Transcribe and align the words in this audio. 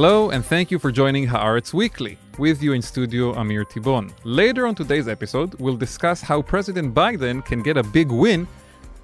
Hello, 0.00 0.30
and 0.30 0.46
thank 0.46 0.70
you 0.70 0.78
for 0.78 0.92
joining 0.92 1.26
Haaretz 1.26 1.74
Weekly. 1.74 2.18
With 2.38 2.62
you 2.62 2.72
in 2.72 2.80
studio, 2.80 3.34
Amir 3.34 3.64
Tibon. 3.64 4.12
Later 4.22 4.64
on 4.68 4.76
today's 4.76 5.08
episode, 5.08 5.54
we'll 5.54 5.76
discuss 5.76 6.20
how 6.20 6.40
President 6.40 6.94
Biden 6.94 7.44
can 7.44 7.64
get 7.64 7.76
a 7.76 7.82
big 7.82 8.12
win 8.12 8.46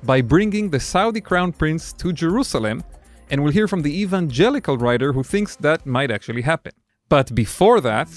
by 0.04 0.20
bringing 0.20 0.70
the 0.70 0.78
Saudi 0.78 1.20
crown 1.20 1.50
prince 1.50 1.92
to 1.94 2.12
Jerusalem, 2.12 2.84
and 3.28 3.42
we'll 3.42 3.50
hear 3.50 3.66
from 3.66 3.82
the 3.82 4.02
evangelical 4.02 4.78
writer 4.78 5.12
who 5.12 5.24
thinks 5.24 5.56
that 5.56 5.84
might 5.84 6.12
actually 6.12 6.42
happen. 6.42 6.70
But 7.08 7.34
before 7.34 7.80
that, 7.80 8.08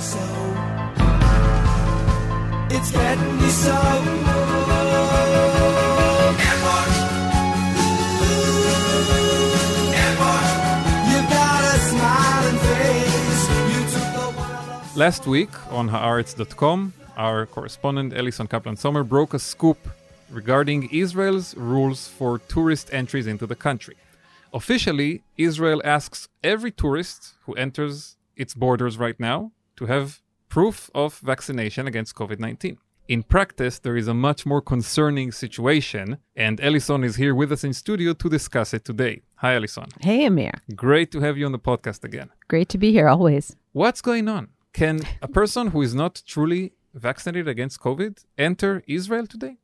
so. 0.00 0.18
Last 14.98 15.28
week 15.28 15.50
on 15.70 15.88
Haaretz.com, 15.90 16.92
our 17.16 17.46
correspondent 17.46 18.12
Allison 18.14 18.48
Kaplan 18.48 18.76
Sommer 18.76 19.04
broke 19.04 19.32
a 19.32 19.38
scoop 19.38 19.78
regarding 20.28 20.88
Israel's 20.90 21.56
rules 21.56 22.08
for 22.08 22.40
tourist 22.40 22.92
entries 22.92 23.28
into 23.28 23.46
the 23.46 23.54
country. 23.54 23.94
Officially, 24.52 25.22
Israel 25.36 25.80
asks 25.84 26.28
every 26.42 26.72
tourist 26.72 27.34
who 27.44 27.52
enters 27.54 28.16
its 28.34 28.54
borders 28.54 28.98
right 28.98 29.20
now 29.20 29.52
to 29.76 29.86
have 29.86 30.20
proof 30.48 30.90
of 30.96 31.18
vaccination 31.18 31.86
against 31.86 32.16
COVID 32.16 32.40
19. 32.40 32.76
In 33.06 33.22
practice, 33.22 33.78
there 33.78 33.96
is 33.96 34.08
a 34.08 34.14
much 34.14 34.44
more 34.44 34.60
concerning 34.60 35.30
situation, 35.30 36.18
and 36.34 36.60
Allison 36.60 37.04
is 37.04 37.14
here 37.14 37.36
with 37.36 37.52
us 37.52 37.62
in 37.62 37.72
studio 37.72 38.14
to 38.14 38.28
discuss 38.28 38.74
it 38.74 38.84
today. 38.84 39.22
Hi, 39.36 39.54
Allison. 39.54 39.86
Hey, 40.00 40.24
Amir. 40.24 40.54
Great 40.74 41.12
to 41.12 41.20
have 41.20 41.38
you 41.38 41.46
on 41.46 41.52
the 41.52 41.60
podcast 41.60 42.02
again. 42.02 42.30
Great 42.48 42.68
to 42.70 42.78
be 42.78 42.90
here 42.90 43.06
always. 43.06 43.54
What's 43.70 44.02
going 44.02 44.26
on? 44.26 44.48
Can 44.78 45.00
a 45.20 45.26
person 45.26 45.66
who 45.72 45.82
is 45.82 45.92
not 45.92 46.22
truly 46.24 46.72
vaccinated 46.94 47.48
against 47.48 47.80
COVID 47.80 48.24
enter 48.38 48.84
Israel 48.86 49.26
today? 49.26 49.56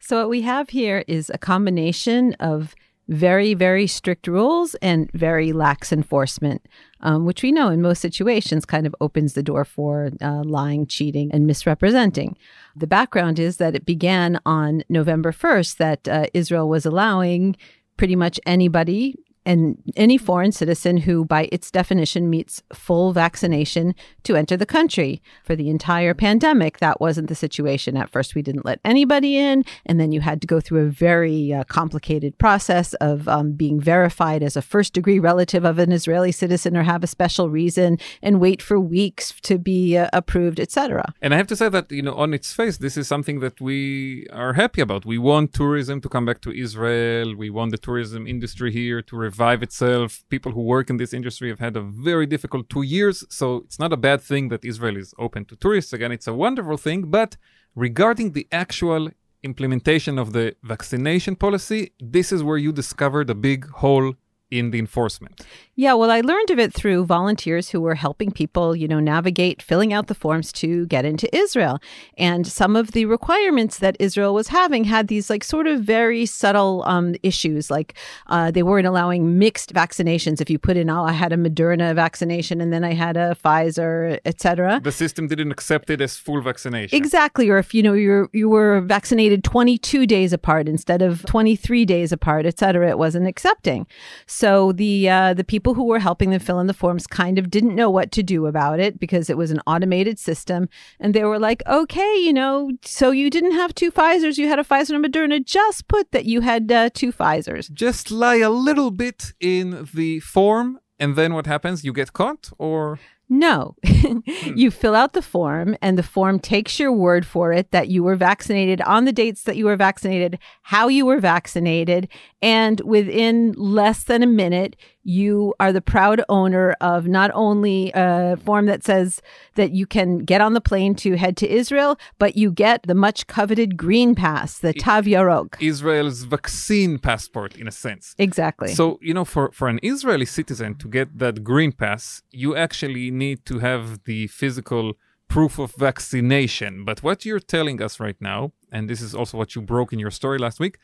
So, 0.00 0.18
what 0.18 0.28
we 0.28 0.42
have 0.42 0.68
here 0.68 1.02
is 1.08 1.30
a 1.32 1.38
combination 1.38 2.34
of 2.34 2.74
very, 3.08 3.54
very 3.54 3.86
strict 3.86 4.28
rules 4.28 4.74
and 4.82 5.10
very 5.12 5.54
lax 5.54 5.94
enforcement, 5.94 6.66
um, 7.00 7.24
which 7.24 7.42
we 7.42 7.52
know 7.52 7.70
in 7.70 7.80
most 7.80 8.02
situations 8.02 8.66
kind 8.66 8.86
of 8.86 8.94
opens 9.00 9.32
the 9.32 9.42
door 9.42 9.64
for 9.64 10.10
uh, 10.20 10.42
lying, 10.44 10.86
cheating, 10.86 11.32
and 11.32 11.46
misrepresenting. 11.46 12.36
The 12.76 12.86
background 12.86 13.38
is 13.38 13.56
that 13.56 13.74
it 13.74 13.86
began 13.86 14.40
on 14.44 14.82
November 14.90 15.32
1st 15.32 15.76
that 15.78 16.06
uh, 16.06 16.26
Israel 16.34 16.68
was 16.68 16.84
allowing 16.84 17.56
pretty 17.96 18.14
much 18.14 18.38
anybody 18.44 19.16
and 19.50 19.82
any 19.96 20.16
foreign 20.16 20.52
citizen 20.52 20.96
who, 20.98 21.24
by 21.24 21.48
its 21.50 21.72
definition, 21.72 22.30
meets 22.30 22.62
full 22.72 23.12
vaccination 23.12 23.96
to 24.22 24.36
enter 24.36 24.56
the 24.56 24.64
country. 24.78 25.20
For 25.42 25.56
the 25.56 25.68
entire 25.68 26.14
pandemic, 26.14 26.78
that 26.78 27.00
wasn't 27.00 27.28
the 27.28 27.34
situation. 27.34 27.96
At 27.96 28.10
first, 28.10 28.36
we 28.36 28.42
didn't 28.42 28.64
let 28.64 28.78
anybody 28.84 29.36
in, 29.36 29.64
and 29.84 29.98
then 29.98 30.12
you 30.12 30.20
had 30.20 30.40
to 30.42 30.46
go 30.46 30.60
through 30.60 30.82
a 30.86 30.90
very 31.08 31.52
uh, 31.52 31.64
complicated 31.64 32.38
process 32.38 32.94
of 32.94 33.26
um, 33.26 33.50
being 33.62 33.80
verified 33.80 34.44
as 34.44 34.56
a 34.56 34.62
first 34.62 34.92
degree 34.92 35.18
relative 35.18 35.64
of 35.64 35.80
an 35.80 35.90
Israeli 35.90 36.30
citizen 36.30 36.76
or 36.76 36.84
have 36.84 37.02
a 37.02 37.08
special 37.08 37.50
reason 37.50 37.98
and 38.22 38.40
wait 38.40 38.62
for 38.62 38.78
weeks 38.78 39.34
to 39.42 39.58
be 39.58 39.98
uh, 39.98 40.08
approved, 40.12 40.60
etc. 40.60 41.12
And 41.20 41.34
I 41.34 41.36
have 41.38 41.48
to 41.48 41.56
say 41.56 41.68
that, 41.68 41.90
you 41.90 42.02
know, 42.02 42.14
on 42.14 42.32
its 42.32 42.52
face, 42.52 42.76
this 42.76 42.96
is 42.96 43.08
something 43.08 43.40
that 43.40 43.60
we 43.60 44.28
are 44.32 44.52
happy 44.52 44.80
about. 44.80 45.04
We 45.04 45.18
want 45.18 45.52
tourism 45.52 46.00
to 46.02 46.08
come 46.08 46.24
back 46.24 46.40
to 46.42 46.52
Israel. 46.52 47.34
We 47.34 47.50
want 47.50 47.72
the 47.72 47.78
tourism 47.78 48.28
industry 48.28 48.70
here 48.70 49.02
to 49.02 49.16
revive 49.16 49.39
itself. 49.62 50.22
People 50.28 50.52
who 50.52 50.62
work 50.62 50.90
in 50.90 50.96
this 50.96 51.12
industry 51.12 51.48
have 51.48 51.58
had 51.58 51.76
a 51.76 51.80
very 51.80 52.26
difficult 52.26 52.68
two 52.68 52.82
years. 52.82 53.24
So 53.28 53.46
it's 53.64 53.78
not 53.78 53.92
a 53.92 53.96
bad 53.96 54.20
thing 54.20 54.48
that 54.48 54.64
Israel 54.64 54.96
is 54.96 55.14
open 55.18 55.44
to 55.46 55.56
tourists. 55.56 55.92
Again, 55.92 56.12
it's 56.12 56.26
a 56.26 56.34
wonderful 56.34 56.76
thing. 56.76 57.10
But 57.18 57.36
regarding 57.74 58.32
the 58.32 58.46
actual 58.52 59.10
implementation 59.42 60.18
of 60.18 60.32
the 60.32 60.54
vaccination 60.62 61.36
policy, 61.36 61.92
this 61.98 62.32
is 62.32 62.42
where 62.42 62.58
you 62.58 62.72
discovered 62.72 63.30
a 63.30 63.34
big 63.34 63.68
hole 63.82 64.14
in 64.50 64.70
the 64.70 64.78
enforcement. 64.78 65.40
Yeah, 65.76 65.94
well, 65.94 66.10
I 66.10 66.20
learned 66.20 66.50
of 66.50 66.58
it 66.58 66.74
through 66.74 67.06
volunteers 67.06 67.70
who 67.70 67.80
were 67.80 67.94
helping 67.94 68.32
people, 68.32 68.76
you 68.76 68.86
know, 68.86 69.00
navigate 69.00 69.62
filling 69.62 69.92
out 69.92 70.08
the 70.08 70.14
forms 70.14 70.52
to 70.54 70.86
get 70.86 71.04
into 71.04 71.34
Israel. 71.34 71.78
And 72.18 72.46
some 72.46 72.76
of 72.76 72.92
the 72.92 73.06
requirements 73.06 73.78
that 73.78 73.96
Israel 73.98 74.34
was 74.34 74.48
having 74.48 74.84
had 74.84 75.08
these 75.08 75.30
like 75.30 75.42
sort 75.44 75.66
of 75.66 75.80
very 75.80 76.26
subtle 76.26 76.82
um, 76.86 77.14
issues, 77.22 77.70
like 77.70 77.94
uh, 78.26 78.50
they 78.50 78.62
weren't 78.62 78.86
allowing 78.86 79.38
mixed 79.38 79.72
vaccinations. 79.72 80.40
If 80.40 80.50
you 80.50 80.58
put 80.58 80.76
in, 80.76 80.90
oh, 80.90 81.04
I 81.04 81.12
had 81.12 81.32
a 81.32 81.36
Moderna 81.36 81.94
vaccination 81.94 82.60
and 82.60 82.72
then 82.72 82.84
I 82.84 82.92
had 82.92 83.16
a 83.16 83.36
Pfizer, 83.42 84.18
etc. 84.26 84.80
The 84.82 84.92
system 84.92 85.28
didn't 85.28 85.52
accept 85.52 85.88
it 85.88 86.00
as 86.00 86.16
full 86.18 86.42
vaccination. 86.42 86.96
Exactly, 86.96 87.48
or 87.48 87.58
if 87.58 87.72
you 87.72 87.82
know 87.82 87.94
you 87.94 88.28
you 88.32 88.48
were 88.48 88.80
vaccinated 88.82 89.44
22 89.44 90.06
days 90.06 90.32
apart 90.32 90.68
instead 90.68 91.00
of 91.00 91.24
23 91.24 91.84
days 91.84 92.12
apart, 92.12 92.44
et 92.44 92.58
cetera, 92.58 92.90
it 92.90 92.98
wasn't 92.98 93.26
accepting. 93.26 93.86
So 94.26 94.39
the 94.72 95.08
uh, 95.08 95.34
the 95.34 95.44
people 95.44 95.74
who 95.74 95.84
were 95.84 95.98
helping 95.98 96.30
them 96.30 96.40
fill 96.40 96.60
in 96.60 96.66
the 96.66 96.74
forms 96.74 97.06
kind 97.06 97.38
of 97.38 97.50
didn't 97.50 97.74
know 97.74 97.90
what 97.90 98.12
to 98.12 98.22
do 98.22 98.46
about 98.46 98.80
it 98.80 98.98
because 98.98 99.30
it 99.30 99.36
was 99.36 99.50
an 99.50 99.60
automated 99.66 100.18
system, 100.18 100.68
and 100.98 101.14
they 101.14 101.24
were 101.24 101.38
like, 101.38 101.62
okay, 101.66 102.14
you 102.18 102.32
know, 102.32 102.70
so 102.82 103.10
you 103.10 103.30
didn't 103.30 103.52
have 103.52 103.74
two 103.74 103.90
Pfizer's, 103.90 104.38
you 104.38 104.48
had 104.48 104.58
a 104.58 104.64
Pfizer 104.64 104.94
and 104.94 105.04
Moderna. 105.04 105.44
Just 105.44 105.88
put 105.88 106.10
that 106.12 106.24
you 106.24 106.40
had 106.40 106.70
uh, 106.72 106.90
two 106.92 107.12
Pfizer's. 107.12 107.68
just 107.68 108.10
lie 108.10 108.36
a 108.36 108.50
little 108.50 108.90
bit 108.90 109.32
in 109.40 109.88
the 109.94 110.20
form 110.20 110.78
and 111.00 111.16
then 111.16 111.32
what 111.32 111.46
happens 111.46 111.82
you 111.82 111.92
get 111.92 112.12
caught 112.12 112.50
or 112.58 112.98
No. 113.30 113.76
Hmm. 114.00 114.20
you 114.56 114.70
fill 114.70 114.94
out 114.94 115.12
the 115.12 115.20
form, 115.20 115.76
and 115.82 115.98
the 115.98 116.02
form 116.02 116.38
takes 116.40 116.80
your 116.80 116.90
word 116.90 117.26
for 117.26 117.52
it 117.52 117.70
that 117.70 117.88
you 117.88 118.02
were 118.02 118.16
vaccinated 118.16 118.80
on 118.80 119.04
the 119.04 119.12
dates 119.12 119.42
that 119.42 119.58
you 119.58 119.66
were 119.66 119.76
vaccinated, 119.76 120.38
how 120.62 120.88
you 120.88 121.04
were 121.04 121.20
vaccinated, 121.20 122.08
and 122.40 122.80
within 122.80 123.52
less 123.58 124.04
than 124.04 124.22
a 124.22 124.26
minute, 124.26 124.74
you 125.02 125.54
are 125.58 125.72
the 125.72 125.80
proud 125.80 126.22
owner 126.28 126.76
of 126.80 127.06
not 127.06 127.30
only 127.34 127.90
a 127.94 128.36
form 128.44 128.66
that 128.66 128.84
says 128.84 129.22
that 129.54 129.70
you 129.72 129.86
can 129.86 130.18
get 130.18 130.40
on 130.40 130.52
the 130.52 130.60
plane 130.60 130.94
to 130.94 131.16
head 131.16 131.36
to 131.38 131.48
Israel, 131.48 131.98
but 132.18 132.36
you 132.36 132.50
get 132.52 132.82
the 132.84 132.94
much 132.94 133.26
coveted 133.26 133.76
green 133.76 134.14
pass, 134.14 134.58
the 134.58 134.72
Tav 134.74 135.04
Yarok. 135.06 135.54
israel's 135.60 136.22
vaccine 136.24 136.98
passport 136.98 137.56
in 137.56 137.66
a 137.66 137.70
sense 137.70 138.14
Exactly. 138.18 138.68
so 138.74 138.98
you 139.00 139.14
know 139.14 139.24
for, 139.24 139.50
for 139.52 139.68
an 139.68 139.80
israeli 139.82 140.26
citizen 140.26 140.74
to 140.76 140.86
get 140.88 141.18
that 141.18 141.42
green 141.44 141.72
pass 141.72 142.22
you 142.30 142.54
actually 142.56 143.10
need 143.10 143.44
to 143.46 143.58
have 143.60 143.84
the 144.04 144.26
physical 144.26 144.94
proof 145.28 145.58
of 145.58 145.72
vaccination 145.74 146.84
but 146.84 147.02
what 147.02 147.24
you're 147.24 147.40
telling 147.56 147.80
us 147.82 148.00
right 148.00 148.20
now 148.20 148.52
and 148.72 148.88
this 148.90 149.00
is 149.00 149.14
also 149.14 149.36
what 149.38 149.54
you 149.54 149.62
broke 149.62 149.92
in 149.92 149.98
your 149.98 150.10
story 150.10 150.38
last 150.38 150.58
week 150.60 150.78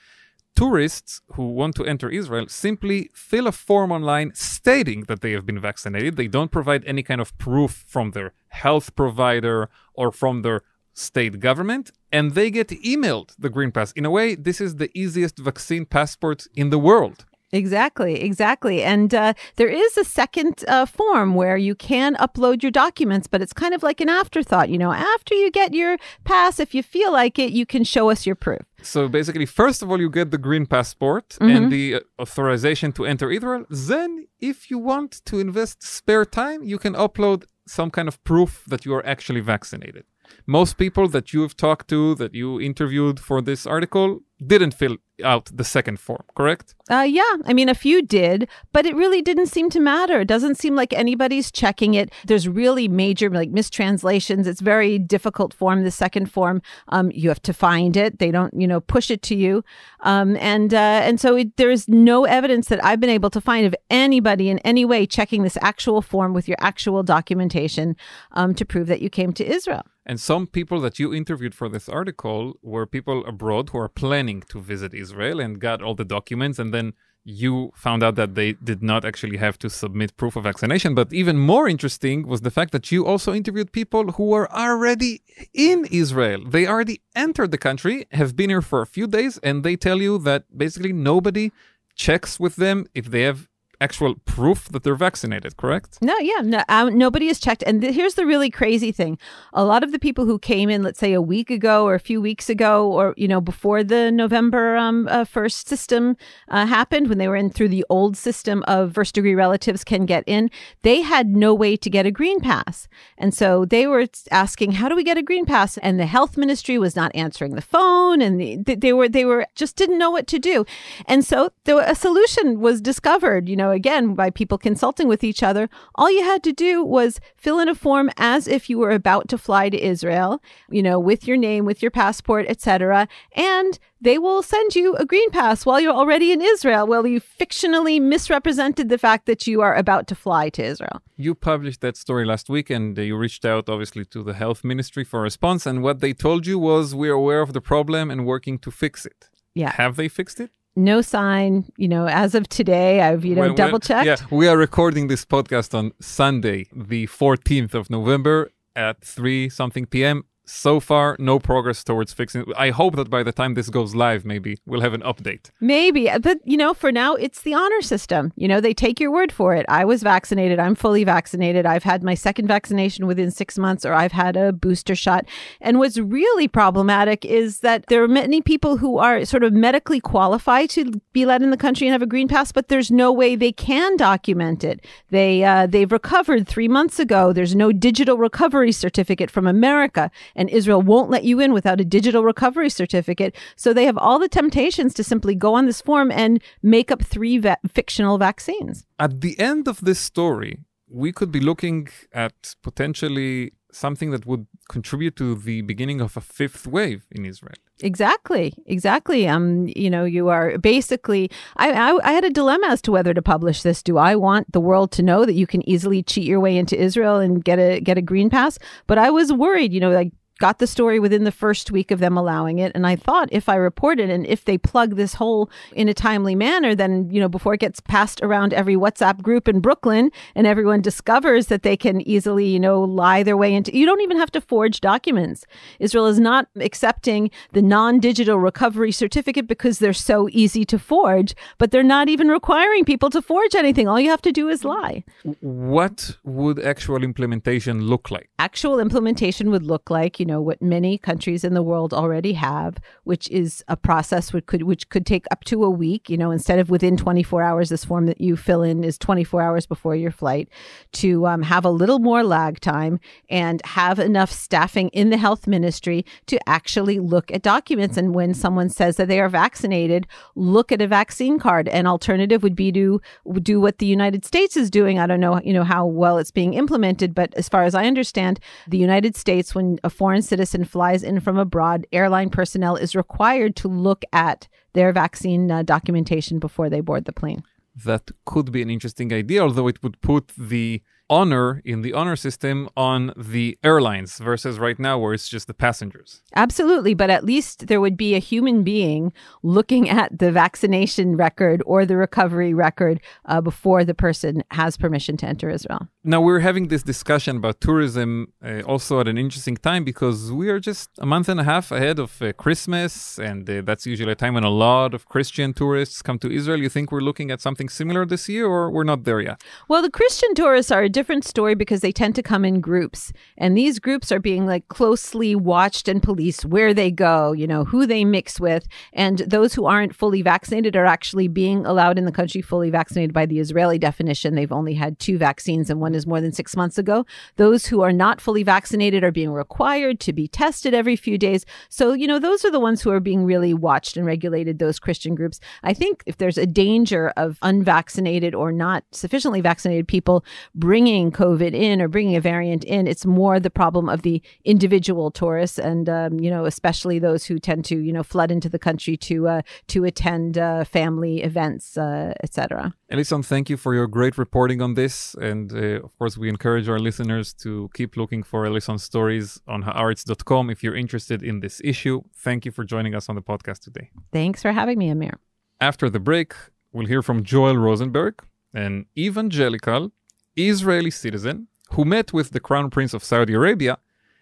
tourists 0.57 1.21
who 1.35 1.49
want 1.53 1.75
to 1.77 1.85
enter 1.85 2.09
Israel 2.09 2.47
simply 2.49 3.11
fill 3.15 3.47
a 3.47 3.53
form 3.53 3.93
online 3.93 4.33
stating 4.35 5.05
that 5.09 5.21
they 5.21 5.33
have 5.33 5.47
been 5.47 5.61
vaccinated. 5.61 6.17
They 6.17 6.29
don't 6.29 6.51
provide 6.51 6.83
any 6.87 7.03
kind 7.03 7.21
of 7.21 7.37
proof 7.39 7.85
from 7.87 8.11
their 8.13 8.33
health 8.49 8.97
provider 8.97 9.69
or 9.95 10.11
from 10.11 10.43
their 10.43 10.63
state 10.95 11.39
government, 11.41 11.91
and 12.11 12.33
they 12.33 12.51
get 12.51 12.69
emailed 12.69 13.35
the 13.39 13.51
Green 13.51 13.71
Pass. 13.71 13.93
In 13.93 14.07
a 14.07 14.11
way, 14.11 14.35
this 14.35 14.61
is 14.61 14.77
the 14.77 14.91
easiest 14.99 15.39
vaccine 15.39 15.85
passport 15.85 16.47
in 16.55 16.71
the 16.71 16.79
world. 16.79 17.27
Exactly, 17.57 18.15
exactly. 18.31 18.83
And 18.83 19.15
uh, 19.15 19.33
there 19.57 19.69
is 19.69 19.97
a 19.97 20.05
second 20.05 20.65
uh, 20.69 20.87
form 20.99 21.35
where 21.35 21.57
you 21.57 21.75
can 21.75 22.15
upload 22.27 22.63
your 22.63 22.75
documents, 22.87 23.27
but 23.27 23.41
it's 23.43 23.53
kind 23.63 23.75
of 23.75 23.83
like 23.83 24.01
an 24.01 24.11
afterthought. 24.21 24.69
You 24.69 24.79
know, 24.79 24.93
after 24.93 25.35
you 25.35 25.51
get 25.51 25.73
your 25.73 25.97
pass, 26.25 26.61
if 26.61 26.71
you 26.77 26.83
feel 26.83 27.11
like 27.13 27.39
it, 27.39 27.51
you 27.53 27.67
can 27.75 27.83
show 27.85 28.11
us 28.11 28.27
your 28.27 28.39
proof. 28.47 28.63
So 28.83 29.09
basically, 29.09 29.47
first 29.47 29.83
of 29.83 29.91
all, 29.91 30.01
you 30.05 30.11
get 30.11 30.31
the 30.31 30.43
green 30.49 30.67
passport 30.67 31.27
and 31.41 31.73
the 31.73 31.85
uh, 31.97 32.23
authorization 32.23 32.93
to 32.93 33.07
enter 33.13 33.31
Israel. 33.31 33.65
Then, 33.71 34.27
if 34.41 34.71
you 34.71 34.79
want 34.79 35.11
to 35.29 35.35
invest 35.47 35.83
spare 35.83 36.25
time, 36.25 36.63
you 36.63 36.79
can 36.79 36.95
upload 37.07 37.45
some 37.67 37.91
kind 37.91 38.09
of 38.09 38.23
proof 38.23 38.65
that 38.69 38.85
you 38.85 38.95
are 38.95 39.05
actually 39.15 39.41
vaccinated. 39.41 40.05
Most 40.47 40.77
people 40.77 41.09
that 41.09 41.33
you 41.33 41.43
have 41.43 41.57
talked 41.57 41.89
to, 41.89 42.15
that 42.17 42.35
you 42.35 42.61
interviewed 42.61 43.21
for 43.21 43.41
this 43.43 43.67
article, 43.67 44.21
didn't 44.45 44.73
fill 44.73 44.97
out 45.25 45.51
the 45.55 45.65
second 45.65 45.99
form, 45.99 46.23
correct? 46.35 46.75
Uh, 46.91 47.07
yeah, 47.09 47.37
I 47.47 47.55
mean, 47.55 47.69
a 47.69 47.75
few 47.75 48.03
did, 48.03 48.49
but 48.73 48.85
it 48.85 48.95
really 48.95 49.23
didn't 49.23 49.47
seem 49.47 49.71
to 49.71 49.81
matter. 49.81 50.21
It 50.21 50.29
doesn't 50.29 50.57
seem 50.57 50.77
like 50.77 50.93
anybody's 50.93 51.51
checking 51.51 51.95
it. 51.95 52.13
There's 52.27 52.47
really 52.47 52.87
major 52.87 53.31
like 53.31 53.51
mistranslations. 53.51 54.47
It's 54.47 54.61
very 54.61 54.99
difficult 54.99 55.55
form. 55.55 55.85
The 55.85 55.91
second 55.91 56.31
form, 56.31 56.61
um, 56.89 57.11
you 57.15 57.31
have 57.31 57.43
to 57.43 57.55
find 57.55 57.97
it. 57.97 58.19
They 58.19 58.31
don't, 58.31 58.53
you 58.61 58.67
know, 58.67 58.81
push 58.81 59.11
it 59.11 59.23
to 59.23 59.35
you, 59.35 59.65
um, 60.01 60.37
and 60.37 60.75
uh, 60.75 61.01
and 61.05 61.19
so 61.19 61.37
it, 61.37 61.57
there 61.57 61.71
is 61.71 61.89
no 61.89 62.25
evidence 62.25 62.69
that 62.69 62.85
I've 62.85 63.01
been 63.01 63.11
able 63.11 63.31
to 63.31 63.41
find 63.41 63.67
of 63.67 63.75
anybody 63.89 64.51
in 64.51 64.59
any 64.61 64.85
way 64.85 65.07
checking 65.07 65.43
this 65.43 65.57
actual 65.63 66.03
form 66.03 66.35
with 66.35 66.47
your 66.47 66.59
actual 66.61 67.03
documentation 67.03 67.97
um, 68.33 68.55
to 68.55 68.67
prove 68.67 68.87
that 68.89 69.01
you 69.01 69.09
came 69.09 69.33
to 69.33 69.47
Israel. 69.47 69.83
And 70.09 70.21
some 70.21 70.47
people 70.47 70.81
that 70.83 71.01
you 71.01 71.13
interviewed 71.13 71.55
for 71.55 71.69
this 71.69 71.89
article 71.89 72.55
were 72.63 72.87
people 72.87 73.27
abroad 73.27 73.71
who 73.71 73.79
are 73.79 73.89
planning 73.89 74.41
to 74.51 74.61
visit 74.61 74.95
Israel 74.95 75.41
and 75.41 75.61
got 75.61 75.83
all 75.83 75.97
the 75.97 76.05
documents 76.05 76.61
and 76.61 76.73
then 76.73 76.95
you 77.29 77.73
found 77.75 78.05
out 78.05 78.15
that 78.15 78.37
they 78.37 78.53
did 78.53 78.85
not 78.85 79.05
actually 79.05 79.37
have 79.37 79.59
to 79.59 79.69
submit 79.69 80.17
proof 80.17 80.37
of 80.37 80.45
vaccination. 80.45 80.95
But 80.95 81.13
even 81.13 81.37
more 81.37 81.67
interesting 81.67 82.29
was 82.29 82.43
the 82.43 82.53
fact 82.53 82.71
that 82.71 82.93
you 82.93 83.05
also 83.05 83.35
interviewed 83.35 83.73
people 83.73 84.13
who 84.13 84.27
were 84.27 84.51
already 84.53 85.23
in 85.53 85.87
Israel. 85.91 86.45
They 86.49 86.69
already 86.69 87.01
entered 87.17 87.51
the 87.51 87.59
country, 87.59 88.07
have 88.13 88.37
been 88.37 88.49
here 88.49 88.63
for 88.63 88.81
a 88.81 88.87
few 88.87 89.09
days, 89.09 89.39
and 89.39 89.65
they 89.65 89.75
tell 89.75 90.01
you 90.01 90.19
that 90.19 90.45
basically 90.57 90.93
nobody 90.93 91.51
checks 91.97 92.39
with 92.39 92.55
them 92.57 92.87
if 92.95 93.07
they 93.07 93.23
have 93.23 93.49
actual 93.81 94.15
proof 94.25 94.69
that 94.71 94.83
they're 94.83 94.95
vaccinated, 94.95 95.57
correct? 95.57 95.99
No, 96.01 96.17
yeah, 96.19 96.41
no, 96.43 96.63
um, 96.69 96.97
nobody 96.97 97.27
has 97.29 97.39
checked. 97.39 97.63
And 97.67 97.81
th- 97.81 97.95
here's 97.95 98.15
the 98.15 98.27
really 98.27 98.51
crazy 98.51 98.93
thing: 98.93 99.19
a 99.53 99.65
lot 99.65 99.85
of 99.85 99.93
the 99.93 99.99
people 99.99 100.25
who 100.27 100.39
came 100.39 100.71
in, 100.71 100.83
let's 100.83 100.99
say 100.99 101.13
a 101.13 101.21
week 101.23 101.51
ago 101.51 101.85
or 101.85 101.95
a 101.95 102.01
few 102.01 102.21
weeks 102.21 102.49
ago, 102.49 102.91
or 102.91 103.15
you 103.17 103.29
know 103.29 103.41
before 103.41 103.85
the 103.85 104.11
November 104.11 104.77
um, 104.77 105.09
uh, 105.11 105.25
first 105.25 105.69
system 105.69 106.17
uh, 106.49 106.67
happened, 106.67 107.09
when 107.09 107.19
they 107.19 107.29
were 107.29 107.37
in 107.37 107.51
through 107.51 107.69
the 107.69 107.85
old 107.91 108.17
system 108.17 108.63
of 108.67 108.95
first 108.95 109.15
degree 109.15 109.35
relatives 109.35 109.85
can 109.85 110.07
get 110.07 110.25
in, 110.27 110.51
they 110.83 111.03
had 111.03 111.37
no 111.37 111.55
way 111.55 111.77
to 111.77 111.91
get 111.91 112.07
a 112.07 112.11
green 112.11 112.41
pass, 112.41 112.89
and 113.19 113.35
so 113.35 113.65
they 113.65 113.87
were 113.87 114.07
asking, 114.31 114.73
"How 114.73 114.89
do 114.89 114.97
we 114.97 115.05
get 115.05 115.19
a 115.19 115.23
green 115.23 115.47
pass?" 115.47 115.77
And 115.79 116.01
the 116.01 116.07
health 116.07 116.37
ministry 116.37 116.79
was 116.79 116.97
not 116.97 117.15
answering 117.15 117.55
the 117.55 117.63
phone, 117.63 118.21
and 118.21 118.41
the, 118.41 118.75
they 118.75 118.93
were 118.93 119.09
they 119.09 119.25
were 119.25 119.47
just 119.55 119.77
didn't 119.77 119.99
know 119.99 120.11
what 120.11 120.27
to 120.29 120.39
do, 120.39 120.65
and 121.07 121.25
so 121.25 121.51
a 121.67 121.95
solution 121.95 122.61
was 122.61 122.81
discovered. 122.81 123.49
You 123.49 123.57
know, 123.57 123.66
again 123.71 124.15
by 124.15 124.31
people 124.31 124.59
consulting 124.59 125.09
with 125.09 125.25
each 125.25 125.43
other. 125.43 125.69
All 125.95 126.11
you 126.11 126.23
had 126.25 126.43
to 126.45 126.53
do 126.53 126.85
was 126.85 127.21
fill 127.37 127.59
in 127.59 127.69
a 127.69 127.75
form 127.75 128.11
as 128.17 128.47
if 128.49 128.69
you 128.71 128.79
were 128.79 128.91
about 128.91 129.29
to 129.29 129.39
fly 129.39 129.69
to 129.69 129.81
Israel. 129.81 130.43
You 130.71 130.83
know, 130.83 130.99
with 130.99 131.27
your 131.27 131.37
name, 131.37 131.65
with 131.65 131.83
your 131.83 131.91
passport, 131.91 132.47
etc., 132.49 133.09
and 133.35 133.79
they 134.01 134.19
will 134.19 134.43
send 134.43 134.77
you 134.77 134.95
a 134.97 135.07
green 135.07 135.31
pass 135.31 135.65
while 135.65 135.81
you're 135.81 135.93
already 135.93 136.31
in 136.31 136.43
Israel. 136.43 136.87
Well, 136.87 137.07
you 137.07 137.21
fictionally 137.21 138.01
misrepresented 138.01 138.89
the 138.89 138.99
fact 138.99 139.27
that 139.27 139.47
you 139.47 139.63
are 139.63 139.75
about 139.75 140.07
to 140.09 140.15
fly 140.15 140.51
to 140.51 140.63
Israel. 140.63 141.01
You 141.17 141.35
published 141.35 141.81
that 141.81 141.97
story 141.97 142.27
last 142.27 142.51
week 142.51 142.69
and 142.69 142.97
you 142.99 143.17
reached 143.17 143.45
out, 143.45 143.69
obviously, 143.69 144.05
to 144.07 144.23
the 144.23 144.35
health 144.35 144.65
ministry 144.65 145.03
for 145.03 145.21
a 145.21 145.23
response. 145.23 145.65
And 145.65 145.83
what 145.83 146.01
they 146.01 146.13
told 146.13 146.47
you 146.47 146.59
was, 146.59 146.95
we're 146.95 147.15
aware 147.15 147.41
of 147.41 147.55
the 147.55 147.63
problem 147.63 148.11
and 148.11 148.27
working 148.27 148.59
to 148.59 148.71
fix 148.71 149.07
it. 149.07 149.31
Yeah. 149.55 149.73
Have 149.73 149.97
they 149.97 150.09
fixed 150.09 150.41
it? 150.41 150.51
No 150.79 151.01
sign, 151.01 151.65
you 151.79 151.89
know, 151.89 152.07
as 152.07 152.35
of 152.35 152.49
today, 152.51 153.01
I've, 153.01 153.25
you 153.25 153.35
know, 153.35 153.41
Well, 153.41 153.55
double 153.55 153.81
checked. 153.81 154.07
Yeah, 154.07 154.17
we 154.31 154.47
are 154.47 154.59
recording 154.59 155.09
this 155.09 155.25
podcast 155.25 155.73
on 155.73 155.93
Sunday, 156.01 156.67
the 156.75 157.07
14th 157.07 157.73
of 157.73 157.89
November 157.89 158.51
at 158.75 159.03
3 159.03 159.49
something 159.49 159.87
p.m. 159.87 160.25
So 160.49 160.79
far, 160.79 161.17
no 161.19 161.41
progress 161.41 161.83
towards 161.83 162.13
fixing 162.13 162.43
it. 162.43 162.49
I 162.57 162.71
hope 162.71 162.95
that 162.95 163.11
by 163.11 163.25
the 163.25 163.33
time 163.33 163.55
this 163.55 163.69
goes 163.69 163.97
live, 163.97 164.25
maybe 164.25 164.59
we'll 164.65 164.81
have 164.81 164.95
an 164.95 165.03
update. 165.03 165.51
Maybe, 165.61 166.09
but 166.21 166.39
you 166.45 166.57
know, 166.57 166.73
for 166.73 166.93
now, 166.93 167.17
it's 167.17 167.43
the 167.43 167.53
honor 167.53 167.83
system. 167.83 168.33
You 168.37 168.47
know, 168.47 168.61
they 168.61 168.73
take 168.73 169.01
your 169.01 169.11
word 169.11 169.33
for 169.33 169.55
it. 169.55 169.67
I 169.69 169.85
was 169.85 170.05
vaccinated. 170.05 170.61
I'm 170.61 170.77
fully 170.77 171.03
vaccinated. 171.03 171.67
I've 171.67 171.83
had 171.83 172.05
my 172.05 172.15
second 172.15 172.47
vaccination 172.47 173.09
within 173.09 173.33
six 173.33 173.59
months, 173.59 173.85
or 173.85 173.93
I've 173.93 174.13
had 174.13 174.37
a 174.37 174.53
booster 174.53 174.95
shot. 174.95 175.27
And 175.61 175.81
what's 175.81 175.99
really 175.99 176.47
problematic 176.47 177.25
is 177.25 177.61
that 177.61 177.87
there 177.89 178.03
are 178.05 178.09
many 178.09 178.41
people 178.41 178.77
who 178.77 178.99
are 178.99 179.25
sort 179.25 179.43
of 179.43 179.53
medically 179.53 180.01
qualified 180.01 180.71
to 180.71 180.93
be 181.13 181.27
let 181.27 181.43
in 181.43 181.51
the 181.51 181.57
country 181.57 181.89
and 181.89 181.93
have 181.93 182.03
a 182.03 182.07
green 182.07 182.29
pass, 182.29 182.53
but 182.53 182.69
there's 182.69 182.93
no 182.93 183.13
way 183.13 183.35
they 183.35 183.53
can 183.53 183.97
document 183.97 184.63
it. 184.63 184.85
They 185.11 185.43
uh, 185.43 185.67
they've 185.67 185.91
recovered 185.91 186.47
three 186.47 186.69
months 186.69 187.01
ago. 187.01 187.33
There's 187.33 187.57
no 187.57 187.73
digital 187.73 188.17
recovery 188.17 188.71
certificate 188.71 189.31
from 189.31 189.49
America, 189.49 190.11
and 190.37 190.49
Israel 190.51 190.83
won't 190.83 191.11
let 191.11 191.25
you 191.25 191.41
in 191.41 191.53
without 191.53 191.81
a 191.81 191.85
digital 191.85 192.23
recovery 192.23 192.71
certificate. 192.71 193.35
So 193.57 193.73
they 193.73 193.87
have 193.87 193.99
all 193.99 194.19
the 194.21 194.29
temptations 194.29 194.95
to 194.95 195.03
simply 195.03 195.35
go 195.35 195.55
on 195.55 195.67
this 195.67 195.81
form 195.81 196.13
and 196.13 196.41
make 196.63 196.93
up 196.93 197.03
three 197.03 197.39
va- 197.39 197.59
fictional 197.73 198.19
vaccines. 198.19 198.87
At 198.99 199.21
the 199.21 199.39
end 199.41 199.67
of 199.67 199.81
this 199.81 199.99
story, 199.99 200.61
we 200.89 201.11
could 201.11 201.33
be 201.33 201.41
looking 201.41 201.89
at 202.13 202.55
potentially 202.63 203.53
something 203.73 204.11
that 204.11 204.25
would 204.27 204.47
contribute 204.69 205.17
to 205.17 205.35
the 205.35 205.61
beginning 205.63 206.01
of 206.01 206.17
a 206.17 206.21
fifth 206.21 206.67
wave 206.67 207.07
in 207.11 207.25
Israel. 207.25 207.55
Exactly, 207.83 208.55
exactly. 208.65 209.29
Um, 209.29 209.69
you 209.77 209.91
know, 209.91 210.05
you 210.05 210.29
are 210.29 210.57
basically. 210.59 211.31
I, 211.57 211.73
I 211.73 211.99
I 212.03 212.13
had 212.13 212.25
a 212.25 212.31
dilemma 212.31 212.69
as 212.69 212.81
to 212.83 212.93
whether 212.93 213.13
to 213.13 213.21
publish 213.21 213.63
this. 213.63 213.83
Do 213.83 213.99
I 213.99 214.15
want 214.17 214.51
the 214.53 214.61
world 214.61 214.93
to 214.93 215.03
know 215.03 215.27
that 215.27 215.35
you 215.35 215.47
can 215.47 215.69
easily 215.69 216.03
cheat 216.03 216.27
your 216.27 216.41
way 216.41 216.57
into 216.57 216.81
Israel 216.81 217.17
and 217.17 217.45
get 217.45 217.59
a 217.59 217.81
get 217.81 217.99
a 217.99 218.03
green 218.03 218.31
pass? 218.31 218.59
But 218.87 218.99
I 218.99 219.11
was 219.11 219.33
worried. 219.33 219.75
You 219.75 219.81
know, 219.81 219.91
like 219.91 220.13
got 220.39 220.59
the 220.59 220.67
story 220.67 220.99
within 220.99 221.25
the 221.25 221.33
first 221.33 221.71
week 221.71 221.91
of 221.91 221.99
them 221.99 222.17
allowing 222.17 222.59
it. 222.59 222.73
And 222.75 222.87
i 222.87 222.97
thought 222.97 223.29
if 223.33 223.49
i 223.49 223.55
report 223.55 224.01
it 224.01 224.11
and 224.11 224.27
if 224.27 224.45
they 224.45 224.59
plug 224.59 224.97
this 224.97 225.15
hole 225.15 225.51
in 225.73 225.89
a 225.89 225.95
timely 225.95 226.35
manner 226.35 226.75
then 226.75 227.09
you 227.11 227.21
know 227.21 227.29
before 227.29 227.55
it 227.55 227.61
gets 227.61 227.81
passed 227.81 228.21
around 228.23 228.53
every 228.53 228.77
whatsapp 228.77 229.23
group 229.23 229.49
in 229.49 229.61
brooklyn 229.61 230.11
and 230.35 230.47
everyone 230.47 230.81
discovers 230.81 231.47
that 231.47 231.63
they 231.63 231.77
can 231.77 232.01
easily 232.03 232.47
you 232.47 232.61
know 232.61 232.81
lie 232.83 233.23
their 233.23 233.37
way 233.37 233.55
into 233.55 233.77
you 233.77 233.87
don't 233.87 234.01
even 234.01 234.17
have 234.17 234.31
to 234.31 234.41
forge 234.41 234.81
documents. 234.81 235.45
Israel 235.79 236.07
is 236.07 236.21
not 236.21 236.49
accepting 236.61 237.31
the 237.53 237.63
non-digital 237.63 238.39
recovery 238.39 238.93
certificate 238.93 239.47
because 239.47 239.79
they're 239.79 239.93
so 239.93 240.29
easy 240.33 240.65
to 240.65 240.79
forge 240.79 241.35
but 241.59 241.71
they're 241.71 241.83
not 241.83 242.09
even 242.09 242.29
requiring 242.29 242.85
people 242.85 243.11
to 243.11 243.23
forge 243.23 243.55
anything. 243.55 243.89
All 243.89 244.01
you 244.01 244.11
have 244.11 244.23
to 244.23 244.33
do 244.33 244.49
is 244.49 244.65
lie. 244.65 245.05
What 245.41 246.17
would 246.25 246.59
actual 246.59 247.03
implementation 247.03 247.87
look 247.87 248.11
like? 248.11 248.29
actual 248.39 248.79
implementation 248.79 249.51
would 249.51 249.65
look 249.65 249.91
like, 249.91 250.21
you 250.21 250.26
know, 250.27 250.41
what 250.41 250.61
many 250.61 250.99
countries 250.99 251.45
in 251.45 251.55
the 251.55 251.63
world 251.63 251.95
already 251.95 252.35
have, 252.35 252.79
which 253.05 253.29
is 253.31 253.65
a 253.69 253.77
process 253.77 254.33
which 254.33 254.47
could 254.47 254.63
which 254.65 254.89
could 254.89 255.07
take 255.07 255.27
up 255.31 255.45
to 255.45 255.65
a 255.65 255.71
week, 255.71 256.11
you 256.11 256.17
know, 256.17 256.31
instead 256.31 256.59
of 256.59 256.71
within 256.71 256.97
24 256.97 257.43
hours 257.43 257.69
this 257.69 257.85
form 257.85 258.07
that 258.07 258.21
you 258.21 258.37
fill 258.37 258.63
in 258.63 258.85
is 258.85 258.99
24 258.99 259.43
hours 259.43 259.67
before 259.67 259.95
your 259.95 260.11
flight 260.11 260.49
to 260.93 261.27
um, 261.27 261.43
have 261.43 261.65
a 261.65 261.71
little 261.71 261.99
more 261.99 262.23
lag 262.23 262.61
time 262.61 263.01
and 263.29 263.65
have 263.65 263.99
enough 263.99 264.31
staffing 264.31 264.89
in 264.89 265.11
the 265.11 265.17
health 265.17 265.47
ministry 265.47 266.05
to 266.27 266.39
actually 266.49 266.99
look 266.99 267.31
at 267.31 267.43
documents 267.43 267.97
and 267.97 268.15
when 268.15 268.35
someone 268.35 268.69
says 268.69 268.97
that 268.97 269.09
they 269.09 269.21
are 269.21 269.29
vaccinated, 269.29 270.07
look 270.35 270.73
at 270.73 270.83
a 270.83 270.87
vaccine 270.87 271.39
card. 271.39 271.69
An 271.69 271.87
alternative 271.87 272.43
would 272.43 272.57
be 272.57 272.73
to 272.73 273.01
do 273.43 273.61
what 273.61 273.79
the 273.79 273.87
United 273.87 274.25
States 274.25 274.57
is 274.57 274.71
doing. 274.71 274.99
I 274.99 275.07
don't 275.07 275.21
know, 275.21 275.41
you 275.43 275.53
know, 275.53 275.65
how 275.65 275.87
well 275.87 276.19
it's 276.19 276.31
being 276.31 276.55
implemented, 276.55 277.15
but 277.15 277.35
as 277.35 277.49
far 277.49 277.65
as 277.65 277.75
I 277.75 277.87
understand, 277.87 278.41
the 278.67 278.79
United 278.79 279.17
States, 279.17 279.55
when 279.55 279.79
a 279.85 279.91
foreign 279.91 280.16
citizen 280.23 280.65
flies 280.65 281.03
in 281.03 281.21
from 281.21 281.39
abroad, 281.39 281.87
airline 281.93 282.31
personnel 282.31 282.77
is 282.77 282.95
required 282.95 283.57
to 283.57 283.69
look 283.69 284.05
at 284.13 284.49
their 284.73 284.93
vaccine 284.93 285.51
uh, 285.51 285.63
documentation 285.63 286.39
before 286.39 286.69
they 286.69 286.81
board 286.81 287.05
the 287.05 287.13
plane. 287.13 287.43
That 287.85 288.11
could 288.25 288.53
be 288.53 288.63
an 288.63 288.71
interesting 288.71 289.13
idea, 289.13 289.43
although 289.43 289.69
it 289.69 289.83
would 289.83 290.01
put 290.01 290.29
the 290.39 290.83
honor 291.09 291.63
in 291.65 291.83
the 291.83 291.93
honor 291.93 292.17
system 292.17 292.69
on 292.77 293.13
the 293.17 293.59
airlines 293.63 294.19
versus 294.19 294.59
right 294.59 294.79
now 294.79 294.99
where 294.99 295.15
it's 295.15 295.29
just 295.29 295.47
the 295.47 295.55
passengers. 295.55 296.23
Absolutely, 296.35 296.95
but 296.95 297.11
at 297.11 297.25
least 297.25 297.67
there 297.69 297.81
would 297.81 297.97
be 297.97 298.15
a 298.15 298.19
human 298.19 298.63
being 298.63 299.13
looking 299.43 299.89
at 300.01 300.19
the 300.19 300.33
vaccination 300.33 301.17
record 301.17 301.63
or 301.67 301.87
the 301.87 301.97
recovery 301.97 302.55
record 302.55 303.01
uh, 303.27 303.41
before 303.41 303.85
the 303.85 303.95
person 303.95 304.43
has 304.51 304.77
permission 304.77 305.17
to 305.17 305.27
enter 305.27 305.49
Israel. 305.49 305.89
Now 306.05 306.21
we're 306.21 306.41
having 306.41 306.69
this 306.69 306.83
discussion 306.83 307.39
about 307.39 307.61
tourism 307.61 308.33
uh, 308.45 308.61
also 308.63 309.01
at 309.01 309.09
an 309.09 309.19
interesting 309.19 309.57
time 309.57 309.85
because 309.85 310.33
we 310.33 310.49
are 310.49 310.61
just 310.61 310.91
a 310.99 311.07
month 311.07 311.29
and 311.29 311.41
a 311.41 311.45
half 311.45 311.73
ahead 311.73 311.99
of 311.99 312.21
uh, 312.23 312.33
Christmas, 312.33 313.19
and 313.19 313.49
uh, 313.49 313.63
that's 313.63 313.87
usually 313.87 314.13
a 314.13 314.15
time 314.15 314.35
when 314.35 314.45
a 314.45 314.51
lot 314.51 314.95
of 314.95 315.07
Christian 315.07 315.53
tourists 315.53 316.03
come 316.03 316.19
to 316.21 316.31
Israel. 316.31 316.61
You 316.61 316.69
think 316.69 316.93
we're 316.93 317.01
looking 317.01 317.31
at 317.31 317.41
something 317.41 317.69
similar 317.69 318.07
this 318.07 318.29
year, 318.29 318.47
or 318.47 318.71
we're 318.71 318.85
not 318.85 319.05
there 319.05 319.21
yet? 319.21 319.43
Well, 319.69 319.83
the 319.83 319.91
Christian 319.91 320.35
tourists 320.35 320.71
are 320.71 320.89
different 320.97 321.27
story 321.27 321.55
because 321.55 321.83
they 321.83 321.93
tend 321.93 322.15
to 322.15 322.23
come 322.23 322.43
in 322.43 322.59
groups, 322.59 323.13
and 323.37 323.55
these 323.55 323.79
groups 323.79 324.11
are 324.11 324.19
being 324.19 324.47
like 324.47 324.67
closely 324.69 325.35
watched 325.37 325.89
and 325.89 326.03
policed 326.03 326.47
where 326.47 326.73
they 326.73 326.91
go, 326.91 327.33
you 327.33 327.47
know, 327.47 327.67
who 327.67 327.87
they 327.87 328.03
mix 328.03 328.41
with, 328.41 328.67
and 328.95 329.19
those 329.19 329.53
who 329.53 329.67
aren't 329.67 329.95
fully 329.95 330.23
vaccinated 330.23 330.75
are 330.75 330.87
actually 330.87 331.29
being 331.29 331.67
allowed 331.67 331.99
in 331.99 332.07
the 332.07 332.13
country 332.13 332.41
fully 332.41 332.71
vaccinated 332.71 333.13
by 333.13 333.27
the 333.27 333.41
Israeli 333.41 333.79
definition. 333.79 334.35
They've 334.35 334.51
only 334.51 334.73
had 334.73 334.99
two 334.99 335.19
vaccines, 335.19 335.69
and 335.69 335.83
one 335.83 335.95
is 335.95 336.07
more 336.07 336.23
than 336.23 336.33
six 336.33 336.57
months 336.57 336.79
ago. 336.79 337.05
Those 337.37 337.67
who 337.67 337.83
are 337.83 337.93
not 337.93 338.23
fully 338.23 338.43
vaccinated 338.43 339.05
are 339.05 339.13
being 339.13 339.33
required 339.33 340.01
to 340.01 340.15
be 340.15 340.27
tested 340.27 340.73
every 340.73 340.97
few 340.97 341.19
days. 341.19 341.45
So, 341.69 341.93
you 341.93 342.07
know, 342.07 342.19
those 342.19 342.43
are 342.43 342.51
the 342.51 342.59
ones 342.59 342.81
who 342.81 342.91
are 342.91 343.01
being 343.01 343.27
really 343.27 343.53
watched 343.53 343.99
and 343.99 344.07
regulated, 344.07 344.59
those 344.59 344.79
Christian 344.79 345.15
groups. 345.15 345.41
I 345.63 345.75
think 345.75 346.03
if 346.07 346.17
there's 346.17 346.39
a 346.39 346.47
danger 346.47 347.13
of 347.19 347.39
unvaccinated 347.43 348.35
or 348.35 348.51
not 348.51 348.85
sufficiently 348.93 349.43
vaccinated 349.43 349.87
people 349.87 350.25
bringing 350.55 350.86
bringing 350.87 351.11
COVID 351.11 351.53
in 351.53 351.83
or 351.83 351.89
bringing 351.89 352.15
a 352.15 352.21
variant 352.21 352.63
in. 352.65 352.87
It's 352.87 353.05
more 353.05 353.41
the 353.41 353.51
problem 353.51 353.89
of 353.89 354.03
the 354.03 354.23
individual 354.45 355.11
tourists, 355.11 355.59
and 355.59 355.89
um, 355.89 356.21
you 356.21 356.31
know, 356.31 356.45
especially 356.45 357.01
those 357.01 357.25
who 357.29 357.41
tend 357.41 357.65
to 357.71 357.77
you 357.87 357.93
know 357.93 358.05
flood 358.05 358.31
into 358.31 358.49
the 358.49 358.59
country 358.69 358.97
to 359.09 359.17
uh, 359.35 359.43
to 359.73 359.85
attend 359.85 360.39
uh, 360.39 360.63
family 360.65 361.15
events, 361.31 361.77
uh, 361.77 362.13
etc. 362.23 362.73
Allison, 362.89 363.23
thank 363.25 363.51
you 363.51 363.57
for 363.57 363.75
your 363.75 363.89
great 363.89 364.17
reporting 364.17 364.63
on 364.63 364.75
this. 364.75 365.17
And 365.31 365.53
uh, 365.53 365.87
of 365.87 365.93
course, 365.99 366.17
we 366.17 366.29
encourage 366.29 366.69
our 366.69 366.79
listeners 366.79 367.35
to 367.45 367.69
keep 367.75 367.97
looking 367.97 368.23
for 368.23 368.47
Allison's 368.47 368.85
stories 368.85 369.41
on 369.49 369.65
haaretz.com 369.65 370.51
if 370.51 370.63
you're 370.63 370.79
interested 370.85 371.21
in 371.31 371.41
this 371.41 371.61
issue. 371.65 372.03
Thank 372.27 372.47
you 372.47 372.53
for 372.53 372.65
joining 372.65 372.95
us 372.95 373.09
on 373.09 373.17
the 373.17 373.23
podcast 373.33 373.61
today. 373.69 373.91
Thanks 374.13 374.41
for 374.41 374.53
having 374.53 374.79
me, 374.79 374.89
Amir. 374.91 375.19
After 375.61 375.91
the 375.91 376.03
break, 376.11 376.31
we'll 376.73 376.87
hear 376.87 377.03
from 377.03 377.25
Joel 377.25 377.57
Rosenberg, 377.57 378.15
an 378.55 378.87
evangelical 378.97 379.91
Israeli 380.37 380.91
citizen 380.91 381.49
who 381.71 381.85
met 381.85 382.13
with 382.13 382.31
the 382.31 382.41
Crown 382.41 382.69
Prince 382.69 382.93
of 382.93 383.03
Saudi 383.03 383.33
Arabia 383.33 383.79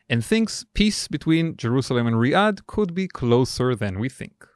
and 0.08 0.24
thinks 0.24 0.64
peace 0.72 1.08
between 1.08 1.56
Jerusalem 1.56 2.06
and 2.06 2.16
Riyadh 2.16 2.66
could 2.66 2.94
be 2.94 3.08
closer 3.08 3.74
than 3.74 3.98
we 3.98 4.08
think. 4.08 4.46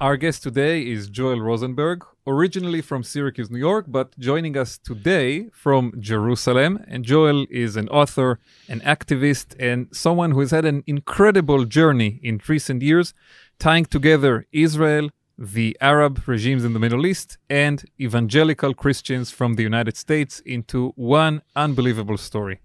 Our 0.00 0.16
guest 0.16 0.42
today 0.42 0.80
is 0.80 1.10
Joel 1.10 1.42
Rosenberg, 1.42 2.06
originally 2.26 2.80
from 2.80 3.02
Syracuse, 3.02 3.50
New 3.50 3.58
York, 3.58 3.84
but 3.86 4.18
joining 4.18 4.56
us 4.56 4.78
today 4.78 5.50
from 5.52 5.92
Jerusalem. 6.00 6.82
And 6.88 7.04
Joel 7.04 7.44
is 7.50 7.76
an 7.76 7.86
author, 7.90 8.40
an 8.66 8.80
activist, 8.80 9.54
and 9.60 9.88
someone 9.92 10.30
who 10.30 10.40
has 10.40 10.52
had 10.52 10.64
an 10.64 10.82
incredible 10.86 11.66
journey 11.66 12.18
in 12.22 12.40
recent 12.48 12.80
years, 12.80 13.12
tying 13.60 13.84
together 13.84 14.46
Israel, 14.52 15.10
the 15.36 15.76
Arab 15.80 16.26
regimes 16.26 16.64
in 16.64 16.72
the 16.72 16.78
Middle 16.78 17.06
East, 17.06 17.38
and 17.48 17.84
evangelical 18.00 18.72
Christians 18.74 19.30
from 19.30 19.54
the 19.54 19.62
United 19.62 19.96
States 19.96 20.40
into 20.40 20.92
one 20.96 21.42
unbelievable 21.54 22.16
story. 22.16 22.60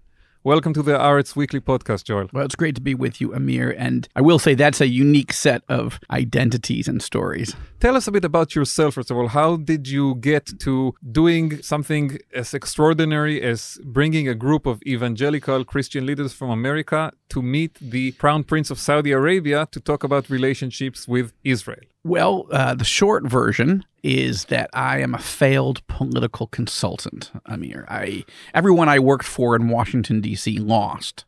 Welcome 0.46 0.74
to 0.74 0.82
the 0.84 0.92
Haaretz 0.92 1.34
Weekly 1.34 1.58
Podcast, 1.58 2.04
Joel. 2.04 2.28
Well, 2.32 2.44
it's 2.44 2.54
great 2.54 2.76
to 2.76 2.80
be 2.80 2.94
with 2.94 3.20
you, 3.20 3.34
Amir. 3.34 3.74
And 3.76 4.08
I 4.14 4.20
will 4.20 4.38
say 4.38 4.54
that's 4.54 4.80
a 4.80 4.86
unique 4.86 5.32
set 5.32 5.64
of 5.68 5.98
identities 6.08 6.86
and 6.86 7.02
stories. 7.02 7.56
Tell 7.80 7.96
us 7.96 8.06
a 8.06 8.12
bit 8.12 8.24
about 8.24 8.54
yourself, 8.54 8.94
first 8.94 9.10
of 9.10 9.16
all. 9.16 9.26
How 9.26 9.56
did 9.56 9.88
you 9.88 10.14
get 10.14 10.56
to 10.60 10.94
doing 11.10 11.60
something 11.62 12.20
as 12.32 12.54
extraordinary 12.54 13.42
as 13.42 13.80
bringing 13.82 14.28
a 14.28 14.36
group 14.36 14.66
of 14.66 14.80
evangelical 14.86 15.64
Christian 15.64 16.06
leaders 16.06 16.32
from 16.32 16.50
America 16.50 17.12
to 17.30 17.42
meet 17.42 17.76
the 17.80 18.12
Crown 18.12 18.44
Prince 18.44 18.70
of 18.70 18.78
Saudi 18.78 19.10
Arabia 19.10 19.66
to 19.72 19.80
talk 19.80 20.04
about 20.04 20.30
relationships 20.30 21.08
with 21.08 21.32
Israel? 21.42 21.82
Well, 22.06 22.46
uh, 22.52 22.76
the 22.76 22.84
short 22.84 23.24
version 23.24 23.84
is 24.04 24.44
that 24.44 24.70
I 24.72 25.00
am 25.00 25.12
a 25.12 25.18
failed 25.18 25.84
political 25.88 26.46
consultant, 26.46 27.32
Amir. 27.46 27.84
I 27.88 28.24
everyone 28.54 28.88
I 28.88 29.00
worked 29.00 29.24
for 29.24 29.56
in 29.56 29.70
Washington 29.70 30.20
D.C. 30.20 30.56
lost. 30.58 31.24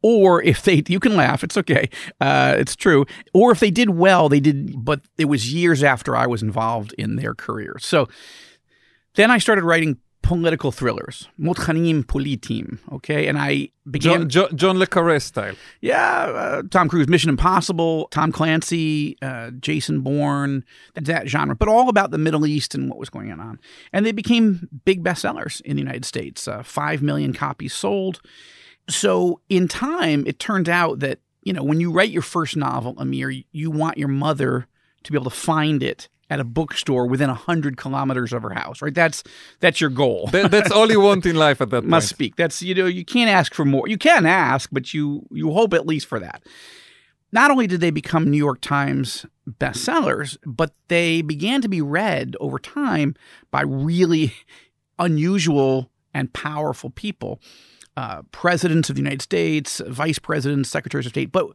Or 0.00 0.42
if 0.42 0.62
they, 0.62 0.82
you 0.88 1.00
can 1.00 1.16
laugh, 1.16 1.44
it's 1.44 1.58
okay, 1.58 1.90
uh, 2.18 2.54
it's 2.56 2.74
true. 2.74 3.04
Or 3.34 3.52
if 3.52 3.60
they 3.60 3.70
did 3.70 3.90
well, 3.90 4.30
they 4.30 4.40
did, 4.40 4.82
but 4.82 5.02
it 5.18 5.26
was 5.26 5.52
years 5.52 5.82
after 5.82 6.16
I 6.16 6.26
was 6.26 6.42
involved 6.42 6.94
in 6.96 7.16
their 7.16 7.34
career. 7.34 7.76
So 7.78 8.08
then 9.16 9.30
I 9.30 9.36
started 9.36 9.64
writing 9.64 9.98
political 10.22 10.70
thrillers, 10.70 11.28
mutchanim 11.38 12.04
politim, 12.04 12.78
okay? 12.92 13.26
And 13.26 13.38
I 13.38 13.70
began. 13.90 14.28
John, 14.28 14.28
John, 14.28 14.56
John 14.56 14.78
Le 14.78 14.86
Carre 14.86 15.18
style. 15.20 15.54
Yeah, 15.80 15.98
uh, 15.98 16.62
Tom 16.70 16.88
Cruise, 16.88 17.08
Mission 17.08 17.30
Impossible, 17.30 18.08
Tom 18.10 18.30
Clancy, 18.30 19.16
uh, 19.22 19.50
Jason 19.52 20.00
Bourne, 20.00 20.64
that, 20.94 21.04
that 21.06 21.28
genre, 21.28 21.56
but 21.56 21.68
all 21.68 21.88
about 21.88 22.10
the 22.10 22.18
Middle 22.18 22.46
East 22.46 22.74
and 22.74 22.88
what 22.88 22.98
was 22.98 23.10
going 23.10 23.32
on. 23.32 23.58
And 23.92 24.06
they 24.06 24.12
became 24.12 24.68
big 24.84 25.02
bestsellers 25.02 25.60
in 25.62 25.76
the 25.76 25.82
United 25.82 26.04
States. 26.04 26.46
Uh, 26.46 26.62
Five 26.62 27.02
million 27.02 27.32
copies 27.32 27.74
sold. 27.74 28.20
So 28.88 29.40
in 29.48 29.68
time, 29.68 30.24
it 30.26 30.38
turned 30.38 30.68
out 30.68 31.00
that 31.00 31.18
you 31.42 31.52
know 31.52 31.62
when 31.62 31.80
you 31.80 31.90
write 31.90 32.10
your 32.10 32.22
first 32.22 32.56
novel, 32.56 32.94
Amir, 32.98 33.32
you 33.52 33.70
want 33.70 33.98
your 33.98 34.08
mother 34.08 34.66
to 35.02 35.12
be 35.12 35.16
able 35.16 35.30
to 35.30 35.36
find 35.36 35.82
it 35.82 36.08
at 36.30 36.38
a 36.40 36.44
bookstore 36.44 37.06
within 37.06 37.28
a 37.28 37.34
hundred 37.34 37.76
kilometers 37.76 38.32
of 38.32 38.42
her 38.42 38.54
house, 38.54 38.80
right? 38.80 38.94
That's 38.94 39.22
that's 39.58 39.80
your 39.80 39.90
goal. 39.90 40.28
That, 40.32 40.50
that's 40.50 40.70
all 40.70 40.90
you 40.90 41.00
want 41.00 41.26
in 41.26 41.36
life 41.36 41.60
at 41.60 41.70
that 41.70 41.80
time. 41.82 41.90
Must 41.90 42.06
point. 42.06 42.16
speak. 42.16 42.36
That's 42.36 42.62
you 42.62 42.74
know 42.74 42.86
you 42.86 43.04
can't 43.04 43.28
ask 43.28 43.52
for 43.52 43.64
more. 43.64 43.88
You 43.88 43.98
can 43.98 44.24
ask, 44.24 44.70
but 44.72 44.94
you 44.94 45.26
you 45.30 45.50
hope 45.52 45.74
at 45.74 45.86
least 45.86 46.06
for 46.06 46.20
that. 46.20 46.42
Not 47.32 47.50
only 47.50 47.66
did 47.66 47.80
they 47.80 47.90
become 47.90 48.30
New 48.30 48.38
York 48.38 48.60
Times 48.60 49.26
bestsellers, 49.48 50.36
but 50.44 50.72
they 50.88 51.22
began 51.22 51.60
to 51.62 51.68
be 51.68 51.80
read 51.80 52.36
over 52.40 52.58
time 52.58 53.14
by 53.50 53.62
really 53.62 54.32
unusual 54.98 55.90
and 56.14 56.32
powerful 56.32 56.90
people. 56.90 57.40
Uh, 57.96 58.22
presidents 58.32 58.88
of 58.88 58.96
the 58.96 59.02
United 59.02 59.20
States, 59.20 59.82
vice 59.86 60.18
presidents, 60.18 60.70
secretaries 60.70 61.06
of 61.06 61.10
state, 61.10 61.32
but 61.32 61.48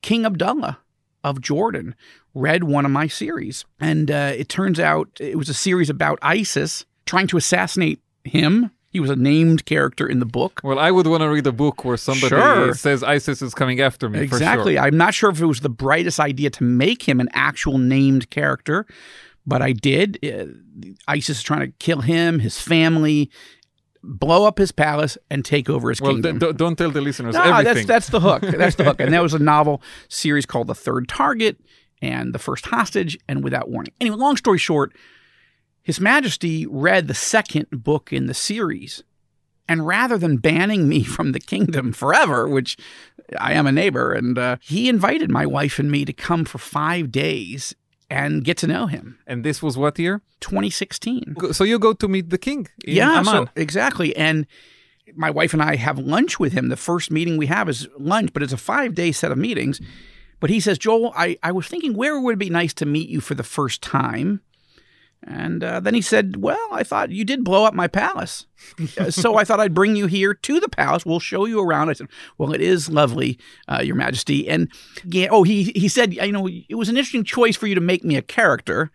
King 0.00 0.24
Abdullah 0.24 0.78
of 1.24 1.40
Jordan 1.40 1.94
read 2.34 2.64
one 2.64 2.84
of 2.84 2.90
my 2.90 3.06
series. 3.06 3.64
And 3.80 4.10
uh, 4.10 4.32
it 4.36 4.48
turns 4.48 4.80
out 4.80 5.08
it 5.20 5.36
was 5.36 5.48
a 5.48 5.54
series 5.54 5.90
about 5.90 6.18
ISIS 6.22 6.84
trying 7.06 7.26
to 7.28 7.36
assassinate 7.36 8.00
him. 8.24 8.70
He 8.90 9.00
was 9.00 9.08
a 9.10 9.16
named 9.16 9.64
character 9.64 10.06
in 10.06 10.18
the 10.18 10.26
book. 10.26 10.60
Well, 10.62 10.78
I 10.78 10.90
would 10.90 11.06
want 11.06 11.22
to 11.22 11.28
read 11.30 11.46
a 11.46 11.52
book 11.52 11.84
where 11.84 11.96
somebody 11.96 12.28
Sure. 12.28 12.74
says 12.74 13.02
ISIS 13.02 13.40
is 13.40 13.54
coming 13.54 13.80
after 13.80 14.08
me. 14.10 14.20
Exactly. 14.20 14.74
For 14.74 14.78
sure. 14.80 14.86
I'm 14.86 14.96
not 14.98 15.14
sure 15.14 15.30
if 15.30 15.40
it 15.40 15.46
was 15.46 15.60
the 15.60 15.70
brightest 15.70 16.20
idea 16.20 16.50
to 16.50 16.64
make 16.64 17.08
him 17.08 17.18
an 17.18 17.28
actual 17.32 17.78
named 17.78 18.28
character, 18.28 18.86
but 19.46 19.62
I 19.62 19.72
did. 19.72 20.18
Uh, 20.22 20.52
ISIS 21.08 21.38
is 21.38 21.42
trying 21.42 21.60
to 21.60 21.72
kill 21.78 22.02
him, 22.02 22.38
his 22.40 22.60
family, 22.60 23.30
blow 24.02 24.44
up 24.46 24.58
his 24.58 24.72
palace, 24.72 25.16
and 25.30 25.44
take 25.44 25.70
over 25.70 25.88
his 25.90 26.00
Well, 26.00 26.12
kingdom. 26.12 26.38
d- 26.38 26.52
don't 26.54 26.76
tell 26.76 26.90
the 26.90 27.00
listeners 27.00 27.34
No, 27.34 27.42
everything. 27.42 27.74
that's 27.74 27.86
that's 27.86 28.08
the 28.10 28.20
hook. 28.20 28.42
That's 28.42 28.76
the 28.76 28.84
hook. 28.84 29.00
And 29.00 29.12
that 29.12 29.22
was 29.22 29.34
a 29.34 29.38
novel 29.54 29.82
series 30.08 30.46
called 30.46 30.66
The 30.66 30.74
Third 30.74 31.08
Target 31.08 31.58
and 32.00 32.34
The 32.34 32.38
First 32.38 32.66
Hostage 32.66 33.18
and 33.28 33.44
Without 33.44 33.68
Warning. 33.70 33.92
Anyway, 34.00 34.16
long 34.16 34.36
story 34.36 34.58
short, 34.58 34.92
His 35.82 36.00
Majesty 36.00 36.66
read 36.66 37.06
the 37.08 37.14
second 37.14 37.66
book 37.70 38.12
in 38.12 38.26
the 38.26 38.34
series. 38.34 39.04
And 39.68 39.86
rather 39.86 40.18
than 40.18 40.38
banning 40.38 40.88
me 40.88 41.04
from 41.16 41.30
the 41.32 41.40
kingdom 41.40 41.92
forever, 41.92 42.48
which 42.48 42.76
I 43.38 43.52
am 43.52 43.66
a 43.68 43.72
neighbor, 43.72 44.12
and 44.12 44.36
uh, 44.36 44.56
he 44.60 44.88
invited 44.88 45.30
my 45.30 45.46
wife 45.46 45.78
and 45.78 45.90
me 45.90 46.04
to 46.04 46.12
come 46.12 46.44
for 46.44 46.58
five 46.58 47.12
days 47.12 47.74
and 48.12 48.44
get 48.44 48.56
to 48.58 48.66
know 48.66 48.86
him. 48.86 49.18
and 49.26 49.44
this 49.44 49.62
was 49.62 49.76
what 49.76 49.98
year? 49.98 50.20
2016. 50.40 51.36
So 51.52 51.64
you 51.64 51.78
go 51.78 51.92
to 51.94 52.08
meet 52.08 52.30
the 52.30 52.38
king 52.38 52.68
in 52.84 52.96
yeah, 52.96 53.18
Amman. 53.18 53.46
so 53.46 53.48
exactly. 53.56 54.14
And 54.16 54.46
my 55.14 55.30
wife 55.30 55.52
and 55.52 55.62
I 55.62 55.76
have 55.76 55.98
lunch 55.98 56.38
with 56.38 56.52
him. 56.52 56.68
The 56.68 56.76
first 56.76 57.10
meeting 57.10 57.36
we 57.36 57.46
have 57.46 57.68
is 57.68 57.88
lunch, 57.98 58.32
but 58.32 58.42
it's 58.42 58.52
a 58.52 58.58
five 58.58 58.94
day 58.94 59.12
set 59.12 59.32
of 59.32 59.38
meetings. 59.38 59.80
But 60.40 60.50
he 60.50 60.60
says, 60.60 60.78
Joel, 60.78 61.12
I, 61.16 61.38
I 61.42 61.52
was 61.52 61.68
thinking 61.68 61.94
where 61.94 62.20
would 62.20 62.34
it 62.34 62.38
be 62.38 62.50
nice 62.50 62.74
to 62.74 62.86
meet 62.86 63.08
you 63.08 63.20
for 63.20 63.34
the 63.34 63.44
first 63.44 63.80
time? 63.82 64.40
And 65.24 65.62
uh, 65.62 65.80
then 65.80 65.94
he 65.94 66.00
said, 66.00 66.36
Well, 66.36 66.68
I 66.72 66.82
thought 66.82 67.10
you 67.10 67.24
did 67.24 67.44
blow 67.44 67.64
up 67.64 67.74
my 67.74 67.88
palace. 67.88 68.46
Uh, 68.98 69.10
so 69.10 69.36
I 69.36 69.44
thought 69.44 69.60
I'd 69.60 69.74
bring 69.74 69.96
you 69.96 70.06
here 70.06 70.34
to 70.34 70.60
the 70.60 70.68
palace. 70.68 71.04
We'll 71.04 71.20
show 71.20 71.46
you 71.46 71.60
around. 71.60 71.90
I 71.90 71.92
said, 71.94 72.08
Well, 72.38 72.52
it 72.52 72.60
is 72.60 72.88
lovely, 72.88 73.38
uh, 73.68 73.82
Your 73.82 73.96
Majesty. 73.96 74.48
And 74.48 74.70
yeah, 75.04 75.28
oh, 75.30 75.42
he, 75.42 75.72
he 75.74 75.88
said, 75.88 76.14
You 76.14 76.32
know, 76.32 76.48
it 76.48 76.74
was 76.74 76.88
an 76.88 76.96
interesting 76.96 77.24
choice 77.24 77.56
for 77.56 77.66
you 77.66 77.74
to 77.74 77.80
make 77.80 78.04
me 78.04 78.16
a 78.16 78.22
character, 78.22 78.90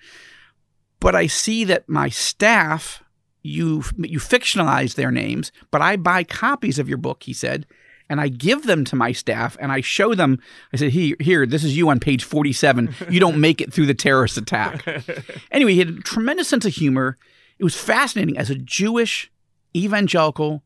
but 1.00 1.16
I 1.16 1.28
see 1.28 1.64
that 1.66 1.88
my 1.88 2.10
staff, 2.10 3.04
you, 3.42 3.84
you 3.98 4.20
fictionalize 4.20 4.96
their 4.96 5.12
names, 5.12 5.52
but 5.72 5.82
I 5.82 5.96
buy 5.96 6.24
copies 6.24 6.80
of 6.80 6.90
your 6.90 6.98
book, 6.98 7.24
he 7.24 7.34
said. 7.34 7.66
And 8.10 8.22
I 8.22 8.30
give 8.30 8.64
them 8.64 8.86
to 8.86 8.96
my 8.96 9.12
staff 9.12 9.58
and 9.60 9.72
I 9.72 9.82
show 9.82 10.16
them. 10.16 10.40
I 10.74 10.78
said, 10.78 10.92
Here, 10.92 11.16
here, 11.20 11.46
this 11.46 11.64
is 11.64 11.76
you 11.76 11.90
on 11.90 12.00
page 12.00 12.24
47. 12.24 12.96
You 13.10 13.20
don't 13.20 13.40
make 13.42 13.60
it 13.60 13.74
through 13.74 13.88
the 13.88 13.94
terrorist 13.94 14.38
attack. 14.38 14.86
Anyway, 15.52 15.74
he 15.74 15.80
had 15.80 15.90
a 15.90 16.00
tremendous 16.02 16.48
sense 16.48 16.66
of 16.66 16.74
humor. 16.74 17.18
It 17.60 17.64
was 17.64 17.76
fascinating 17.76 18.38
as 18.38 18.50
a 18.50 18.56
Jewish, 18.56 19.32
evangelical, 19.76 20.64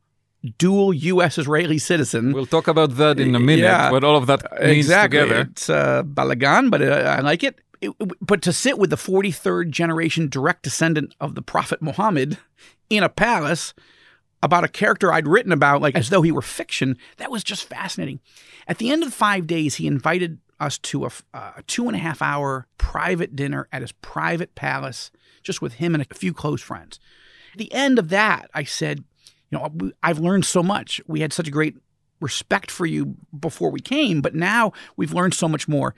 dual 0.57 0.93
U.S. 0.93 1.37
Israeli 1.37 1.77
citizen. 1.77 2.33
We'll 2.33 2.45
talk 2.45 2.67
about 2.67 2.97
that 2.97 3.19
in 3.19 3.35
a 3.35 3.39
minute. 3.39 3.63
Yeah. 3.63 3.91
What 3.91 4.03
all 4.03 4.17
of 4.17 4.27
that 4.27 4.41
means 4.61 4.85
exactly. 4.85 5.19
together. 5.19 5.47
It's 5.51 5.69
uh, 5.69 6.03
balagan, 6.03 6.69
but 6.71 6.81
uh, 6.81 7.15
I 7.17 7.21
like 7.21 7.43
it. 7.43 7.59
It- 7.81 7.93
But 8.21 8.41
to 8.43 8.51
sit 8.53 8.77
with 8.77 8.89
the 8.89 8.95
43rd 8.95 9.69
generation 9.69 10.29
direct 10.29 10.63
descendant 10.63 11.15
of 11.19 11.35
the 11.35 11.41
Prophet 11.41 11.81
Muhammad 11.81 12.37
in 12.89 13.03
a 13.03 13.09
palace 13.09 13.73
about 14.43 14.63
a 14.63 14.67
character 14.69 15.13
I'd 15.13 15.27
written 15.27 15.51
about, 15.51 15.81
like 15.81 15.95
as 15.95 16.09
though 16.09 16.21
he 16.21 16.31
were 16.31 16.41
fiction, 16.41 16.97
that 17.17 17.31
was 17.31 17.43
just 17.43 17.65
fascinating. 17.65 18.19
At 18.67 18.77
the 18.77 18.91
end 18.91 19.03
of 19.03 19.09
the 19.09 19.15
five 19.15 19.47
days, 19.47 19.75
he 19.75 19.87
invited 19.87 20.39
us 20.59 20.77
to 20.77 21.05
a, 21.05 21.09
uh, 21.33 21.51
a 21.57 21.63
two 21.63 21.87
and 21.87 21.95
a 21.95 21.99
half 21.99 22.21
hour 22.21 22.67
private 22.77 23.35
dinner 23.35 23.67
at 23.71 23.81
his 23.81 23.91
private 23.91 24.55
palace, 24.55 25.11
just 25.43 25.61
with 25.61 25.73
him 25.73 25.93
and 25.93 26.05
a 26.09 26.15
few 26.15 26.33
close 26.33 26.61
friends. 26.61 26.99
At 27.53 27.59
the 27.59 27.73
end 27.73 27.99
of 27.99 28.09
that, 28.09 28.49
I 28.53 28.63
said, 28.63 29.03
you 29.49 29.57
know, 29.57 29.91
I've 30.01 30.19
learned 30.19 30.45
so 30.45 30.63
much. 30.63 31.01
We 31.07 31.21
had 31.21 31.33
such 31.33 31.47
a 31.47 31.51
great 31.51 31.77
respect 32.19 32.71
for 32.71 32.85
you 32.85 33.15
before 33.37 33.71
we 33.71 33.81
came, 33.81 34.21
but 34.21 34.35
now 34.35 34.71
we've 34.95 35.13
learned 35.13 35.33
so 35.33 35.47
much 35.47 35.67
more. 35.67 35.93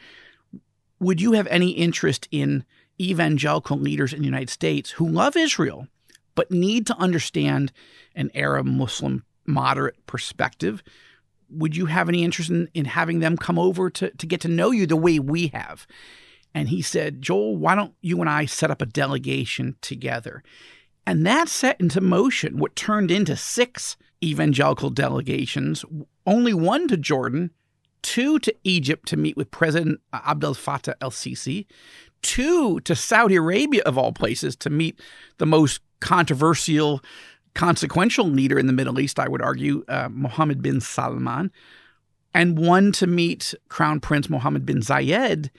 Would 1.00 1.22
you 1.22 1.34
have 1.34 1.48
any 1.48 1.72
interest 1.72 2.28
in 2.32 2.64
evangelical 3.00 3.78
leaders 3.78 4.14
in 4.14 4.20
the 4.20 4.26
United 4.26 4.50
States 4.50 4.92
who 4.92 5.08
love 5.08 5.36
Israel, 5.36 5.88
but 6.36 6.52
need 6.52 6.88
to 6.88 6.98
understand 6.98 7.72
an 8.16 8.32
Arab 8.34 8.66
Muslim 8.66 9.24
moderate 9.46 10.06
perspective. 10.08 10.84
Would 11.50 11.76
you 11.76 11.88
have 11.88 12.10
any 12.10 12.24
interest 12.24 12.50
in, 12.50 12.70
in 12.74 12.86
having 12.86 13.20
them 13.20 13.38
come 13.38 13.60
over 13.60 13.90
to, 13.92 14.10
to 14.10 14.26
get 14.26 14.42
to 14.42 14.48
know 14.48 14.72
you 14.72 14.88
the 14.88 14.96
way 14.96 15.20
we 15.20 15.48
have? 15.48 15.86
And 16.54 16.70
he 16.70 16.82
said, 16.82 17.22
Joel, 17.22 17.58
why 17.58 17.76
don't 17.76 17.94
you 18.02 18.20
and 18.22 18.30
I 18.30 18.46
set 18.46 18.72
up 18.72 18.82
a 18.82 18.86
delegation 18.86 19.76
together? 19.82 20.44
And 21.06 21.26
that 21.26 21.50
set 21.50 21.80
into 21.82 22.00
motion 22.00 22.58
what 22.58 22.76
turned 22.76 23.12
into 23.12 23.36
six 23.36 23.98
evangelical 24.24 24.90
delegations, 24.90 25.84
only 26.26 26.54
one 26.54 26.88
to 26.88 26.98
Jordan, 26.98 27.52
two 28.02 28.40
to 28.40 28.56
Egypt 28.64 29.08
to 29.10 29.18
meet 29.18 29.36
with 29.36 29.52
President 29.52 30.00
Abdel 30.14 30.54
Fattah 30.54 30.94
el 31.02 31.12
Sisi, 31.12 31.66
two 32.22 32.80
to 32.82 32.96
Saudi 32.96 33.36
Arabia, 33.36 33.82
of 33.86 33.98
all 33.98 34.14
places, 34.14 34.56
to 34.58 34.70
meet 34.70 35.00
the 35.40 35.46
most 35.46 35.82
controversial, 36.04 37.02
consequential 37.56 38.26
leader 38.28 38.60
in 38.60 38.68
the 38.68 38.74
Middle 38.74 39.00
East, 39.00 39.20
I 39.20 39.28
would 39.30 39.42
argue, 39.42 39.84
uh, 39.88 40.10
Mohammed 40.12 40.62
bin 40.62 40.82
Salman, 40.82 41.50
and 42.34 42.58
one 42.58 42.92
to 42.94 43.08
meet 43.08 43.54
Crown 43.70 44.00
Prince 44.02 44.30
Mohammed 44.30 44.66
bin 44.66 44.80
Zayed 44.82 45.50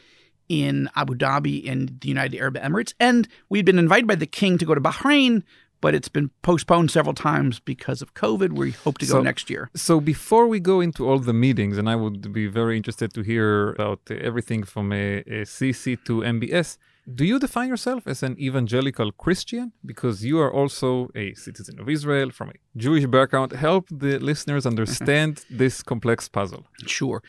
in 0.51 0.91
Abu 0.97 1.15
Dhabi 1.15 1.65
in 1.65 1.97
the 2.01 2.09
United 2.09 2.39
Arab 2.39 2.57
Emirates. 2.57 2.93
And 3.01 3.27
we'd 3.49 3.65
been 3.65 3.79
invited 3.79 4.07
by 4.07 4.17
the 4.17 4.27
king 4.27 4.59
to 4.59 4.67
go 4.67 4.75
to 4.75 4.81
Bahrain, 4.83 5.43
but 5.81 5.95
it's 5.95 6.09
been 6.11 6.31
postponed 6.43 6.91
several 6.91 7.15
times 7.15 7.59
because 7.61 8.03
of 8.03 8.13
COVID. 8.13 8.51
We 8.53 8.73
hope 8.73 8.99
to 8.99 9.07
go 9.07 9.13
So- 9.15 9.23
next 9.23 9.49
year. 9.49 9.71
So 9.75 9.99
before 10.01 10.47
we 10.47 10.61
go 10.61 10.81
into 10.83 11.09
all 11.09 11.19
the 11.19 11.33
meetings, 11.33 11.79
and 11.79 11.89
I 11.89 11.97
would 11.97 12.33
be 12.33 12.47
very 12.49 12.77
interested 12.77 13.15
to 13.15 13.23
hear 13.23 13.71
about 13.71 14.01
everything 14.11 14.63
from 14.65 14.93
a, 14.93 15.21
uh, 15.21 15.45
Sisi 15.57 15.97
to 16.05 16.23
MBS, 16.23 16.77
do 17.13 17.25
you 17.25 17.39
define 17.39 17.69
yourself 17.69 18.07
as 18.07 18.23
an 18.23 18.39
evangelical 18.39 19.13
Christian? 19.13 19.73
Because 19.85 20.25
you 20.25 20.39
are 20.41 20.53
also 20.53 21.11
a 21.15 21.35
citizen 21.35 21.79
of 21.79 21.89
Israel 21.89 22.31
from 22.31 22.51
a 22.51 22.55
Jewish 22.77 23.07
background. 23.07 23.53
Help 23.53 23.89
the 23.91 24.19
listeners 24.19 24.65
understand 24.67 25.45
this 25.51 25.83
complex 25.83 26.29
puzzle. 26.29 26.67
Sure. 26.87 27.23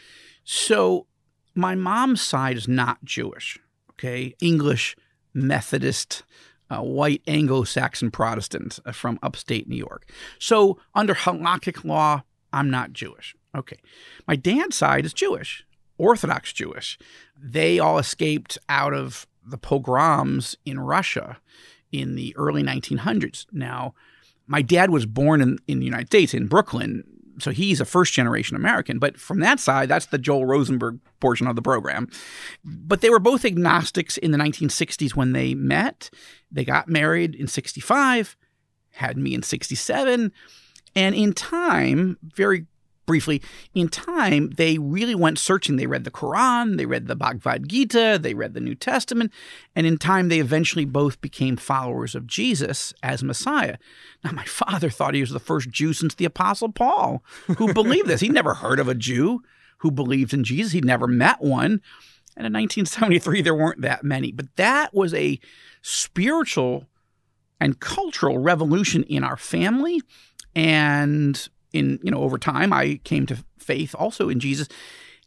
So 0.43 1.07
my 1.55 1.75
mom's 1.75 2.21
side 2.21 2.57
is 2.57 2.67
not 2.67 3.03
Jewish, 3.03 3.59
okay? 3.91 4.35
English, 4.39 4.95
Methodist, 5.33 6.23
uh, 6.69 6.81
white 6.81 7.21
Anglo-Saxon 7.27 8.11
Protestant 8.11 8.79
uh, 8.85 8.91
from 8.91 9.19
upstate 9.21 9.67
New 9.67 9.75
York. 9.75 10.09
So 10.39 10.79
under 10.93 11.13
halakhic 11.13 11.83
law, 11.83 12.23
I'm 12.53 12.69
not 12.69 12.93
Jewish. 12.93 13.35
Okay. 13.55 13.79
My 14.27 14.35
dad's 14.35 14.75
side 14.75 15.05
is 15.05 15.13
Jewish, 15.13 15.65
Orthodox 15.97 16.53
Jewish. 16.53 16.97
They 17.37 17.79
all 17.79 17.97
escaped 17.97 18.57
out 18.69 18.93
of 18.93 19.27
the 19.45 19.57
pogroms 19.57 20.55
in 20.65 20.79
Russia 20.79 21.37
in 21.91 22.15
the 22.15 22.35
early 22.35 22.63
1900s. 22.63 23.45
Now, 23.51 23.93
my 24.47 24.61
dad 24.61 24.89
was 24.89 25.05
born 25.05 25.41
in, 25.41 25.59
in 25.67 25.79
the 25.79 25.85
United 25.85 26.07
States, 26.07 26.33
in 26.33 26.47
Brooklyn, 26.47 27.03
so 27.39 27.51
he's 27.51 27.81
a 27.81 27.85
first 27.85 28.13
generation 28.13 28.55
American. 28.55 28.99
But 28.99 29.17
from 29.17 29.39
that 29.39 29.59
side, 29.59 29.89
that's 29.89 30.07
the 30.07 30.17
Joel 30.17 30.45
Rosenberg 30.45 30.99
portion 31.19 31.47
of 31.47 31.55
the 31.55 31.61
program. 31.61 32.07
But 32.63 33.01
they 33.01 33.09
were 33.09 33.19
both 33.19 33.45
agnostics 33.45 34.17
in 34.17 34.31
the 34.31 34.37
1960s 34.37 35.15
when 35.15 35.33
they 35.33 35.53
met. 35.53 36.09
They 36.51 36.63
got 36.63 36.87
married 36.87 37.35
in 37.35 37.47
65, 37.47 38.37
had 38.91 39.17
me 39.17 39.33
in 39.33 39.43
67. 39.43 40.31
And 40.95 41.15
in 41.15 41.33
time, 41.33 42.17
very 42.23 42.67
briefly, 43.05 43.41
in 43.73 43.89
time, 43.89 44.51
they 44.51 44.77
really 44.77 45.15
went 45.15 45.39
searching. 45.39 45.75
They 45.75 45.87
read 45.87 46.03
the 46.03 46.11
Quran, 46.11 46.77
they 46.77 46.85
read 46.85 47.07
the 47.07 47.15
Bhagavad 47.15 47.67
Gita, 47.67 48.19
they 48.21 48.33
read 48.33 48.53
the 48.53 48.59
New 48.59 48.75
Testament, 48.75 49.31
and 49.75 49.85
in 49.85 49.97
time, 49.97 50.29
they 50.29 50.39
eventually 50.39 50.85
both 50.85 51.21
became 51.21 51.57
followers 51.57 52.15
of 52.15 52.27
Jesus 52.27 52.93
as 53.03 53.23
Messiah. 53.23 53.77
Now, 54.23 54.31
my 54.31 54.45
father 54.45 54.89
thought 54.89 55.13
he 55.13 55.21
was 55.21 55.31
the 55.31 55.39
first 55.39 55.69
Jew 55.69 55.93
since 55.93 56.15
the 56.15 56.25
Apostle 56.25 56.71
Paul 56.71 57.23
who 57.57 57.73
believed 57.73 58.07
this. 58.07 58.21
He'd 58.21 58.33
never 58.33 58.55
heard 58.55 58.79
of 58.79 58.87
a 58.87 58.95
Jew 58.95 59.41
who 59.79 59.91
believed 59.91 60.33
in 60.33 60.43
Jesus, 60.43 60.71
he'd 60.71 60.85
never 60.85 61.07
met 61.07 61.41
one. 61.41 61.81
And 62.37 62.45
in 62.45 62.53
1973, 62.53 63.41
there 63.41 63.55
weren't 63.55 63.81
that 63.81 64.03
many. 64.03 64.31
But 64.31 64.55
that 64.57 64.93
was 64.93 65.13
a 65.13 65.39
spiritual 65.81 66.85
and 67.59 67.79
cultural 67.79 68.37
revolution 68.39 69.03
in 69.03 69.23
our 69.23 69.37
family. 69.37 70.01
And 70.53 71.47
in, 71.75 71.99
you 72.03 72.11
know, 72.11 72.21
over 72.21 72.37
time, 72.37 72.73
I 72.73 72.99
came 73.03 73.25
to 73.27 73.43
faith 73.57 73.95
also 73.97 74.29
in 74.29 74.39
Jesus. 74.39 74.67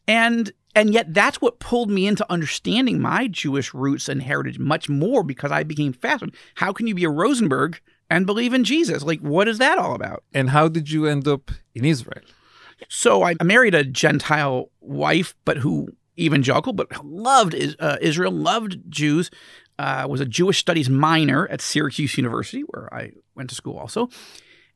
And 0.07 0.53
and 0.75 0.93
yet 0.93 1.13
that's 1.13 1.41
what 1.41 1.59
pulled 1.59 1.91
me 1.91 2.07
into 2.07 2.31
understanding 2.31 3.01
my 3.01 3.27
Jewish 3.27 3.75
roots 3.75 4.09
and 4.09 4.23
heritage 4.23 4.59
much 4.59 4.89
more 4.89 5.23
because 5.23 5.51
I 5.51 5.65
became 5.65 5.93
fascinated. 5.93 6.39
How 6.55 6.73
can 6.73 6.87
you 6.87 6.95
be 6.95 7.05
a 7.05 7.11
Rosenberg 7.11 7.81
and 8.09 8.27
believe 8.27 8.55
in 8.55 8.65
Jesus? 8.65 9.03
Like, 9.03 9.21
what 9.21 9.49
is 9.49 9.59
that 9.59 9.79
all 9.79 9.95
about? 9.95 10.23
And 10.33 10.51
how 10.51 10.69
did 10.69 10.91
you 10.91 11.07
end 11.07 11.27
up 11.27 11.51
in 11.75 11.85
Israel? 11.85 12.23
So 12.89 13.25
I 13.25 13.35
married 13.43 13.75
a 13.75 13.83
Gentile 13.83 14.71
wife, 14.81 15.35
but 15.45 15.59
who 15.59 15.89
evangelical, 16.19 16.73
but 16.73 17.05
loved 17.05 17.55
uh, 17.81 17.97
Israel, 18.01 18.33
loved 18.33 18.79
Jews. 18.89 19.31
Uh, 19.81 20.07
was 20.09 20.21
a 20.21 20.27
Jewish 20.27 20.59
studies 20.59 20.91
minor 20.91 21.47
at 21.49 21.61
Syracuse 21.61 22.17
University, 22.17 22.63
where 22.63 22.93
I 22.93 23.13
went 23.37 23.49
to 23.51 23.55
school 23.55 23.79
also. 23.79 24.11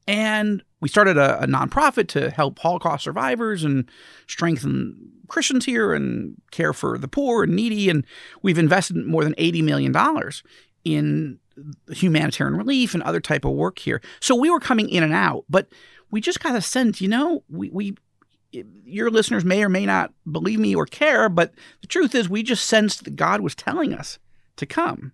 And 0.06 0.62
we 0.82 0.88
started 0.88 1.16
a, 1.16 1.44
a 1.44 1.46
nonprofit 1.46 2.08
to 2.08 2.28
help 2.30 2.58
Holocaust 2.58 3.04
survivors 3.04 3.62
and 3.62 3.88
strengthen 4.26 5.12
Christians 5.28 5.64
here 5.64 5.94
and 5.94 6.34
care 6.50 6.72
for 6.72 6.98
the 6.98 7.06
poor 7.06 7.44
and 7.44 7.54
needy. 7.54 7.88
And 7.88 8.04
we've 8.42 8.58
invested 8.58 8.96
more 8.96 9.22
than 9.22 9.34
$80 9.36 9.62
million 9.62 9.94
in 10.84 11.38
humanitarian 11.92 12.56
relief 12.56 12.94
and 12.94 13.02
other 13.04 13.20
type 13.20 13.44
of 13.44 13.52
work 13.52 13.78
here. 13.78 14.02
So 14.18 14.34
we 14.34 14.50
were 14.50 14.58
coming 14.58 14.88
in 14.88 15.04
and 15.04 15.14
out, 15.14 15.44
but 15.48 15.68
we 16.10 16.20
just 16.20 16.40
got 16.40 16.56
a 16.56 16.60
sense, 16.60 17.00
you 17.00 17.08
know, 17.08 17.44
we, 17.48 17.70
we 17.70 17.94
your 18.84 19.10
listeners 19.10 19.44
may 19.44 19.62
or 19.62 19.68
may 19.68 19.86
not 19.86 20.12
believe 20.30 20.58
me 20.58 20.74
or 20.74 20.84
care, 20.84 21.28
but 21.28 21.54
the 21.80 21.86
truth 21.86 22.14
is 22.14 22.28
we 22.28 22.42
just 22.42 22.66
sensed 22.66 23.04
that 23.04 23.14
God 23.16 23.40
was 23.40 23.54
telling 23.54 23.94
us 23.94 24.18
to 24.56 24.66
come. 24.66 25.12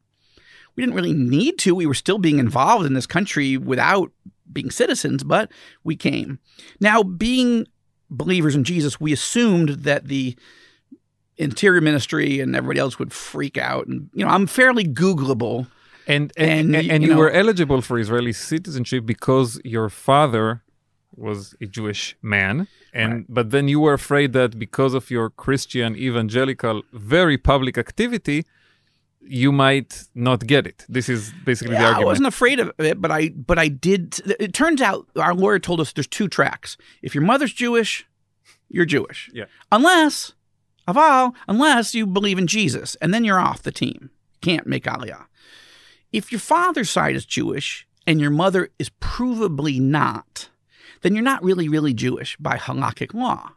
We 0.78 0.84
didn't 0.84 0.94
really 0.94 1.12
need 1.12 1.58
to. 1.58 1.74
We 1.74 1.86
were 1.86 1.94
still 1.94 2.18
being 2.18 2.38
involved 2.38 2.86
in 2.86 2.94
this 2.94 3.04
country 3.04 3.56
without 3.56 4.12
being 4.52 4.70
citizens, 4.70 5.24
but 5.24 5.50
we 5.82 5.96
came. 5.96 6.38
Now, 6.78 7.02
being 7.02 7.66
believers 8.10 8.54
in 8.54 8.62
Jesus, 8.62 9.00
we 9.00 9.12
assumed 9.12 9.70
that 9.88 10.06
the 10.06 10.36
interior 11.36 11.80
ministry 11.80 12.38
and 12.38 12.54
everybody 12.54 12.78
else 12.78 12.96
would 13.00 13.12
freak 13.12 13.58
out. 13.58 13.88
And, 13.88 14.08
you 14.14 14.24
know, 14.24 14.30
I'm 14.30 14.46
fairly 14.46 14.84
Googleable. 14.84 15.66
And 16.06 16.32
and, 16.36 16.76
And, 16.76 16.90
and, 16.92 17.02
you 17.02 17.08
you, 17.08 17.14
know- 17.14 17.18
were 17.22 17.32
eligible 17.32 17.82
for 17.82 17.98
Israeli 17.98 18.32
citizenship 18.32 19.04
because 19.04 19.60
your 19.64 19.88
father 19.88 20.62
was 21.16 21.56
a 21.60 21.66
Jewish 21.66 22.16
man. 22.22 22.68
And 22.94 23.26
but 23.28 23.50
then 23.50 23.66
you 23.66 23.80
were 23.80 23.94
afraid 23.94 24.32
that 24.34 24.50
because 24.66 24.94
of 24.94 25.10
your 25.10 25.28
Christian 25.44 25.96
evangelical 25.96 26.76
very 26.92 27.36
public 27.36 27.76
activity, 27.76 28.44
you 29.28 29.52
might 29.52 30.04
not 30.14 30.46
get 30.46 30.66
it. 30.66 30.84
This 30.88 31.08
is 31.08 31.32
basically 31.44 31.74
the 31.74 31.82
argument. 31.82 32.04
I 32.04 32.06
wasn't 32.06 32.26
afraid 32.26 32.60
of 32.60 32.72
it, 32.78 33.00
but 33.00 33.10
I 33.10 33.30
but 33.30 33.58
I 33.58 33.68
did. 33.68 34.18
It 34.40 34.52
turns 34.52 34.80
out 34.80 35.06
our 35.16 35.34
lawyer 35.34 35.58
told 35.58 35.80
us 35.80 35.92
there's 35.92 36.06
two 36.06 36.28
tracks. 36.28 36.76
If 37.02 37.14
your 37.14 37.24
mother's 37.24 37.52
Jewish, 37.52 38.06
you're 38.68 38.84
Jewish. 38.84 39.30
Yeah. 39.32 39.44
Unless, 39.70 40.32
aval, 40.86 41.34
unless 41.46 41.94
you 41.94 42.06
believe 42.06 42.38
in 42.38 42.46
Jesus, 42.46 42.96
and 42.96 43.12
then 43.12 43.24
you're 43.24 43.38
off 43.38 43.62
the 43.62 43.72
team. 43.72 44.10
Can't 44.40 44.66
make 44.66 44.84
aliyah. 44.84 45.26
If 46.12 46.32
your 46.32 46.40
father's 46.40 46.90
side 46.90 47.16
is 47.16 47.26
Jewish 47.26 47.86
and 48.06 48.20
your 48.20 48.30
mother 48.30 48.70
is 48.78 48.90
provably 49.00 49.80
not, 49.80 50.48
then 51.02 51.14
you're 51.14 51.22
not 51.22 51.42
really 51.42 51.68
really 51.68 51.92
Jewish 51.92 52.36
by 52.38 52.56
halakhic 52.56 53.14
law. 53.14 53.52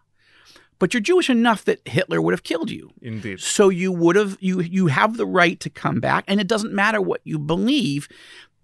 But 0.81 0.93
you're 0.93 0.99
Jewish 1.01 1.29
enough 1.29 1.63
that 1.65 1.79
Hitler 1.87 2.21
would 2.21 2.33
have 2.33 2.43
killed 2.43 2.69
you. 2.71 2.91
Indeed. 3.01 3.39
So 3.39 3.69
you 3.69 3.91
would 3.93 4.15
have 4.17 4.35
you 4.41 4.59
you 4.61 4.87
have 4.87 5.15
the 5.15 5.25
right 5.27 5.57
to 5.61 5.69
come 5.69 5.99
back, 6.01 6.25
and 6.27 6.41
it 6.41 6.47
doesn't 6.47 6.73
matter 6.73 6.99
what 6.99 7.21
you 7.23 7.39
believe, 7.39 8.09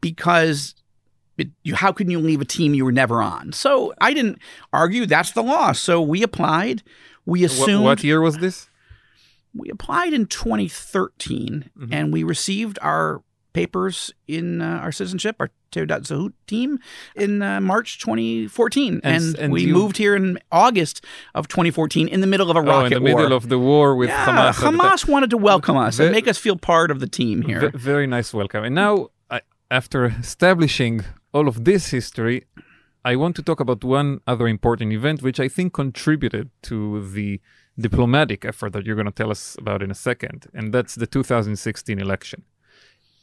because 0.01 0.75
it, 1.37 1.49
you 1.63 1.75
how 1.75 1.91
can 1.91 2.09
you 2.09 2.19
leave 2.19 2.41
a 2.41 2.45
team 2.45 2.73
you 2.73 2.83
were 2.85 2.91
never 2.91 3.21
on? 3.21 3.53
So 3.53 3.93
I 4.01 4.13
didn't 4.13 4.39
argue. 4.73 5.05
That's 5.05 5.31
the 5.31 5.43
law. 5.43 5.71
So 5.73 6.01
we 6.01 6.23
applied. 6.23 6.81
We 7.25 7.43
assumed 7.43 7.83
what 7.83 8.03
year 8.03 8.19
was 8.19 8.37
this? 8.39 8.67
we 9.53 9.69
applied 9.69 10.13
in 10.13 10.25
2013, 10.27 11.69
Mm-hmm. 11.77 11.93
and 11.93 12.13
we 12.13 12.23
received 12.23 12.77
our 12.81 13.21
papers 13.53 14.11
in 14.27 14.61
uh, 14.61 14.79
our 14.83 14.91
citizenship, 14.91 15.35
our 15.39 15.49
Teudat 15.71 16.01
Zahut 16.03 16.33
team, 16.47 16.79
in 17.15 17.41
uh, 17.41 17.59
March 17.61 17.99
2014, 17.99 19.01
And 19.03 19.15
and, 19.23 19.37
and 19.37 19.53
we 19.53 19.63
you- 19.65 19.73
moved 19.73 19.97
here 19.97 20.15
in 20.15 20.37
August 20.51 21.03
of 21.35 21.47
2014 21.47 22.07
in 22.07 22.21
the 22.21 22.27
middle 22.27 22.49
of 22.51 22.55
a 22.57 22.59
Oh, 22.59 22.63
rocket 22.63 22.97
in 22.97 23.03
the 23.03 23.11
war. 23.13 23.21
middle 23.21 23.37
of 23.37 23.49
the 23.49 23.59
war 23.59 23.95
with 23.95 24.09
yeah, 24.09 24.25
Hamas. 24.25 24.53
Hamas 24.53 25.07
wanted 25.07 25.29
to 25.31 25.37
welcome 25.37 25.77
us 25.77 25.99
and 25.99 26.11
make 26.11 26.27
us 26.27 26.37
feel 26.37 26.55
part 26.57 26.91
of 26.91 26.99
the 26.99 27.07
team 27.07 27.41
here. 27.41 27.71
Very 27.73 28.07
nice 28.07 28.33
welcome. 28.33 28.63
And 28.63 28.75
now, 28.75 29.09
I, 29.29 29.41
after 29.71 30.05
establishing 30.05 31.03
all 31.33 31.47
of 31.47 31.65
this 31.65 31.89
history, 31.89 32.45
I 33.03 33.15
want 33.15 33.35
to 33.37 33.41
talk 33.43 33.59
about 33.59 33.83
one 33.83 34.19
other 34.27 34.47
important 34.47 34.91
event, 34.93 35.21
which 35.21 35.39
I 35.39 35.47
think 35.47 35.73
contributed 35.73 36.49
to 36.63 37.07
the 37.17 37.39
diplomatic 37.79 38.43
effort 38.45 38.73
that 38.73 38.85
you're 38.85 38.95
going 38.95 39.05
to 39.05 39.11
tell 39.11 39.31
us 39.31 39.55
about 39.59 39.81
in 39.83 39.91
a 39.91 39.95
second, 39.95 40.47
and 40.53 40.73
that's 40.73 40.95
the 40.95 41.05
2016 41.07 41.99
election. 41.99 42.43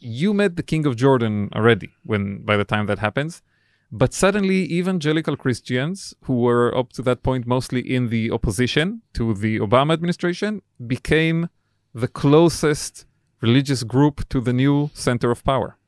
You 0.05 0.35
met 0.35 0.57
the 0.57 0.63
king 0.63 0.87
of 0.87 0.97
Jordan 0.97 1.49
already 1.55 1.91
when 2.05 2.45
by 2.45 2.57
the 2.57 2.65
time 2.65 2.87
that 2.87 2.99
happens. 2.99 3.43
But 3.91 4.13
suddenly, 4.13 4.65
evangelical 4.73 5.37
Christians, 5.37 6.15
who 6.25 6.41
were 6.41 6.77
up 6.77 6.93
to 6.95 7.03
that 7.03 7.23
point 7.23 7.47
mostly 7.47 7.81
in 7.81 8.09
the 8.09 8.31
opposition 8.31 9.03
to 9.15 9.35
the 9.35 9.61
Obama 9.61 9.93
administration, 9.93 10.63
became 10.85 11.49
the 11.95 12.09
closest 12.09 13.07
religious 13.41 13.85
group 13.85 14.29
to 14.31 14.41
the 14.41 14.53
new 14.53 14.91
center 14.95 15.31
of 15.31 15.45
power. 15.45 15.79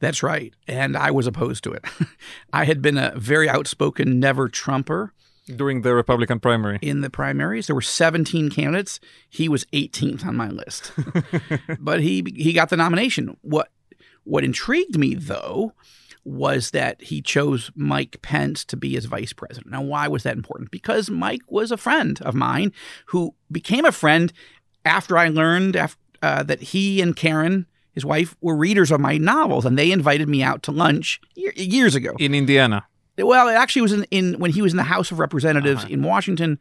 That's 0.00 0.22
right. 0.22 0.52
And 0.66 0.96
I 0.96 1.10
was 1.10 1.26
opposed 1.26 1.64
to 1.64 1.72
it. 1.72 1.84
I 2.52 2.64
had 2.64 2.82
been 2.82 2.98
a 2.98 3.12
very 3.16 3.48
outspoken 3.48 4.20
never 4.20 4.48
Trumper 4.48 5.14
During 5.56 5.82
the 5.82 5.94
Republican 5.94 6.40
primary. 6.40 6.78
in 6.82 7.00
the 7.00 7.10
primaries. 7.10 7.66
There 7.66 7.74
were 7.74 7.80
17 7.80 8.50
candidates. 8.50 9.00
He 9.28 9.48
was 9.48 9.64
18th 9.66 10.24
on 10.24 10.36
my 10.36 10.48
list. 10.48 10.92
but 11.80 12.00
he 12.00 12.24
he 12.36 12.52
got 12.52 12.70
the 12.70 12.76
nomination. 12.76 13.36
What 13.42 13.68
what 14.24 14.44
intrigued 14.44 14.98
me 14.98 15.14
though 15.14 15.72
was 16.24 16.70
that 16.72 17.00
he 17.02 17.22
chose 17.22 17.70
Mike 17.74 18.20
Pence 18.22 18.64
to 18.66 18.76
be 18.76 18.90
his 18.94 19.06
vice 19.06 19.32
president. 19.32 19.72
Now 19.72 19.82
why 19.82 20.06
was 20.08 20.22
that 20.22 20.36
important? 20.36 20.70
Because 20.70 21.10
Mike 21.10 21.40
was 21.48 21.72
a 21.72 21.76
friend 21.76 22.20
of 22.22 22.34
mine 22.34 22.72
who 23.06 23.34
became 23.50 23.84
a 23.84 23.92
friend 23.92 24.32
after 24.84 25.16
I 25.16 25.28
learned 25.28 25.76
af 25.76 25.96
uh, 26.22 26.42
that 26.42 26.60
he 26.60 27.00
and 27.00 27.16
Karen 27.16 27.66
his 27.92 28.04
wife 28.04 28.36
were 28.40 28.54
readers 28.56 28.90
of 28.92 29.00
my 29.00 29.18
novels 29.18 29.64
and 29.64 29.78
they 29.78 29.90
invited 29.90 30.28
me 30.28 30.42
out 30.42 30.62
to 30.64 30.70
lunch 30.70 31.20
ye- 31.34 31.52
years 31.56 31.94
ago. 31.94 32.14
In 32.18 32.34
Indiana. 32.34 32.84
Well, 33.22 33.48
it 33.48 33.54
actually 33.54 33.82
was 33.82 33.92
in, 33.92 34.04
in 34.10 34.34
when 34.38 34.50
he 34.50 34.62
was 34.62 34.72
in 34.72 34.76
the 34.76 34.82
House 34.82 35.10
of 35.10 35.18
Representatives 35.18 35.84
in 35.84 36.02
Washington. 36.02 36.58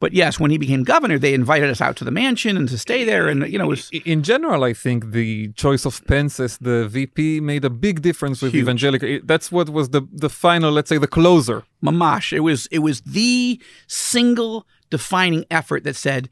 But 0.00 0.12
yes, 0.12 0.38
when 0.40 0.50
he 0.50 0.58
became 0.58 0.84
governor, 0.84 1.18
they 1.18 1.34
invited 1.34 1.70
us 1.70 1.80
out 1.80 1.96
to 1.96 2.04
the 2.04 2.10
mansion 2.10 2.56
and 2.56 2.68
to 2.68 2.78
stay 2.78 3.04
there. 3.04 3.28
And 3.28 3.50
you 3.52 3.58
know, 3.58 3.64
it 3.64 3.68
was 3.68 3.90
In 4.04 4.22
general, 4.22 4.64
I 4.64 4.72
think 4.72 5.12
the 5.12 5.52
choice 5.52 5.84
of 5.84 6.04
Pence 6.06 6.40
as 6.40 6.58
the 6.58 6.88
VP 6.88 7.40
made 7.40 7.64
a 7.64 7.70
big 7.70 8.02
difference 8.02 8.42
with 8.42 8.52
Huge. 8.52 8.62
evangelical. 8.62 9.18
That's 9.24 9.50
what 9.50 9.70
was 9.70 9.90
the 9.90 10.02
the 10.12 10.30
final, 10.30 10.70
let's 10.72 10.88
say, 10.88 10.98
the 10.98 11.08
closer. 11.08 11.64
mamash. 11.82 12.32
It 12.32 12.40
was 12.40 12.66
it 12.70 12.80
was 12.80 13.00
the 13.02 13.60
single 13.86 14.66
defining 14.90 15.44
effort 15.50 15.84
that 15.84 15.96
said 15.96 16.28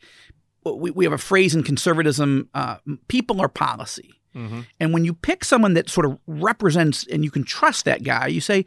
we, 0.65 0.91
we 0.91 1.05
have 1.05 1.13
a 1.13 1.19
phrase 1.19 1.55
in 1.55 1.63
conservatism: 1.63 2.49
uh, 2.55 2.77
people 3.09 3.41
are 3.41 3.49
policy. 3.49 4.11
Mm-hmm. 4.37 4.61
And 4.79 4.93
when 4.93 5.05
you 5.05 5.15
pick 5.15 5.45
someone 5.45 5.75
that 5.75 5.89
sort 5.89 6.07
of 6.07 6.19
represents 6.27 7.07
and 7.07 7.25
you 7.25 7.31
can 7.31 7.43
trust 7.43 7.85
that 7.87 8.05
guy, 8.05 8.27
you 8.27 8.41
say, 8.41 8.67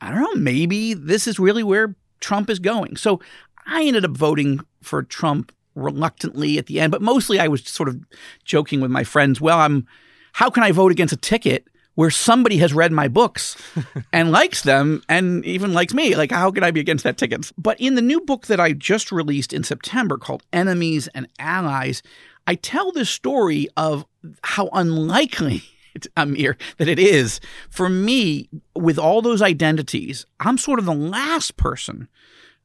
I 0.00 0.10
don't 0.10 0.20
know, 0.20 0.34
maybe 0.34 0.92
this 0.92 1.26
is 1.26 1.38
really 1.38 1.62
where 1.62 1.94
Trump 2.20 2.50
is 2.50 2.58
going. 2.58 2.96
So 2.96 3.20
I 3.66 3.84
ended 3.84 4.04
up 4.04 4.10
voting 4.10 4.60
for 4.82 5.02
Trump 5.02 5.52
reluctantly 5.74 6.58
at 6.58 6.66
the 6.66 6.80
end, 6.80 6.90
but 6.90 7.02
mostly 7.02 7.38
I 7.38 7.48
was 7.48 7.64
sort 7.64 7.88
of 7.88 8.04
joking 8.44 8.80
with 8.80 8.90
my 8.90 9.04
friends. 9.04 9.40
Well, 9.40 9.58
I'm 9.58 9.86
how 10.34 10.50
can 10.50 10.64
I 10.64 10.72
vote 10.72 10.90
against 10.90 11.14
a 11.14 11.18
ticket 11.18 11.68
where 11.94 12.10
somebody 12.10 12.56
has 12.56 12.74
read 12.74 12.90
my 12.90 13.06
books 13.06 13.56
and 14.12 14.32
likes 14.32 14.62
them 14.62 15.02
and 15.08 15.44
even 15.44 15.72
likes 15.72 15.94
me? 15.94 16.16
Like, 16.16 16.32
how 16.32 16.50
can 16.50 16.64
I 16.64 16.72
be 16.72 16.80
against 16.80 17.04
that 17.04 17.16
ticket? 17.16 17.52
But 17.56 17.80
in 17.80 17.94
the 17.94 18.02
new 18.02 18.20
book 18.20 18.46
that 18.46 18.58
I 18.58 18.72
just 18.72 19.12
released 19.12 19.52
in 19.52 19.62
September 19.62 20.18
called 20.18 20.42
Enemies 20.52 21.08
and 21.14 21.28
Allies, 21.38 22.02
I 22.46 22.54
tell 22.56 22.92
this 22.92 23.10
story 23.10 23.68
of 23.76 24.06
how 24.42 24.68
unlikely. 24.72 25.62
Amir, 26.16 26.56
that 26.78 26.88
it 26.88 26.98
is 26.98 27.38
for 27.70 27.88
me 27.88 28.48
with 28.74 28.98
all 28.98 29.22
those 29.22 29.40
identities. 29.40 30.26
I'm 30.40 30.58
sort 30.58 30.80
of 30.80 30.86
the 30.86 30.92
last 30.92 31.56
person 31.56 32.08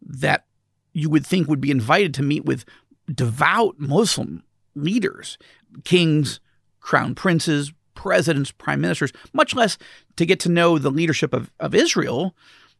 that 0.01 0.45
you 0.93 1.11
would 1.11 1.27
think 1.27 1.47
would 1.47 1.61
be 1.61 1.69
invited 1.69 2.13
to 2.15 2.23
meet 2.23 2.45
with 2.45 2.65
devout 3.13 3.75
Muslim 3.77 4.43
leaders, 4.75 5.37
kings, 5.83 6.39
crown 6.79 7.13
princes, 7.15 7.71
presidents, 7.93 8.51
prime 8.51 8.81
ministers, 8.81 9.11
much 9.33 9.53
less 9.53 9.77
to 10.15 10.25
get 10.25 10.39
to 10.39 10.49
know 10.49 10.77
the 10.77 10.89
leadership 10.89 11.33
of, 11.33 11.51
of 11.59 11.75
Israel, 11.75 12.35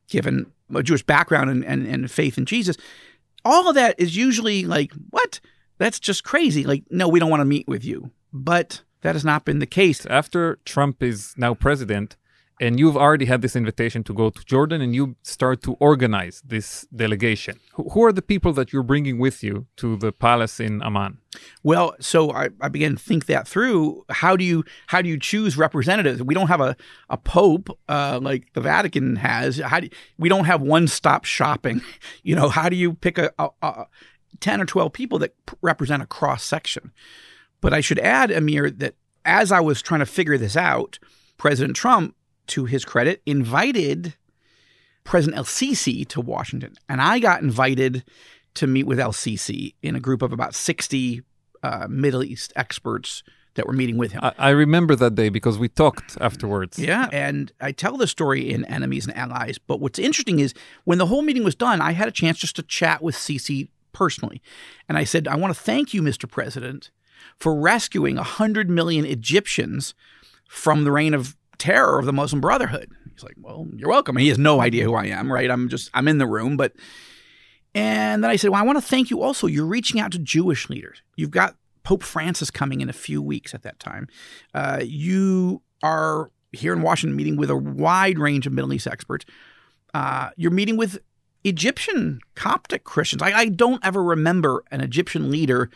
given 0.08 0.52
a 0.74 0.82
Jewish 0.82 1.04
background 1.04 1.50
and, 1.50 1.64
and, 1.66 1.86
and 1.86 2.10
faith 2.10 2.38
in 2.38 2.46
Jesus. 2.46 2.78
All 3.46 3.70
of 3.70 3.76
that 3.76 4.00
is 4.00 4.16
usually 4.16 4.66
like, 4.66 4.92
what? 5.10 5.40
That's 5.80 6.00
just 6.00 6.24
crazy. 6.24 6.63
Like, 6.63 6.84
no, 6.92 7.08
we 7.08 7.20
don't 7.20 7.32
want 7.32 7.42
to 7.42 7.46
meet 7.46 7.68
with 7.68 7.84
you. 7.84 8.12
But 8.32 8.84
that 9.02 9.15
has 9.15 9.26
not 9.26 9.46
been 9.46 9.60
the 9.60 9.65
case. 9.65 10.06
After 10.06 10.60
Trump 10.65 11.02
is 11.02 11.34
now 11.38 11.56
president, 11.56 12.15
and 12.62 12.78
you've 12.78 12.98
already 12.98 13.26
had 13.26 13.42
this 13.42 13.56
invitation 13.56 14.04
to 14.04 14.13
go 14.13 14.30
to 14.30 14.44
Jordan, 14.44 14.82
and 14.82 14.94
you 14.94 15.15
start 15.24 15.63
to 15.63 15.74
organize 15.80 16.42
this 16.46 16.86
delegation. 16.94 17.58
Who, 17.76 18.04
are 18.04 18.12
the 18.12 18.22
people 18.22 18.52
that 18.54 18.74
you're 18.74 18.84
bringing 18.84 19.18
with 19.18 19.42
you 19.42 19.68
to 19.78 19.96
the 19.96 20.12
palace 20.12 20.60
in 20.60 20.82
Amman? 20.82 21.20
Well, 21.63 21.96
so 22.02 22.32
I, 22.32 22.50
I 22.60 22.68
began 22.68 22.98
to 22.98 23.02
think 23.02 23.28
that 23.28 23.48
through. 23.48 24.04
How 24.10 24.36
do 24.36 24.44
you 24.44 24.65
how 24.88 25.02
do 25.02 25.08
you 25.08 25.18
choose 25.18 25.58
representatives? 25.58 26.22
We 26.22 26.34
don't 26.34 26.48
have 26.48 26.60
a 26.60 26.76
a 27.10 27.18
pope 27.18 27.70
uh, 27.88 28.20
like 28.22 28.52
the 28.54 28.62
Vatican 28.62 29.15
has. 29.15 29.60
How 29.60 29.80
do 29.80 29.88
we 30.18 30.28
don't 30.28 30.46
have 30.46 30.62
one 30.62 30.88
stop 30.88 31.26
shopping? 31.26 31.82
You 32.24 32.36
know, 32.36 32.50
how 32.50 32.70
do 32.70 32.76
you 32.76 32.94
pick 32.94 33.18
a, 33.18 33.32
a, 33.39 33.50
a 33.62 33.86
ten 34.39 34.62
or 34.62 34.65
twelve 34.65 34.94
people 34.94 35.20
that 35.20 35.34
p- 35.46 35.56
represent 35.62 36.04
a 36.04 36.08
cross 36.08 36.44
section? 36.44 36.92
But 37.62 37.74
I 37.74 37.82
should 37.82 38.00
add, 38.00 38.32
Amir, 38.32 38.70
that 38.72 38.96
as 39.26 39.52
I 39.52 39.60
was 39.60 39.82
trying 39.82 40.00
to 40.00 40.06
figure 40.06 40.38
this 40.38 40.56
out, 40.56 41.00
President 41.38 41.76
Trump, 41.76 42.15
to 42.48 42.65
his 42.65 42.86
credit, 42.86 43.22
invited 43.26 44.15
President 45.04 45.38
El 45.38 45.44
Sisi 45.44 46.08
to 46.08 46.22
Washington, 46.22 46.76
and 46.88 47.02
I 47.02 47.20
got 47.20 47.42
invited 47.42 48.04
to 48.56 48.68
meet 48.68 48.86
with 48.86 49.00
El 49.00 49.12
Sisi 49.12 49.74
in 49.82 49.96
a 49.96 50.00
group 50.00 50.22
of 50.22 50.32
about 50.34 50.56
sixty 50.56 51.22
uh, 51.63 51.88
Middle 51.89 52.24
East 52.24 52.54
experts 52.56 53.24
that 53.56 53.68
were 53.68 53.74
meeting 53.74 53.98
with 53.98 54.12
him. 54.12 54.22
I, 54.24 54.34
I 54.38 54.50
remember 54.52 54.96
that 54.96 55.15
day 55.15 55.30
because 55.30 55.58
we 55.58 55.68
talked 55.68 56.18
afterwards. 56.22 56.80
Yeah, 56.80 57.10
and 57.12 57.52
I 57.60 57.72
tell 57.72 57.98
the 57.98 58.08
story 58.08 58.50
in 58.50 58.63
Enemies 58.65 59.06
and 59.06 59.18
Allies. 59.18 59.58
But 59.58 59.80
what's 59.80 60.00
interesting 60.00 60.39
is 60.39 60.54
when 60.86 60.98
the 60.98 61.08
whole 61.08 61.24
meeting 61.24 61.44
was 61.44 61.56
done, 61.56 61.82
I 61.82 61.92
had 61.92 62.08
a 62.08 62.12
chance 62.12 62.38
just 62.38 62.56
to 62.56 62.63
chat 62.63 63.02
with 63.02 63.15
Sisi 63.15 63.68
personally, 64.00 64.42
and 64.88 64.98
I 64.98 65.04
said, 65.04 65.28
"I 65.28 65.36
want 65.36 65.54
to 65.54 65.60
thank 65.60 65.94
you, 65.94 66.02
Mr. 66.02 66.30
President, 66.30 66.90
for 67.38 67.54
rescuing 67.54 68.16
hundred 68.16 68.70
million 68.70 69.06
Egyptians 69.06 69.94
from 70.48 70.86
the 70.86 70.92
reign 70.92 71.14
of 71.14 71.36
terror 71.58 72.00
of 72.00 72.06
the 72.06 72.14
Muslim 72.14 72.42
Brotherhood." 72.42 72.90
He's 73.14 73.24
like, 73.24 73.36
"Well, 73.38 73.68
you're 73.76 73.90
welcome." 73.90 74.16
He 74.16 74.30
has 74.30 74.40
no 74.40 74.62
idea 74.62 74.86
who 74.86 74.96
I 74.96 75.08
am, 75.08 75.32
right? 75.32 75.52
I'm 75.52 75.70
just 75.70 75.92
I'm 75.94 76.08
in 76.08 76.18
the 76.18 76.28
room, 76.28 76.58
but. 76.58 76.74
And 77.76 78.24
then 78.24 78.32
I 78.32 78.36
said, 78.36 78.50
Well, 78.50 78.60
I 78.60 78.66
want 78.66 78.80
to 78.80 78.82
thank 78.82 79.12
you 79.12 79.22
also. 79.22 79.46
You're 79.46 79.64
reaching 79.64 80.00
out 80.00 80.12
to 80.14 80.18
Jewish 80.18 80.72
leaders. 80.72 81.04
You've 81.16 81.30
got 81.30 81.56
Pope 81.84 82.02
Francis 82.02 82.50
coming 82.50 82.82
in 82.82 82.90
a 82.90 82.94
few 82.94 83.22
weeks 83.22 83.54
at 83.54 83.62
that 83.62 83.80
time. 83.80 84.08
Uh, 84.56 84.80
you 84.84 85.62
are 85.84 86.32
here 86.52 86.74
in 86.74 86.82
Washington 86.82 87.16
meeting 87.16 87.38
with 87.38 87.50
a 87.50 87.56
wide 87.56 88.18
range 88.18 88.48
of 88.48 88.54
Middle 88.54 88.74
East 88.74 88.88
experts. 88.88 89.26
Uh, 89.94 90.30
you're 90.36 90.52
meeting 90.52 90.78
with 90.78 91.00
Egyptian 91.43 92.19
Coptic 92.36 92.84
Christians. 92.84 93.21
I, 93.21 93.32
I 93.32 93.45
don't 93.45 93.84
ever 93.86 94.04
remember 94.04 94.63
an 94.71 94.82
Egyptian 94.82 95.32
leader 95.32 95.69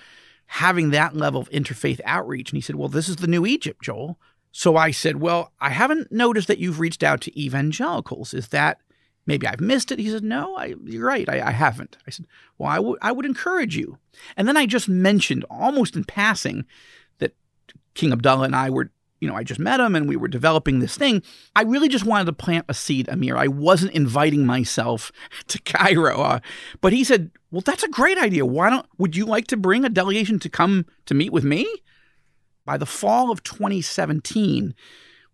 having 0.48 0.92
that 0.92 1.16
level 1.16 1.42
of 1.42 1.50
interfaith 1.50 2.02
outreach. 2.06 2.52
And 2.52 2.58
he 2.58 2.62
said, 2.62 2.76
Well, 2.76 2.90
this 2.90 3.10
is 3.10 3.18
the 3.18 3.28
new 3.28 3.46
Egypt, 3.46 3.82
Joel. 3.82 4.20
So 4.52 4.78
I 4.78 4.92
said, 4.92 5.18
Well, 5.18 5.52
I 5.60 5.70
haven't 5.70 6.12
noticed 6.12 6.48
that 6.48 6.60
you've 6.60 6.80
reached 6.80 7.04
out 7.04 7.22
to 7.22 7.40
evangelicals. 7.40 8.34
Is 8.34 8.50
that 8.50 8.80
maybe 9.26 9.48
I've 9.48 9.62
missed 9.62 9.92
it? 9.92 10.00
He 10.00 10.10
said, 10.10 10.24
No, 10.24 10.56
I, 10.56 10.76
you're 10.84 11.08
right. 11.08 11.28
I, 11.28 11.48
I 11.48 11.52
haven't. 11.52 11.98
I 12.06 12.12
said, 12.12 12.28
Well, 12.58 12.70
I 12.70 12.80
would 12.80 13.00
I 13.02 13.12
would 13.12 13.26
encourage 13.26 13.76
you. 13.76 13.98
And 14.38 14.48
then 14.48 14.58
I 14.58 14.66
just 14.66 14.90
mentioned 14.90 15.46
almost 15.50 15.96
in 15.96 16.04
passing 16.04 16.66
that 17.20 17.34
King 17.94 18.12
Abdullah 18.12 18.46
and 18.46 18.56
I 18.56 18.70
were, 18.70 18.92
you 19.24 19.30
know, 19.30 19.36
I 19.38 19.44
just 19.44 19.60
met 19.60 19.80
him 19.80 19.96
and 19.96 20.06
we 20.06 20.18
were 20.18 20.28
developing 20.28 20.80
this 20.80 20.98
thing. 20.98 21.24
I 21.56 21.62
really 21.62 21.88
just 21.88 22.04
wanted 22.04 22.26
to 22.26 22.34
plant 22.34 22.66
a 22.68 22.74
seed, 22.74 23.08
Amir. 23.08 23.38
I 23.38 23.48
wasn't 23.48 23.94
inviting 23.94 24.46
myself 24.46 25.14
to 25.48 25.62
Cairo. 25.62 26.20
Uh, 26.22 26.40
but 26.82 26.92
he 26.92 27.06
said, 27.06 27.32
Well, 27.50 27.62
that's 27.62 27.84
a 27.84 27.88
great 27.88 28.18
idea. 28.18 28.46
Why 28.46 28.70
don't, 28.70 28.86
would 28.98 29.16
you 29.16 29.26
like 29.26 29.48
to 29.48 29.58
bring 29.58 29.86
a 29.86 29.90
delegation 29.90 30.40
to 30.40 30.50
come 30.50 30.86
to 31.06 31.14
meet 31.14 31.32
with 31.32 31.46
me? 31.46 31.66
By 32.66 32.78
the 32.78 32.86
fall 32.86 33.32
of 33.32 33.44
2017, 33.44 34.76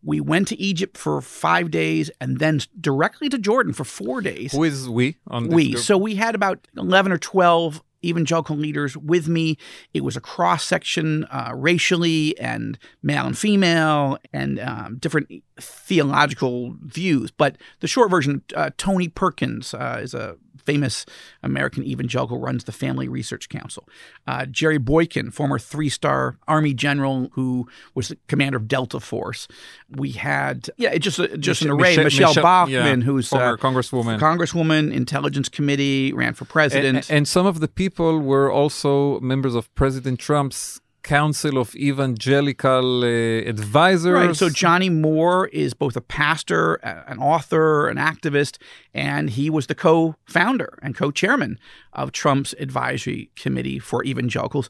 we 0.03 0.21
went 0.21 0.47
to 0.49 0.61
Egypt 0.61 0.95
for 0.95 1.19
five 1.19 1.71
days 1.71 2.11
and 2.21 2.37
then 2.37 2.61
directly 2.79 3.27
to 3.29 3.39
Jordan 3.39 3.73
for 3.73 3.85
four 3.85 4.21
days. 4.21 4.51
Who 4.51 4.63
is 4.65 4.87
we 4.87 5.17
on 5.25 5.45
this 5.45 5.55
We. 5.55 5.71
group? 5.71 5.83
So 5.83 5.97
we 5.97 6.13
had 6.13 6.35
about 6.35 6.67
11 6.77 7.11
or 7.11 7.17
12 7.17 7.81
evangelical 8.03 8.55
leaders 8.55 8.95
with 8.97 9.27
me. 9.27 9.57
It 9.93 10.03
was 10.03 10.15
a 10.15 10.21
cross 10.21 10.63
section 10.63 11.25
uh, 11.25 11.51
racially 11.55 12.37
and 12.39 12.77
male 13.03 13.25
and 13.25 13.37
female 13.37 14.17
and 14.33 14.59
um, 14.59 14.97
different 14.97 15.29
theological 15.59 16.75
views. 16.81 17.31
But 17.31 17.57
the 17.79 17.87
short 17.87 18.09
version 18.09 18.43
uh, 18.55 18.71
Tony 18.77 19.07
Perkins 19.07 19.73
uh, 19.73 19.99
is 20.01 20.13
a 20.13 20.37
famous 20.69 21.05
American 21.41 21.83
evangelical, 21.83 22.39
runs 22.39 22.65
the 22.65 22.71
Family 22.71 23.07
Research 23.07 23.49
Council. 23.49 23.87
Uh, 24.27 24.45
Jerry 24.45 24.77
Boykin, 24.77 25.31
former 25.31 25.57
three 25.57 25.89
star 25.89 26.37
Army 26.47 26.73
general 26.73 27.29
who 27.33 27.67
was 27.95 28.09
the 28.09 28.17
commander 28.27 28.57
of 28.57 28.67
Delta 28.67 28.99
Force. 28.99 29.47
We 29.89 30.11
had, 30.11 30.69
yeah, 30.77 30.95
just, 30.97 31.19
just 31.39 31.61
an 31.63 31.71
array. 31.71 31.97
Michele, 31.97 32.33
Bachmann, 32.35 32.99
yeah, 33.01 33.05
who's 33.05 33.29
former 33.29 33.53
uh, 33.53 33.57
congresswoman. 33.57 34.19
Congresswoman, 34.19 34.93
Intelligence 34.93 35.49
Committee, 35.49 36.13
ran 36.13 36.33
for 36.33 36.43
and, 36.43 36.49
president. 36.49 37.09
and 37.09 37.27
some 37.27 37.45
of 37.45 37.59
the 37.59 37.67
people 37.67 38.19
were 38.19 38.51
also 38.51 39.19
members 39.21 39.55
of 39.55 39.73
President 39.75 40.19
Trump's 40.19 40.79
council 41.03 41.57
of 41.57 41.75
evangelical 41.75 43.03
uh, 43.03 43.07
advisors. 43.47 44.13
Right. 44.13 44.35
So 44.35 44.49
Johnny 44.49 44.89
Moore 44.89 45.47
is 45.47 45.73
both 45.73 45.95
a 45.95 46.01
pastor, 46.01 46.75
an 46.75 47.19
author, 47.19 47.87
an 47.87 47.97
activist, 47.97 48.57
and 48.93 49.29
he 49.29 49.49
was 49.49 49.67
the 49.67 49.75
co-founder 49.75 50.79
and 50.81 50.95
co-chairman 50.95 51.59
of 51.93 52.11
Trump's 52.11 52.53
advisory 52.59 53.31
committee 53.35 53.79
for 53.79 54.03
evangelicals. 54.03 54.69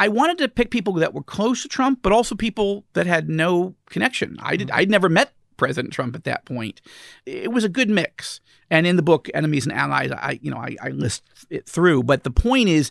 I 0.00 0.08
wanted 0.08 0.38
to 0.38 0.48
pick 0.48 0.70
people 0.70 0.92
that 0.94 1.12
were 1.12 1.22
close 1.22 1.62
to 1.62 1.68
Trump, 1.68 2.00
but 2.02 2.12
also 2.12 2.34
people 2.34 2.84
that 2.92 3.06
had 3.06 3.28
no 3.28 3.74
connection. 3.90 4.36
I 4.40 4.56
did. 4.56 4.70
I'd 4.70 4.90
never 4.90 5.08
met 5.08 5.32
President 5.56 5.92
Trump 5.92 6.14
at 6.14 6.24
that 6.24 6.44
point. 6.44 6.80
It 7.26 7.52
was 7.52 7.64
a 7.64 7.68
good 7.68 7.90
mix. 7.90 8.40
And 8.70 8.86
in 8.86 8.96
the 8.96 9.02
book, 9.02 9.28
Enemies 9.34 9.66
and 9.66 9.74
Allies, 9.74 10.12
I 10.12 10.38
you 10.40 10.50
know 10.50 10.58
I, 10.58 10.76
I 10.82 10.90
list 10.90 11.24
it 11.50 11.68
through. 11.68 12.04
But 12.04 12.22
the 12.22 12.30
point 12.30 12.68
is, 12.68 12.90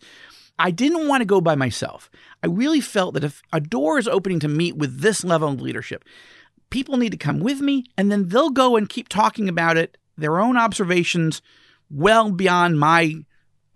I 0.60 0.72
didn't 0.72 1.08
want 1.08 1.22
to 1.22 1.26
go 1.26 1.39
by 1.39 1.56
myself. 1.56 2.10
I 2.43 2.48
really 2.48 2.82
felt 2.82 3.13
that 3.13 3.24
if 3.24 3.41
a 3.54 3.60
door 3.60 4.00
is 4.00 4.08
opening 4.08 4.39
to 4.39 4.48
meet 4.48 4.76
with 4.76 5.02
this 5.02 5.24
level 5.24 5.50
of 5.50 5.62
leadership, 5.62 6.04
people 6.70 6.98
need 6.98 7.12
to 7.12 7.17
come 7.17 7.39
with 7.39 7.62
me, 7.62 7.86
and 7.98 8.12
then 8.12 8.30
they'll 8.30 8.50
go 8.50 8.76
and 8.76 8.89
keep 8.89 9.08
talking 9.08 9.48
about 9.50 9.78
it, 9.78 9.98
their 10.17 10.39
own 10.39 10.58
observations, 10.58 11.41
well 11.89 12.32
beyond 12.32 12.80
my 12.80 13.24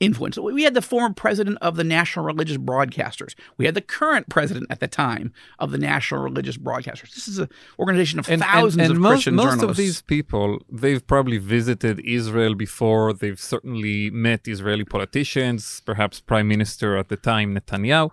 influence. 0.02 0.38
We 0.38 0.64
had 0.64 0.74
the 0.74 0.82
former 0.82 1.14
president 1.14 1.60
of 1.62 1.78
the 1.78 1.84
National 1.86 2.26
Religious 2.26 2.58
Broadcasters. 2.58 3.36
We 3.58 3.66
had 3.66 3.76
the 3.76 3.82
current 3.82 4.28
president 4.28 4.66
at 4.70 4.80
the 4.82 4.88
time 4.88 5.32
of 5.60 5.72
the 5.72 5.78
National 5.78 6.22
Religious 6.22 6.58
Broadcasters. 6.58 7.14
This 7.14 7.28
is 7.28 7.38
an 7.38 7.50
organization 7.80 8.20
of 8.20 8.28
and, 8.28 8.42
thousands 8.42 8.82
and, 8.82 8.82
and 8.82 8.92
of 8.92 8.98
most, 8.98 9.12
Christian 9.12 9.36
most 9.36 9.46
journalists. 9.46 9.70
of 9.70 9.78
these 9.78 10.02
people, 10.02 10.60
they've 10.70 11.06
probably 11.06 11.38
visited 11.38 12.00
Israel 12.00 12.56
before. 12.56 13.14
They've 13.14 13.40
certainly 13.40 14.10
met 14.10 14.48
Israeli 14.48 14.84
politicians, 14.84 15.82
perhaps 15.86 16.20
Prime 16.20 16.48
Minister 16.48 16.98
at 16.98 17.08
the 17.10 17.16
time, 17.16 17.56
Netanyahu. 17.56 18.10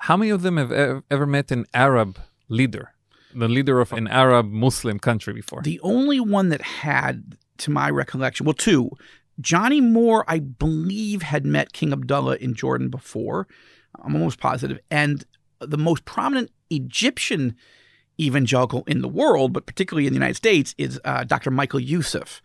How 0.00 0.16
many 0.16 0.30
of 0.30 0.42
them 0.42 0.58
have 0.58 0.72
ever 1.10 1.26
met 1.26 1.50
an 1.50 1.66
Arab 1.74 2.18
leader, 2.48 2.92
the 3.34 3.48
leader 3.48 3.80
of 3.80 3.92
an 3.92 4.08
Arab 4.08 4.50
Muslim 4.50 4.98
country 4.98 5.32
before? 5.32 5.62
The 5.62 5.80
only 5.80 6.20
one 6.20 6.50
that 6.50 6.60
had, 6.62 7.36
to 7.58 7.70
my 7.70 7.88
recollection, 7.88 8.44
well, 8.44 8.54
two. 8.54 8.90
Johnny 9.40 9.80
Moore, 9.80 10.24
I 10.28 10.38
believe, 10.38 11.22
had 11.22 11.46
met 11.46 11.72
King 11.72 11.92
Abdullah 11.92 12.36
in 12.36 12.54
Jordan 12.54 12.88
before. 12.88 13.46
I'm 14.02 14.14
almost 14.14 14.38
positive. 14.38 14.78
And 14.90 15.24
the 15.60 15.78
most 15.78 16.04
prominent 16.04 16.50
Egyptian 16.70 17.56
evangelical 18.20 18.84
in 18.86 19.00
the 19.00 19.08
world, 19.08 19.52
but 19.52 19.66
particularly 19.66 20.06
in 20.06 20.12
the 20.12 20.18
United 20.18 20.36
States, 20.36 20.74
is 20.78 21.00
uh, 21.04 21.24
Dr. 21.24 21.50
Michael 21.50 21.80
Youssef. 21.80 22.42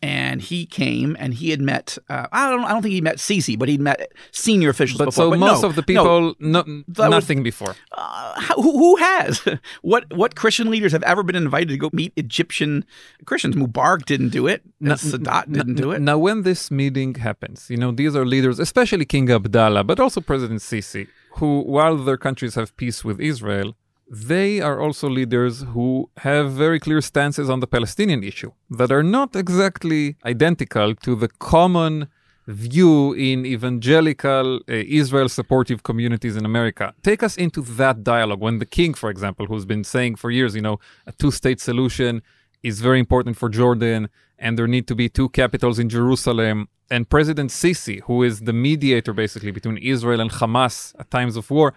And 0.00 0.40
he 0.40 0.64
came 0.64 1.16
and 1.18 1.34
he 1.34 1.50
had 1.50 1.60
met, 1.60 1.98
uh, 2.08 2.28
I, 2.30 2.48
don't, 2.50 2.64
I 2.64 2.68
don't 2.68 2.82
think 2.82 2.92
he 2.92 3.00
met 3.00 3.16
Sisi, 3.16 3.58
but 3.58 3.68
he'd 3.68 3.80
met 3.80 4.12
senior 4.30 4.70
officials 4.70 4.98
but 4.98 5.06
before. 5.06 5.24
so 5.24 5.30
but 5.30 5.40
most 5.40 5.62
no, 5.62 5.68
of 5.68 5.74
the 5.74 5.82
people, 5.82 6.36
no, 6.38 6.62
was- 6.86 7.10
nothing 7.10 7.42
before. 7.42 7.74
uh, 7.90 8.40
who, 8.54 8.78
who 8.78 8.96
has? 8.96 9.42
what 9.82 10.04
what 10.14 10.36
Christian 10.36 10.70
leaders 10.70 10.92
have 10.92 11.02
ever 11.02 11.24
been 11.24 11.34
invited 11.34 11.70
to 11.70 11.76
go 11.76 11.90
meet 11.92 12.12
Egyptian 12.14 12.84
Christians? 13.24 13.56
Mubarak 13.56 14.04
didn't 14.04 14.28
do 14.28 14.46
it. 14.46 14.62
No, 14.78 14.94
Sadat 14.94 15.52
didn't 15.52 15.74
do 15.74 15.90
it. 15.90 16.00
Now, 16.00 16.16
when 16.16 16.42
this 16.42 16.70
meeting 16.70 17.16
happens, 17.16 17.68
you 17.68 17.76
know, 17.76 17.90
these 17.90 18.14
are 18.14 18.24
leaders, 18.24 18.60
especially 18.60 19.04
King 19.04 19.28
Abdallah, 19.32 19.82
but 19.82 19.98
also 19.98 20.20
President 20.20 20.60
Sisi, 20.60 21.08
who, 21.38 21.62
while 21.62 21.96
their 21.96 22.16
countries 22.16 22.54
have 22.54 22.76
peace 22.76 23.04
with 23.04 23.20
Israel, 23.20 23.74
they 24.10 24.60
are 24.60 24.80
also 24.80 25.08
leaders 25.08 25.62
who 25.74 26.10
have 26.18 26.52
very 26.52 26.80
clear 26.80 27.00
stances 27.00 27.50
on 27.50 27.60
the 27.60 27.66
Palestinian 27.66 28.24
issue 28.24 28.52
that 28.70 28.90
are 28.90 29.02
not 29.02 29.36
exactly 29.36 30.16
identical 30.24 30.94
to 30.94 31.14
the 31.14 31.28
common 31.28 32.08
view 32.46 33.12
in 33.12 33.44
evangelical 33.44 34.56
uh, 34.56 34.60
Israel 34.68 35.28
supportive 35.28 35.82
communities 35.82 36.34
in 36.36 36.46
America. 36.46 36.94
Take 37.02 37.22
us 37.22 37.36
into 37.36 37.60
that 37.60 38.02
dialogue 38.02 38.40
when 38.40 38.58
the 38.58 38.64
king, 38.66 38.94
for 38.94 39.10
example, 39.10 39.44
who's 39.46 39.66
been 39.66 39.84
saying 39.84 40.16
for 40.16 40.30
years, 40.30 40.54
you 40.54 40.62
know, 40.62 40.80
a 41.06 41.12
two 41.12 41.30
state 41.30 41.60
solution 41.60 42.22
is 42.62 42.80
very 42.80 42.98
important 42.98 43.36
for 43.36 43.50
Jordan 43.50 44.08
and 44.38 44.58
there 44.58 44.66
need 44.66 44.86
to 44.88 44.94
be 44.94 45.10
two 45.10 45.28
capitals 45.28 45.78
in 45.78 45.90
Jerusalem. 45.90 46.68
And 46.90 47.08
President 47.10 47.50
Sisi, 47.50 48.00
who 48.02 48.22
is 48.22 48.40
the 48.40 48.54
mediator 48.54 49.12
basically 49.12 49.50
between 49.50 49.76
Israel 49.76 50.20
and 50.20 50.30
Hamas 50.30 50.98
at 50.98 51.10
times 51.10 51.36
of 51.36 51.50
war, 51.50 51.74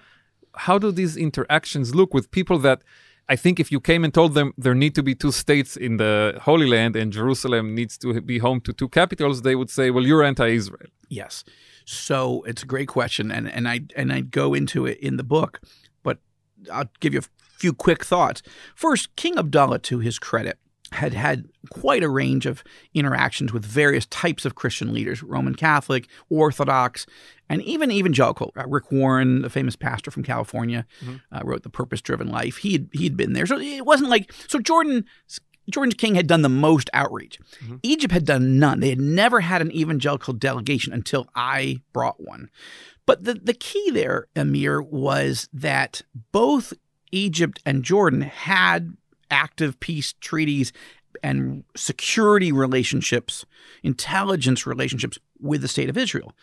how 0.55 0.77
do 0.77 0.91
these 0.91 1.17
interactions 1.17 1.95
look 1.95 2.13
with 2.13 2.31
people 2.31 2.57
that 2.59 2.81
I 3.29 3.35
think 3.35 3.59
if 3.59 3.71
you 3.71 3.79
came 3.79 4.03
and 4.03 4.13
told 4.13 4.33
them 4.33 4.53
there 4.57 4.75
need 4.75 4.93
to 4.95 5.03
be 5.03 5.15
two 5.15 5.31
states 5.31 5.77
in 5.77 5.97
the 5.97 6.37
Holy 6.41 6.67
Land 6.67 6.95
and 6.95 7.13
Jerusalem 7.13 7.73
needs 7.73 7.97
to 7.99 8.19
be 8.21 8.39
home 8.39 8.59
to 8.61 8.73
two 8.73 8.89
capitals, 8.89 9.43
they 9.43 9.55
would 9.55 9.69
say, 9.69 9.89
well, 9.89 10.05
you're 10.05 10.23
anti 10.23 10.47
Israel. 10.47 10.89
Yes. 11.07 11.43
So 11.85 12.43
it's 12.43 12.63
a 12.63 12.65
great 12.65 12.87
question, 12.87 13.31
and 13.31 13.49
and 13.49 13.67
I 13.67 13.81
and 13.95 14.11
I 14.13 14.21
go 14.21 14.53
into 14.53 14.85
it 14.85 14.97
in 14.99 15.17
the 15.17 15.23
book, 15.23 15.59
but 16.03 16.19
I'll 16.71 16.89
give 16.99 17.13
you 17.13 17.19
a 17.19 17.23
few 17.57 17.73
quick 17.73 18.03
thoughts. 18.05 18.41
First, 18.75 19.15
King 19.15 19.37
Abdullah, 19.37 19.79
to 19.79 19.99
his 19.99 20.19
credit, 20.19 20.57
had 20.91 21.13
had 21.13 21.45
quite 21.69 22.03
a 22.03 22.09
range 22.09 22.45
of 22.45 22.63
interactions 22.93 23.53
with 23.53 23.65
various 23.65 24.05
types 24.07 24.45
of 24.45 24.55
Christian 24.55 24.93
leaders: 24.93 25.23
Roman 25.23 25.55
Catholic, 25.55 26.07
Orthodox, 26.29 27.05
and 27.49 27.61
even 27.61 27.91
evangelical. 27.91 28.51
Uh, 28.57 28.67
Rick 28.67 28.91
Warren, 28.91 29.41
the 29.41 29.49
famous 29.49 29.75
pastor 29.75 30.11
from 30.11 30.23
California, 30.23 30.85
uh, 31.31 31.41
wrote 31.43 31.63
*The 31.63 31.69
Purpose-Driven 31.69 32.29
Life*. 32.29 32.57
He'd 32.57 32.89
he'd 32.93 33.15
been 33.15 33.33
there, 33.33 33.45
so 33.45 33.57
it 33.57 33.85
wasn't 33.85 34.09
like 34.09 34.33
so. 34.47 34.59
Jordan 34.59 35.05
Jordan 35.69 35.93
King 35.93 36.15
had 36.15 36.27
done 36.27 36.41
the 36.41 36.49
most 36.49 36.89
outreach. 36.93 37.39
Egypt 37.83 38.13
had 38.13 38.25
done 38.25 38.59
none. 38.59 38.79
They 38.79 38.89
had 38.89 38.99
never 38.99 39.39
had 39.41 39.61
an 39.61 39.71
evangelical 39.71 40.33
delegation 40.33 40.91
until 40.91 41.29
I 41.35 41.81
brought 41.93 42.19
one. 42.19 42.49
But 43.05 43.23
the, 43.23 43.35
the 43.35 43.53
key 43.53 43.91
there, 43.91 44.27
Amir, 44.35 44.81
was 44.81 45.47
that 45.53 46.01
both 46.31 46.73
Egypt 47.11 47.59
and 47.65 47.83
Jordan 47.83 48.21
had 48.21 48.95
active 49.31 49.79
peace 49.79 50.13
treaties 50.21 50.71
and 51.23 51.63
security 51.75 52.51
relationships, 52.51 53.45
intelligence 53.83 54.65
relationships 54.67 55.17
with 55.39 55.61
the 55.61 55.67
state 55.67 55.89
of 55.89 55.97
Israel. 55.97 56.33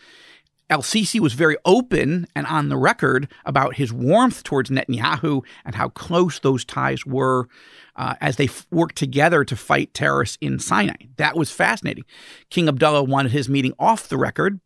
El 0.71 0.83
Sisi 0.83 1.19
was 1.19 1.33
very 1.33 1.57
open 1.65 2.27
and 2.37 2.47
on 2.47 2.69
the 2.69 2.77
record 2.77 3.33
about 3.47 3.77
his 3.77 3.93
warmth 3.93 4.43
towards 4.43 4.69
Netanyahu 4.69 5.43
and 5.65 5.75
how 5.75 5.89
close 5.89 6.41
those 6.41 6.65
ties 6.65 7.07
were 7.07 7.49
uh, 7.97 8.15
as 8.21 8.37
they 8.37 8.45
f- 8.45 8.67
worked 8.71 8.97
together 8.97 9.45
to 9.45 9.57
fight 9.57 9.95
terrorists 9.95 10.37
in 10.43 10.59
Sinai. 10.59 11.07
That 11.17 11.37
was 11.37 11.51
fascinating. 11.51 12.05
King 12.51 12.69
Abdullah 12.69 13.05
wanted 13.05 13.33
his 13.33 13.49
meeting 13.49 13.73
off 13.79 14.09
the 14.09 14.19
record. 14.19 14.61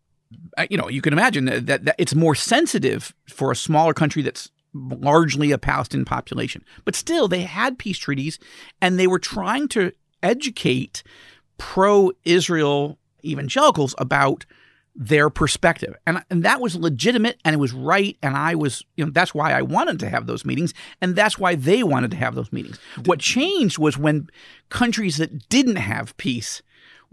Uh, 0.59 0.67
you 0.69 0.77
know, 0.77 0.89
you 0.89 1.01
can 1.01 1.13
imagine 1.13 1.45
that, 1.45 1.67
that, 1.67 1.85
that 1.85 1.95
it's 1.99 2.17
more 2.17 2.35
sensitive 2.35 3.15
for 3.29 3.53
a 3.53 3.57
smaller 3.57 3.95
country 3.95 4.23
that's 4.23 4.51
largely 4.75 5.53
a 5.53 5.59
Palestinian 5.59 6.05
population. 6.05 6.65
But 6.85 6.97
still, 6.97 7.29
they 7.29 7.43
had 7.43 7.79
peace 7.79 7.99
treaties 7.99 8.39
and 8.81 8.99
they 8.99 9.07
were 9.07 9.19
trying 9.19 9.69
to 9.69 9.93
educate 10.23 11.03
pro 11.59 12.13
Israel 12.25 12.99
evangelicals 13.25 13.95
about 13.99 14.45
their 14.95 15.31
perspective. 15.31 15.95
And, 16.07 16.23
and 16.31 16.45
that 16.45 16.61
was 16.61 16.77
legitimate 16.77 17.39
and 17.45 17.55
it 17.55 17.59
was 17.59 17.73
right. 17.73 18.17
And 18.23 18.37
I 18.37 18.55
was, 18.55 18.85
you 18.97 19.05
know, 19.05 19.11
that's 19.11 19.35
why 19.35 19.53
I 19.53 19.63
wanted 19.63 19.99
to 20.01 20.09
have 20.09 20.27
those 20.27 20.45
meetings. 20.45 20.75
And 21.01 21.17
that's 21.17 21.39
why 21.39 21.55
they 21.55 21.83
wanted 21.83 22.11
to 22.11 22.17
have 22.19 22.35
those 22.35 22.53
meetings. 22.53 22.79
What 23.05 23.19
changed 23.19 23.79
was 23.79 23.97
when 23.97 24.29
countries 24.69 25.17
that 25.17 25.49
didn't 25.49 25.77
have 25.77 26.17
peace 26.19 26.63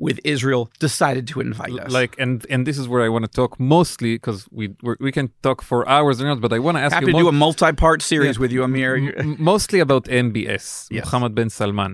with 0.08 0.18
Israel 0.24 0.64
decided 0.80 1.26
to 1.32 1.38
invite 1.48 1.78
us. 1.84 1.92
Like, 2.00 2.14
and 2.24 2.46
and 2.54 2.60
this 2.68 2.78
is 2.82 2.86
where 2.92 3.02
I 3.08 3.10
want 3.16 3.24
to 3.30 3.32
talk 3.42 3.52
mostly 3.78 4.12
because 4.16 4.40
we 4.60 4.64
we're, 4.86 4.98
we 5.08 5.12
can 5.18 5.28
talk 5.48 5.60
for 5.62 5.80
hours 5.96 6.16
or 6.22 6.26
not, 6.32 6.40
but 6.46 6.52
I 6.58 6.60
want 6.66 6.76
to 6.78 6.82
ask 6.86 6.94
Happy 6.94 7.08
you 7.08 7.12
to 7.14 7.18
mo- 7.18 7.24
do 7.26 7.28
a 7.36 7.38
multi-part 7.46 8.00
series 8.02 8.36
Yeah. 8.36 8.42
with 8.44 8.52
you, 8.56 8.62
Amir. 8.68 8.92
M- 9.18 9.36
mostly 9.54 9.80
about 9.88 10.04
MBS, 10.26 10.66
Yes. 10.90 11.06
Mohammed 11.06 11.34
bin 11.36 11.50
Salman, 11.50 11.92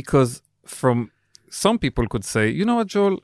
because 0.00 0.30
from 0.78 0.96
some 1.64 1.76
people 1.84 2.04
could 2.12 2.24
say, 2.34 2.44
you 2.58 2.64
know 2.68 2.76
what, 2.80 2.88
Joel, 2.94 3.16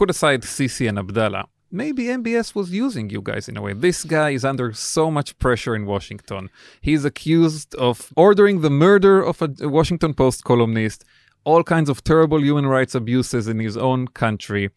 put 0.00 0.08
aside 0.14 0.40
Sisi 0.42 0.88
and 0.88 0.98
Abdallah. 0.98 1.44
Maybe 1.70 2.04
MBS 2.04 2.54
was 2.54 2.70
using 2.84 3.10
you 3.14 3.20
guys 3.30 3.44
in 3.50 3.54
a 3.58 3.62
way. 3.66 3.74
This 3.74 3.98
guy 4.04 4.30
is 4.38 4.42
under 4.52 4.72
so 4.72 5.10
much 5.10 5.38
pressure 5.38 5.74
in 5.78 5.84
Washington. 5.84 6.48
He's 6.88 7.04
accused 7.04 7.74
of 7.74 7.96
ordering 8.16 8.62
the 8.62 8.70
murder 8.86 9.16
of 9.30 9.42
a 9.42 9.48
Washington 9.78 10.14
Post 10.14 10.38
columnist, 10.44 11.04
all 11.44 11.62
kinds 11.62 11.88
of 11.88 12.02
terrible 12.04 12.40
human 12.42 12.66
rights 12.66 12.94
abuses 12.94 13.48
in 13.48 13.58
his 13.58 13.76
own 13.76 14.08
country. 14.08 14.70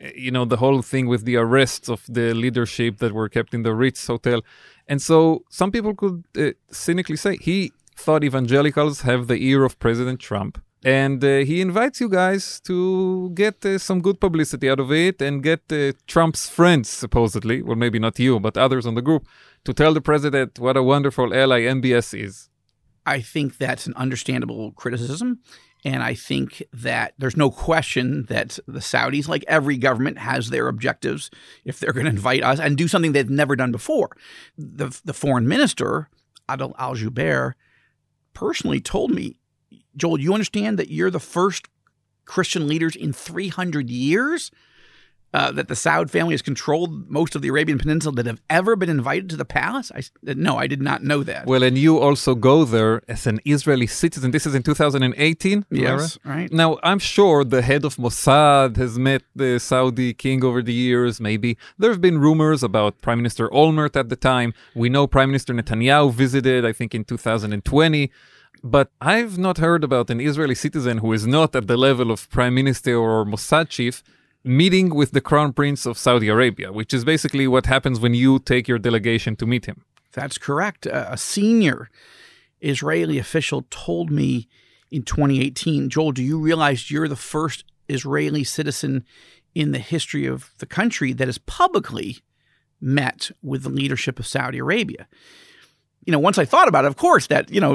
Eh, 0.00 0.12
You 0.14 0.30
know, 0.30 0.44
the 0.44 0.58
whole 0.58 0.82
thing 0.82 1.08
with 1.08 1.24
the 1.24 1.36
arrests 1.36 1.88
of 1.88 2.00
the 2.08 2.34
leadership 2.34 2.98
that 2.98 3.12
were 3.12 3.28
kept 3.28 3.54
in 3.54 3.62
the 3.62 3.74
Ritz 3.74 4.06
Hotel. 4.06 4.40
And 4.86 5.00
so 5.02 5.42
some 5.50 5.70
people 5.70 5.94
could 5.94 6.24
uh, 6.36 6.52
cynically 6.70 7.16
say 7.16 7.36
he 7.40 7.72
thought 7.96 8.22
evangelicals 8.24 9.02
have 9.02 9.26
the 9.26 9.36
ear 9.50 9.64
of 9.64 9.78
President 9.78 10.20
Trump. 10.20 10.58
And 10.84 11.24
uh, 11.24 11.38
he 11.38 11.60
invites 11.60 12.00
you 12.00 12.08
guys 12.08 12.60
to 12.60 13.30
get 13.34 13.64
uh, 13.66 13.78
some 13.78 14.00
good 14.00 14.20
publicity 14.20 14.70
out 14.70 14.78
of 14.78 14.92
it 14.92 15.20
and 15.20 15.42
get 15.42 15.62
uh, 15.72 15.92
Trump's 16.06 16.48
friends, 16.48 16.88
supposedly, 16.88 17.62
well, 17.62 17.74
maybe 17.76 17.98
not 17.98 18.18
you, 18.18 18.38
but 18.38 18.56
others 18.56 18.86
on 18.86 18.94
the 18.94 19.02
group, 19.02 19.26
to 19.64 19.72
tell 19.74 19.92
the 19.92 20.00
president 20.00 20.60
what 20.60 20.76
a 20.76 20.82
wonderful 20.82 21.34
ally 21.34 21.62
MBS 21.62 22.14
is. 22.26 22.48
I 23.04 23.20
think 23.20 23.58
that's 23.58 23.86
an 23.88 23.94
understandable 23.96 24.70
criticism. 24.72 25.40
And 25.84 26.02
I 26.02 26.14
think 26.14 26.62
that 26.72 27.14
there's 27.18 27.36
no 27.36 27.50
question 27.50 28.24
that 28.24 28.58
the 28.66 28.80
Saudis, 28.80 29.28
like 29.28 29.44
every 29.46 29.76
government, 29.76 30.18
has 30.18 30.50
their 30.50 30.68
objectives 30.68 31.30
if 31.64 31.78
they're 31.78 31.92
going 31.92 32.06
to 32.06 32.10
invite 32.10 32.42
us 32.42 32.58
and 32.58 32.76
do 32.76 32.88
something 32.88 33.12
they've 33.12 33.30
never 33.30 33.54
done 33.54 33.70
before. 33.70 34.10
The, 34.56 34.98
the 35.04 35.14
foreign 35.14 35.46
minister, 35.46 36.08
Adel 36.48 36.74
Al 36.78 36.96
Jubeir, 36.96 37.52
personally 38.34 38.80
told 38.80 39.12
me, 39.12 39.38
Joel, 39.96 40.20
you 40.20 40.32
understand 40.32 40.78
that 40.78 40.90
you're 40.90 41.10
the 41.10 41.20
first 41.20 41.68
Christian 42.24 42.66
leaders 42.68 42.94
in 42.94 43.12
300 43.12 43.88
years 43.88 44.50
uh, 45.34 45.52
that 45.52 45.68
the 45.68 45.74
Saud 45.74 46.08
family 46.10 46.32
has 46.34 46.40
controlled 46.42 47.10
most 47.10 47.34
of 47.36 47.42
the 47.42 47.48
Arabian 47.48 47.78
Peninsula 47.78 48.14
that 48.16 48.26
have 48.26 48.40
ever 48.48 48.76
been 48.76 48.88
invited 48.88 49.28
to 49.30 49.36
the 49.36 49.44
palace? 49.44 49.92
I, 49.94 49.98
s- 49.98 50.10
no, 50.22 50.56
I 50.56 50.66
did 50.66 50.80
not 50.80 51.02
know 51.02 51.22
that. 51.22 51.46
Well, 51.46 51.62
and 51.62 51.76
you 51.76 51.98
also 51.98 52.34
go 52.34 52.64
there 52.64 53.02
as 53.08 53.26
an 53.26 53.38
Israeli 53.44 53.86
citizen. 53.86 54.30
This 54.30 54.46
is 54.46 54.54
in 54.54 54.62
2018. 54.62 55.66
Lara? 55.70 56.00
yes, 56.00 56.18
right. 56.24 56.50
Now, 56.52 56.78
I'm 56.82 56.98
sure 56.98 57.44
the 57.44 57.60
head 57.62 57.84
of 57.84 57.96
Mossad 57.96 58.76
has 58.76 58.98
met 58.98 59.22
the 59.36 59.58
Saudi 59.58 60.14
king 60.14 60.42
over 60.44 60.62
the 60.62 60.72
years, 60.72 61.20
maybe. 61.20 61.58
There 61.78 61.90
have 61.90 62.00
been 62.00 62.18
rumors 62.18 62.62
about 62.62 63.00
Prime 63.02 63.18
Minister 63.18 63.48
Olmert 63.50 63.96
at 63.96 64.08
the 64.08 64.16
time. 64.16 64.54
We 64.74 64.88
know 64.88 65.06
Prime 65.06 65.28
Minister 65.30 65.52
Netanyahu 65.52 66.12
visited, 66.12 66.64
I 66.64 66.72
think, 66.72 66.94
in 66.94 67.04
2020. 67.04 68.10
But 68.64 68.90
I've 69.00 69.38
not 69.38 69.58
heard 69.58 69.84
about 69.84 70.10
an 70.10 70.20
Israeli 70.20 70.54
citizen 70.56 70.98
who 70.98 71.12
is 71.12 71.26
not 71.26 71.54
at 71.54 71.68
the 71.68 71.76
level 71.76 72.10
of 72.10 72.28
Prime 72.30 72.54
Minister 72.54 72.96
or 72.96 73.24
Mossad 73.24 73.68
chief 73.68 74.02
meeting 74.44 74.94
with 74.94 75.12
the 75.12 75.20
Crown 75.20 75.52
Prince 75.52 75.86
of 75.86 75.98
Saudi 75.98 76.28
Arabia, 76.28 76.72
which 76.72 76.94
is 76.94 77.04
basically 77.04 77.46
what 77.46 77.66
happens 77.66 78.00
when 78.00 78.14
you 78.14 78.38
take 78.38 78.68
your 78.68 78.78
delegation 78.78 79.36
to 79.36 79.46
meet 79.46 79.66
him. 79.66 79.84
That's 80.12 80.38
correct. 80.38 80.86
A, 80.86 81.16
senior 81.16 81.90
Israeli 82.60 83.18
official 83.18 83.66
told 83.70 84.10
me 84.10 84.48
in 84.90 85.02
2018, 85.02 85.90
Joel, 85.90 86.12
do 86.12 86.22
you 86.22 86.38
realize 86.38 86.90
you're 86.90 87.08
the 87.08 87.16
first 87.16 87.64
Israeli 87.88 88.44
citizen 88.44 89.04
in 89.54 89.72
the 89.72 89.78
history 89.78 90.26
of 90.26 90.52
the 90.58 90.66
country 90.66 91.12
that 91.12 91.28
has 91.28 91.38
publicly 91.38 92.18
met 92.80 93.30
with 93.42 93.64
the 93.64 93.68
leadership 93.68 94.18
of 94.18 94.26
Saudi 94.26 94.58
Arabia? 94.58 95.06
You 96.04 96.12
know, 96.12 96.18
once 96.18 96.38
I 96.38 96.46
thought 96.46 96.68
about 96.68 96.84
it, 96.84 96.88
of 96.88 96.96
course, 96.96 97.26
that 97.26 97.50
you 97.50 97.60
know, 97.60 97.74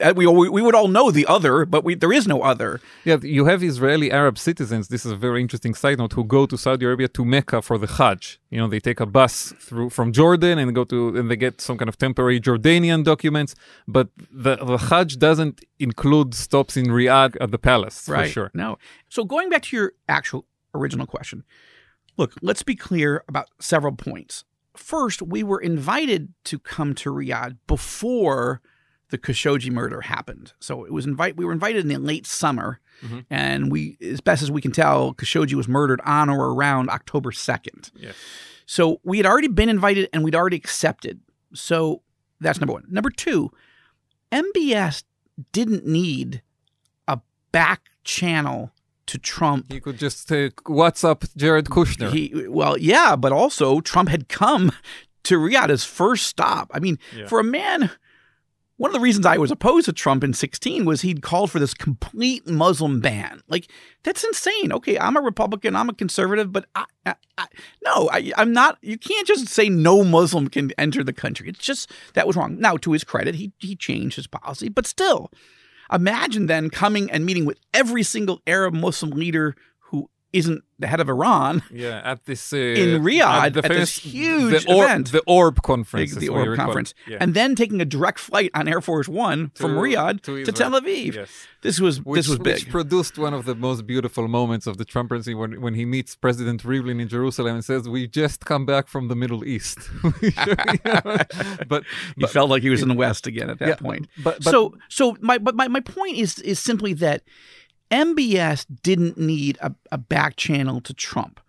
uh, 0.00 0.14
we 0.16 0.26
we 0.26 0.62
would 0.62 0.74
all 0.74 0.88
know 0.88 1.10
the 1.10 1.26
other, 1.26 1.66
but 1.66 1.84
we, 1.84 1.94
there 1.94 2.12
is 2.12 2.26
no 2.26 2.42
other. 2.42 2.80
Yeah, 3.04 3.18
you 3.22 3.44
have 3.44 3.62
Israeli 3.62 4.10
Arab 4.10 4.38
citizens. 4.38 4.88
This 4.88 5.04
is 5.04 5.12
a 5.12 5.16
very 5.16 5.40
interesting 5.42 5.74
side 5.74 5.98
note 5.98 6.14
who 6.14 6.24
go 6.24 6.46
to 6.46 6.56
Saudi 6.56 6.86
Arabia 6.86 7.08
to 7.08 7.24
Mecca 7.24 7.60
for 7.60 7.76
the 7.76 7.86
Hajj. 7.86 8.40
You 8.50 8.58
know, 8.58 8.68
they 8.68 8.80
take 8.80 9.00
a 9.00 9.06
bus 9.06 9.52
through 9.58 9.90
from 9.90 10.12
Jordan 10.12 10.58
and 10.58 10.74
go 10.74 10.84
to 10.84 11.16
and 11.16 11.30
they 11.30 11.36
get 11.36 11.60
some 11.60 11.76
kind 11.76 11.88
of 11.88 11.98
temporary 11.98 12.40
Jordanian 12.40 13.04
documents. 13.04 13.54
But 13.86 14.08
the 14.30 14.56
the 14.56 14.78
Hajj 14.78 15.18
doesn't 15.18 15.60
include 15.78 16.34
stops 16.34 16.76
in 16.76 16.86
Riyadh 16.86 17.36
at 17.40 17.50
the 17.50 17.58
palace 17.58 18.08
right? 18.08 18.26
for 18.26 18.32
sure. 18.32 18.50
No. 18.54 18.78
So 19.08 19.24
going 19.24 19.50
back 19.50 19.62
to 19.64 19.76
your 19.76 19.92
actual 20.08 20.46
original 20.74 21.06
question, 21.06 21.44
look, 22.16 22.34
let's 22.42 22.62
be 22.62 22.74
clear 22.74 23.24
about 23.28 23.48
several 23.60 23.94
points. 23.94 24.44
First, 24.76 25.22
we 25.22 25.42
were 25.42 25.60
invited 25.60 26.32
to 26.44 26.58
come 26.58 26.94
to 26.96 27.10
Riyadh 27.12 27.56
before 27.66 28.60
the 29.10 29.18
Khashoggi 29.18 29.70
murder 29.70 30.00
happened. 30.00 30.52
So 30.58 30.84
it 30.84 30.92
was 30.92 31.06
invite. 31.06 31.36
We 31.36 31.44
were 31.44 31.52
invited 31.52 31.82
in 31.82 31.88
the 31.88 31.98
late 31.98 32.26
summer, 32.26 32.80
Mhm. 33.02 33.24
and 33.30 33.70
we, 33.70 33.96
as 34.00 34.20
best 34.20 34.42
as 34.42 34.50
we 34.50 34.60
can 34.60 34.72
tell, 34.72 35.14
Khashoggi 35.14 35.54
was 35.54 35.68
murdered 35.68 36.00
on 36.04 36.28
or 36.28 36.52
around 36.52 36.90
October 36.90 37.30
second. 37.30 37.92
Yes. 37.94 38.14
So 38.66 39.00
we 39.04 39.18
had 39.18 39.26
already 39.26 39.48
been 39.48 39.68
invited 39.68 40.08
and 40.12 40.24
we'd 40.24 40.34
already 40.34 40.56
accepted. 40.56 41.20
So 41.52 42.02
that's 42.40 42.58
number 42.60 42.72
one. 42.72 42.86
Number 42.88 43.10
two, 43.10 43.52
MBS 44.32 45.04
didn't 45.52 45.86
need 45.86 46.42
a 47.06 47.20
back 47.52 47.90
channel 48.02 48.72
to 49.06 49.18
Trump. 49.18 49.72
You 49.72 49.80
could 49.80 49.98
just 49.98 50.30
uh, 50.32 50.50
WhatsApp 50.66 51.34
Jared 51.36 51.66
Kushner. 51.66 52.10
He, 52.12 52.46
well, 52.48 52.78
yeah, 52.78 53.16
but 53.16 53.32
also 53.32 53.80
Trump 53.80 54.08
had 54.08 54.28
come 54.28 54.72
to 55.24 55.38
Riyadh 55.38 55.68
his 55.70 55.84
first 55.84 56.26
stop. 56.26 56.70
I 56.74 56.78
mean, 56.80 56.98
Yeah. 57.16 57.26
for 57.26 57.40
a 57.40 57.44
man, 57.44 57.90
one 58.76 58.90
of 58.90 58.94
the 58.94 59.00
reasons 59.00 59.24
I 59.24 59.38
was 59.38 59.50
opposed 59.50 59.86
to 59.86 59.92
Trump 59.92 60.24
in 60.24 60.32
16 60.34 60.84
was 60.84 61.02
he'd 61.02 61.22
called 61.22 61.50
for 61.50 61.58
this 61.60 61.74
complete 61.74 62.46
Muslim 62.48 63.00
ban. 63.00 63.40
Like, 63.48 63.70
that's 64.02 64.24
insane. 64.24 64.72
Okay, 64.72 64.98
I'm 64.98 65.16
a 65.16 65.20
Republican, 65.20 65.76
I'm 65.76 65.88
a 65.88 65.94
conservative, 65.94 66.52
but 66.52 66.66
I, 66.74 66.84
I, 67.06 67.14
I, 67.38 67.46
no, 67.84 68.08
I, 68.12 68.32
I'm 68.36 68.52
not. 68.52 68.78
You 68.82 68.98
can't 68.98 69.26
just 69.26 69.46
say 69.48 69.68
no 69.68 70.02
Muslim 70.02 70.48
can 70.48 70.72
enter 70.76 71.04
the 71.04 71.12
country. 71.12 71.48
It's 71.48 71.60
just, 71.64 71.90
that 72.14 72.26
was 72.26 72.36
wrong. 72.36 72.58
Now, 72.58 72.76
to 72.78 72.92
his 72.92 73.04
credit, 73.04 73.36
he, 73.36 73.52
he 73.58 73.76
changed 73.76 74.16
his 74.16 74.26
policy, 74.26 74.68
but 74.68 74.86
still, 74.86 75.30
imagine 75.94 76.46
then 76.46 76.70
coming 76.70 77.10
and 77.10 77.24
meeting 77.24 77.44
with 77.44 77.58
every 77.72 78.02
single 78.02 78.42
Arab 78.46 78.74
Muslim 78.74 79.12
leader 79.12 79.54
isn't 80.34 80.62
the 80.80 80.88
head 80.88 81.00
of 81.00 81.08
Iran 81.08 81.62
yeah, 81.70 82.00
at 82.04 82.24
this 82.26 82.52
uh, 82.52 82.56
in 82.56 83.00
Riyadh 83.02 83.52
the 83.54 83.64
at 83.64 83.70
this 83.70 83.96
huge 83.98 84.64
the 84.64 84.72
Orb, 84.74 84.84
event. 84.84 85.12
the 85.12 85.22
Orb 85.26 85.62
conference, 85.62 86.10
Big, 86.10 86.16
is 86.22 86.28
the 86.28 86.28
Orb 86.28 86.56
conference, 86.56 86.92
Yeah. 87.06 87.18
and 87.20 87.32
then 87.34 87.54
taking 87.54 87.80
a 87.80 87.84
direct 87.84 88.18
flight 88.18 88.50
on 88.54 88.66
Air 88.66 88.80
Force 88.80 89.08
One 89.08 89.52
from 89.54 89.76
Riyadh 89.76 90.20
to 90.22 90.44
to, 90.44 90.52
Tel 90.52 90.72
Aviv. 90.72 91.14
Yes. 91.14 91.30
This 91.62 91.80
was 91.80 92.02
which, 92.02 92.18
this 92.18 92.28
was 92.28 92.38
big. 92.40 92.54
which 92.54 92.68
produced 92.70 93.16
one 93.18 93.32
of 93.34 93.44
the 93.46 93.54
most 93.54 93.86
beautiful 93.86 94.26
moments 94.28 94.66
of 94.66 94.76
the 94.76 94.84
Trump 94.84 95.08
presidency 95.10 95.34
when, 95.34 95.60
when 95.62 95.74
he 95.74 95.84
meets 95.86 96.14
President 96.16 96.62
Rivlin 96.64 97.00
in 97.00 97.08
Jerusalem 97.08 97.54
and 97.54 97.64
says, 97.64 97.88
"We 97.88 98.06
just 98.08 98.44
come 98.44 98.66
back 98.66 98.88
from 98.88 99.06
the 99.08 99.14
Middle 99.16 99.44
East." 99.44 99.78
but 101.68 101.84
he 102.18 102.26
felt 102.26 102.50
like 102.50 102.62
he 102.62 102.70
was 102.70 102.82
in 102.82 102.88
the 102.88 102.94
West 102.94 103.26
again 103.26 103.48
at 103.50 103.58
that 103.60 103.68
Yeah, 103.68 103.74
point. 103.76 104.08
but- 104.22 104.42
but- 104.42 104.50
so 104.50 104.74
so 104.88 105.16
my 105.20 105.38
but 105.38 105.54
my, 105.54 105.68
my 105.68 105.80
point 105.80 106.16
is 106.16 106.38
is 106.40 106.58
simply 106.58 106.92
that 106.94 107.22
MBS 107.94 108.66
didn't 108.82 109.16
need 109.16 109.56
a, 109.60 109.72
a 109.92 109.98
back 109.98 110.34
channel 110.34 110.80
to 110.80 110.92
Trump. 110.92 111.40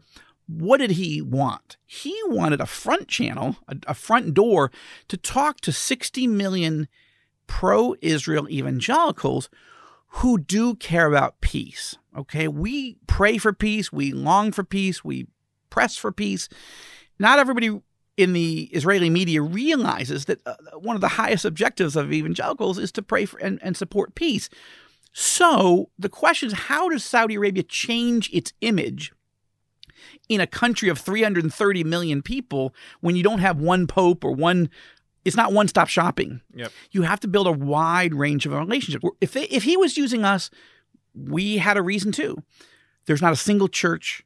What 0.47 0.77
did 0.77 0.91
he 0.91 1.23
want? 1.23 1.77
He 1.87 2.15
wanted 2.27 2.61
a 2.61 2.67
front 2.67 3.07
channel, 3.07 3.57
a, 3.67 3.77
a 3.87 3.93
front 3.95 4.35
door 4.35 4.71
to 5.07 5.17
talk 5.17 5.59
to 5.61 5.71
60 5.71 6.27
million 6.27 6.87
pro 7.47 7.95
Israel 8.01 8.47
evangelicals 8.47 9.49
who 10.19 10.37
do 10.37 10.75
care 10.75 11.07
about 11.07 11.41
peace. 11.41 11.97
Okay. 12.15 12.47
We 12.47 12.97
pray 13.07 13.39
for 13.39 13.51
peace. 13.51 13.91
We 13.91 14.11
long 14.11 14.51
for 14.51 14.63
peace. 14.63 15.03
We 15.03 15.25
press 15.71 15.97
for 15.97 16.11
peace. 16.11 16.47
Not 17.17 17.39
everybody 17.39 17.81
in 18.17 18.33
the 18.33 18.69
Israeli 18.71 19.09
media 19.09 19.41
realizes 19.41 20.25
that 20.25 20.45
uh, 20.45 20.55
one 20.77 20.95
of 20.95 21.01
the 21.01 21.07
highest 21.07 21.43
objectives 21.43 21.95
of 21.95 22.13
evangelicals 22.13 22.77
is 22.77 22.91
to 22.93 23.01
pray 23.01 23.25
for 23.25 23.39
and, 23.39 23.59
and 23.63 23.75
support 23.75 24.13
peace. 24.13 24.47
So 25.17 25.91
the 25.97 26.09
question 26.09 26.47
is 26.47 26.53
how 26.53 26.89
does 26.89 27.01
Saudi 27.01 27.35
Arabia 27.35 27.63
change 27.63 28.29
its 28.33 28.51
image 28.59 29.13
in 30.27 30.41
a 30.41 30.47
country 30.47 30.89
of 30.89 30.99
330 30.99 31.85
million 31.85 32.21
people 32.21 32.75
when 32.99 33.15
you 33.15 33.23
don't 33.23 33.39
have 33.39 33.57
one 33.57 33.87
pope 33.87 34.25
or 34.25 34.33
one 34.33 34.69
it's 35.23 35.37
not 35.37 35.53
one 35.53 35.69
stop 35.69 35.87
shopping. 35.87 36.41
Yep. 36.53 36.71
You 36.91 37.03
have 37.03 37.21
to 37.21 37.29
build 37.29 37.47
a 37.47 37.51
wide 37.53 38.13
range 38.13 38.45
of 38.45 38.51
relationships. 38.51 39.05
If 39.21 39.31
they, 39.31 39.45
if 39.45 39.63
he 39.63 39.77
was 39.77 39.95
using 39.95 40.25
us, 40.25 40.51
we 41.15 41.57
had 41.57 41.77
a 41.77 41.81
reason 41.81 42.11
too. 42.11 42.43
There's 43.05 43.21
not 43.21 43.31
a 43.31 43.37
single 43.37 43.69
church 43.69 44.21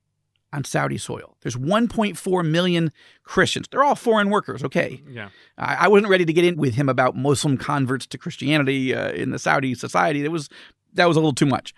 on 0.51 0.63
Saudi 0.63 0.97
soil. 0.97 1.37
There's 1.41 1.55
1.4 1.55 2.49
million 2.49 2.91
Christians. 3.23 3.67
They're 3.69 3.83
all 3.83 3.95
foreign 3.95 4.31
workers, 4.31 4.63
okay? 4.63 5.01
yeah, 5.07 5.29
I, 5.57 5.75
I 5.75 5.87
wasn't 5.87 6.09
ready 6.09 6.25
to 6.25 6.33
get 6.33 6.43
in 6.43 6.57
with 6.57 6.73
him 6.73 6.89
about 6.89 7.15
Muslim 7.15 7.57
converts 7.57 8.07
to 8.07 8.17
Christianity 8.17 8.95
uh, 8.95 9.11
in 9.11 9.29
the 9.29 9.39
Saudi 9.39 9.75
society. 9.75 10.23
That 10.23 10.31
was 10.31 10.49
that 10.93 11.07
was 11.07 11.17
a 11.17 11.19
little 11.19 11.33
too 11.33 11.45
much. 11.45 11.73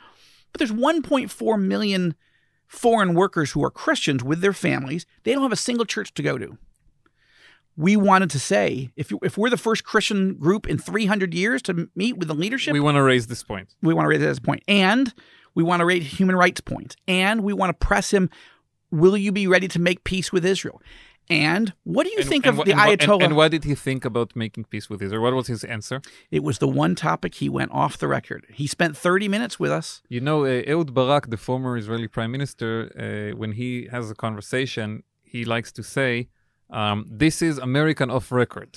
But 0.52 0.60
there's 0.60 0.72
1.4 0.72 1.62
million 1.62 2.16
foreign 2.68 3.14
workers 3.14 3.52
who 3.52 3.64
are 3.64 3.70
Christians 3.70 4.24
with 4.24 4.42
their 4.42 4.54
families. 4.54 5.06
They 5.24 5.34
don't 5.34 5.44
have 5.44 5.52
a 5.52 5.58
single 5.58 5.86
church 5.86 6.14
to 6.14 6.24
go 6.24 6.38
to. 6.38 6.58
We 7.78 7.96
wanted 7.96 8.30
to 8.32 8.40
say 8.40 8.92
if 8.96 9.12
you, 9.12 9.20
if 9.24 9.38
we're 9.38 9.50
the 9.50 9.58
first 9.58 9.84
Christian 9.84 10.36
group 10.36 10.68
in 10.68 10.78
300 10.78 11.34
years 11.34 11.62
to 11.64 11.90
meet 11.96 12.18
with 12.18 12.28
the 12.28 12.34
leadership, 12.34 12.74
we 12.74 12.80
want 12.80 12.96
to 12.96 13.04
raise 13.04 13.28
this 13.28 13.44
point. 13.44 13.70
we 13.82 13.94
want 13.94 14.06
to 14.06 14.10
raise 14.10 14.20
this 14.20 14.40
point, 14.40 14.64
and 14.68 15.14
we 15.56 15.64
want 15.64 15.80
to 15.80 15.86
raise 15.86 16.06
human 16.06 16.36
rights 16.36 16.62
points, 16.62 16.96
and 17.08 17.44
we 17.44 17.54
want 17.54 17.70
to 17.70 17.86
press 17.86 18.12
him. 18.12 18.30
Will 18.92 19.16
you 19.16 19.32
be 19.32 19.48
ready 19.48 19.70
to 19.70 19.80
make 19.80 20.04
peace 20.04 20.34
with 20.34 20.46
Israel? 20.46 20.82
And 21.32 21.66
what 21.84 22.04
do 22.06 22.12
you 22.16 22.20
And- 22.24 22.30
think 22.32 22.46
and 22.46 22.60
of 22.60 22.66
the 22.66 22.74
and 22.74 22.82
Ayatollah? 22.82 23.14
And, 23.14 23.24
and 23.24 23.36
what 23.40 23.50
did 23.56 23.64
he 23.70 23.76
think 23.88 24.02
about 24.12 24.30
making 24.44 24.64
peace 24.74 24.88
with 24.92 25.00
Israel? 25.06 25.24
What 25.28 25.34
was 25.42 25.48
his 25.56 25.64
answer? 25.64 25.98
It 26.38 26.44
was 26.50 26.58
the 26.66 26.68
one 26.84 26.94
topic 27.10 27.32
he 27.44 27.48
went 27.60 27.72
off 27.82 27.94
the 28.04 28.10
record. 28.18 28.42
He 28.62 28.68
spent 28.78 28.94
30 28.98 29.28
minutes 29.36 29.56
with 29.64 29.72
us. 29.72 29.88
You 30.16 30.22
know, 30.28 30.40
uh, 30.46 30.72
Ehud 30.72 30.90
Barak, 30.98 31.24
the 31.36 31.42
former 31.50 31.72
Israeli 31.82 32.10
prime 32.18 32.32
minister, 32.38 32.72
uh, 33.06 33.38
when 33.42 33.52
he 33.62 33.72
has 33.96 34.06
a 34.16 34.16
conversation, 34.26 34.88
he 35.34 35.42
likes 35.46 35.72
to 35.80 35.84
say, 35.98 36.12
um, 36.80 36.98
"This 37.24 37.36
is 37.50 37.56
American 37.70 38.10
off 38.18 38.28
record." 38.44 38.72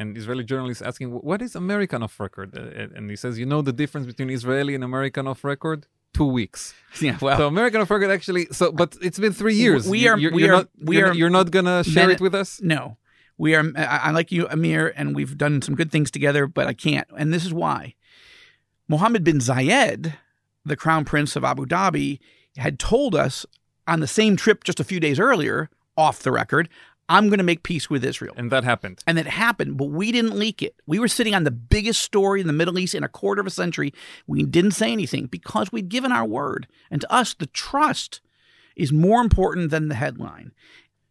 And 0.00 0.08
Israeli 0.20 0.44
journalists 0.52 0.82
asking, 0.90 1.08
"What 1.30 1.40
is 1.46 1.52
American 1.64 2.00
off 2.06 2.16
record?" 2.26 2.48
Uh, 2.58 2.96
and 2.96 3.04
he 3.14 3.18
says, 3.24 3.32
"You 3.40 3.46
know 3.52 3.62
the 3.70 3.76
difference 3.82 4.06
between 4.12 4.28
Israeli 4.38 4.72
and 4.78 4.82
American 4.90 5.24
off 5.32 5.42
record? 5.52 5.80
Two 6.14 6.26
weeks." 6.26 6.74
Yeah, 7.00 7.18
well, 7.20 7.36
so 7.36 7.48
American 7.48 7.80
off 7.80 8.10
actually. 8.10 8.46
So, 8.52 8.70
but 8.70 8.96
it's 9.02 9.18
been 9.18 9.32
three 9.32 9.56
years. 9.56 9.88
We 9.88 10.06
are- 10.06 10.16
You're, 10.16 10.32
we 10.32 10.42
you're 10.44 10.52
are- 10.54 10.58
not. 10.58 10.68
we 10.80 10.96
you're, 10.98 11.08
are 11.08 11.14
You're 11.14 11.28
not 11.30 11.50
gonna 11.50 11.82
share 11.82 12.08
it 12.08 12.20
with 12.20 12.34
us. 12.36 12.60
no. 12.62 12.96
We 13.36 13.56
are, 13.56 13.64
I, 13.76 13.84
I 14.04 14.10
like 14.12 14.30
you, 14.30 14.46
Amir, 14.48 14.92
and 14.96 15.16
we've 15.16 15.36
done 15.36 15.60
some 15.60 15.74
good 15.74 15.90
things 15.90 16.12
together, 16.12 16.46
but 16.46 16.68
I 16.68 16.72
can't. 16.72 17.08
And 17.18 17.34
this 17.34 17.44
is 17.44 17.52
why. 17.52 17.96
Mohammed 18.86 19.24
bin 19.24 19.38
Zayed 19.40 20.14
the 20.64 20.76
Crown 20.76 21.04
Prince 21.04 21.36
of 21.36 21.44
Abu 21.44 21.66
Dhabi, 21.66 22.18
had 22.56 22.78
told 22.78 23.14
us 23.14 23.44
on 23.86 24.00
the 24.00 24.06
same 24.06 24.36
trip 24.36 24.64
just 24.64 24.80
a 24.80 24.84
few 24.84 25.00
days 25.00 25.18
earlier, 25.20 25.68
off 25.96 26.22
the 26.22 26.32
record, 26.32 26.68
I'm 27.08 27.28
going 27.28 27.38
to 27.38 27.44
make 27.44 27.62
peace 27.62 27.90
with 27.90 28.04
Israel. 28.04 28.34
And 28.36 28.50
that 28.50 28.64
happened. 28.64 29.02
And 29.06 29.18
that 29.18 29.26
happened, 29.26 29.76
but 29.76 29.86
we 29.86 30.10
didn't 30.10 30.38
leak 30.38 30.62
it. 30.62 30.74
We 30.86 30.98
were 30.98 31.08
sitting 31.08 31.34
on 31.34 31.44
the 31.44 31.50
biggest 31.50 32.00
story 32.00 32.40
in 32.40 32.46
the 32.46 32.52
Middle 32.52 32.78
East 32.78 32.94
in 32.94 33.04
a 33.04 33.08
quarter 33.08 33.40
of 33.40 33.46
a 33.46 33.50
century. 33.50 33.92
We 34.26 34.42
didn't 34.44 34.72
say 34.72 34.90
anything 34.90 35.26
because 35.26 35.70
we'd 35.70 35.88
given 35.88 36.12
our 36.12 36.24
word. 36.24 36.66
And 36.90 37.00
to 37.02 37.12
us, 37.12 37.34
the 37.34 37.46
trust 37.46 38.20
is 38.76 38.92
more 38.92 39.20
important 39.20 39.70
than 39.70 39.88
the 39.88 39.94
headline. 39.94 40.52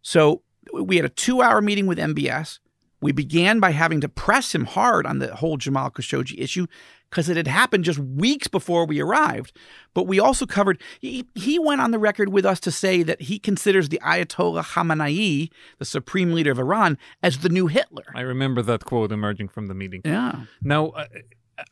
So 0.01 0.41
we 0.73 0.95
had 0.95 1.05
a 1.05 1.09
two 1.09 1.41
hour 1.41 1.61
meeting 1.61 1.85
with 1.85 1.97
MBS. 1.97 2.59
We 3.01 3.11
began 3.11 3.59
by 3.59 3.71
having 3.71 4.01
to 4.01 4.09
press 4.09 4.55
him 4.55 4.65
hard 4.65 5.05
on 5.05 5.19
the 5.19 5.35
whole 5.35 5.57
Jamal 5.57 5.91
Khashoggi 5.91 6.39
issue 6.39 6.67
because 7.13 7.29
it 7.29 7.37
had 7.37 7.47
happened 7.47 7.83
just 7.83 7.99
weeks 7.99 8.47
before 8.47 8.83
we 8.87 8.99
arrived. 8.99 9.55
But 9.93 10.07
we 10.07 10.19
also 10.19 10.47
covered, 10.47 10.81
he, 10.99 11.25
he 11.35 11.59
went 11.59 11.79
on 11.79 11.91
the 11.91 11.99
record 11.99 12.29
with 12.29 12.43
us 12.43 12.59
to 12.61 12.71
say 12.71 13.03
that 13.03 13.21
he 13.29 13.37
considers 13.37 13.89
the 13.89 13.99
Ayatollah 14.03 14.63
Khamenei, 14.73 15.51
the 15.77 15.85
supreme 15.85 16.31
leader 16.33 16.51
of 16.51 16.57
Iran, 16.57 16.97
as 17.21 17.33
the 17.45 17.49
new 17.49 17.67
Hitler. 17.67 18.05
I 18.15 18.21
remember 18.21 18.63
that 18.63 18.81
quote 18.85 19.11
emerging 19.11 19.49
from 19.49 19.67
the 19.67 19.75
meeting. 19.75 20.01
Yeah. 20.03 20.45
Now, 20.63 20.87
uh, 20.87 21.05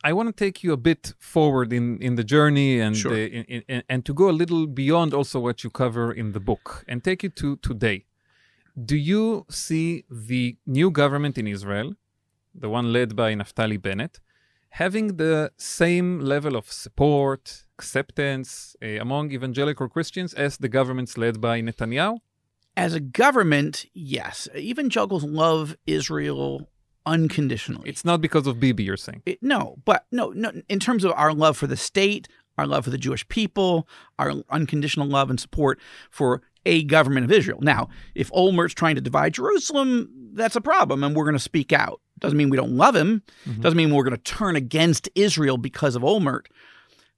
I 0.04 0.12
want 0.12 0.28
to 0.28 0.44
take 0.44 0.62
you 0.62 0.72
a 0.72 0.76
bit 0.90 1.12
forward 1.18 1.72
in, 1.72 1.98
in 2.00 2.14
the 2.14 2.26
journey 2.34 2.78
and 2.78 2.96
Sure. 2.96 3.12
uh, 3.12 3.16
in, 3.16 3.62
in, 3.68 3.82
and 3.88 4.04
to 4.06 4.14
go 4.14 4.30
a 4.30 4.36
little 4.42 4.68
beyond 4.68 5.12
also 5.12 5.40
what 5.40 5.64
you 5.64 5.70
cover 5.70 6.12
in 6.12 6.30
the 6.36 6.40
book 6.50 6.84
and 6.86 7.02
take 7.02 7.24
you 7.24 7.30
to 7.30 7.56
today. 7.56 7.98
Do 8.90 8.96
you 8.96 9.44
see 9.50 10.04
the 10.08 10.56
new 10.66 10.88
government 10.92 11.36
in 11.36 11.48
Israel, 11.48 11.88
the 12.54 12.68
one 12.68 12.92
led 12.92 13.16
by 13.16 13.34
Naftali 13.34 13.82
Bennett, 13.82 14.20
having 14.72 15.16
the 15.16 15.52
same 15.56 16.20
level 16.20 16.56
of 16.56 16.72
support, 16.72 17.64
acceptance 17.78 18.74
uh, 18.82 18.86
among 19.00 19.30
evangelical 19.32 19.88
Christians 19.88 20.32
as 20.34 20.56
the 20.56 20.68
governments 20.68 21.18
led 21.18 21.40
by 21.40 21.60
Netanyahu? 21.60 22.18
As 22.76 22.94
a 22.94 23.00
government, 23.00 23.84
yes. 23.92 24.48
Evangelicals 24.56 25.24
love 25.24 25.76
Israel 25.86 26.70
unconditionally. 27.04 27.88
It's 27.88 28.04
not 28.04 28.22
because 28.22 28.46
of 28.46 28.60
Bibi, 28.60 28.84
you're 28.84 28.96
saying. 28.96 29.22
It- 29.26 29.42
no, 29.42 29.76
but 29.84 30.06
no, 30.10 30.30
no. 30.30 30.50
In 30.68 30.78
terms 30.80 31.04
of 31.04 31.12
our 31.12 31.34
love 31.34 31.56
for 31.56 31.66
the 31.66 31.76
state, 31.76 32.28
our 32.56 32.66
love 32.66 32.84
for 32.84 32.90
the 32.90 32.98
Jewish 32.98 33.26
people, 33.28 33.86
our 34.18 34.32
unconditional 34.48 35.06
love 35.06 35.28
and 35.28 35.38
support 35.38 35.78
for 36.10 36.42
a 36.64 36.84
government 36.84 37.24
of 37.24 37.32
Israel. 37.32 37.58
Now, 37.60 37.88
if 38.14 38.30
Olmert's 38.30 38.74
trying 38.74 38.94
to 38.94 39.00
divide 39.00 39.34
Jerusalem, 39.34 40.30
that's 40.34 40.56
a 40.56 40.60
problem, 40.60 41.02
and 41.04 41.14
we're 41.14 41.24
going 41.24 41.34
to 41.34 41.40
speak 41.40 41.72
out. 41.72 42.00
Doesn't 42.22 42.38
mean 42.38 42.50
we 42.50 42.56
don't 42.56 42.76
love 42.76 42.96
him. 42.96 43.22
Mm-hmm. 43.46 43.60
Doesn't 43.60 43.76
mean 43.76 43.94
we're 43.94 44.04
going 44.04 44.16
to 44.16 44.22
turn 44.22 44.56
against 44.56 45.08
Israel 45.14 45.58
because 45.58 45.96
of 45.96 46.02
Olmert. 46.02 46.46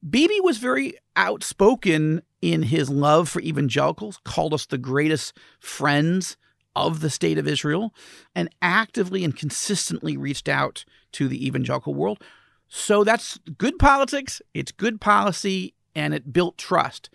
Bibi 0.09 0.41
was 0.41 0.59
very 0.59 0.95
outspoken 1.17 2.23
in 2.43 2.65
his 2.65 2.91
love 2.91 3.29
for 3.29 3.41
evangelicals, 3.41 4.19
called 4.25 4.53
us 4.53 4.67
the 4.67 4.79
greatest 4.79 5.35
friends 5.61 6.37
of 6.77 7.01
the 7.01 7.11
state 7.11 7.39
of 7.39 7.47
Israel, 7.47 7.95
and 8.35 8.51
actively 8.61 9.25
and 9.25 9.37
consistently 9.37 10.17
reached 10.17 10.49
out 10.49 10.85
to 11.13 11.29
the 11.29 11.47
evangelical 11.47 11.95
world. 11.95 12.23
So 12.69 13.05
that's 13.05 13.39
good 13.57 13.79
politics, 13.79 14.43
it's 14.53 14.73
good 14.73 15.01
policy, 15.01 15.75
and 15.95 16.13
it 16.13 16.33
built 16.33 16.59
trust. 16.59 17.09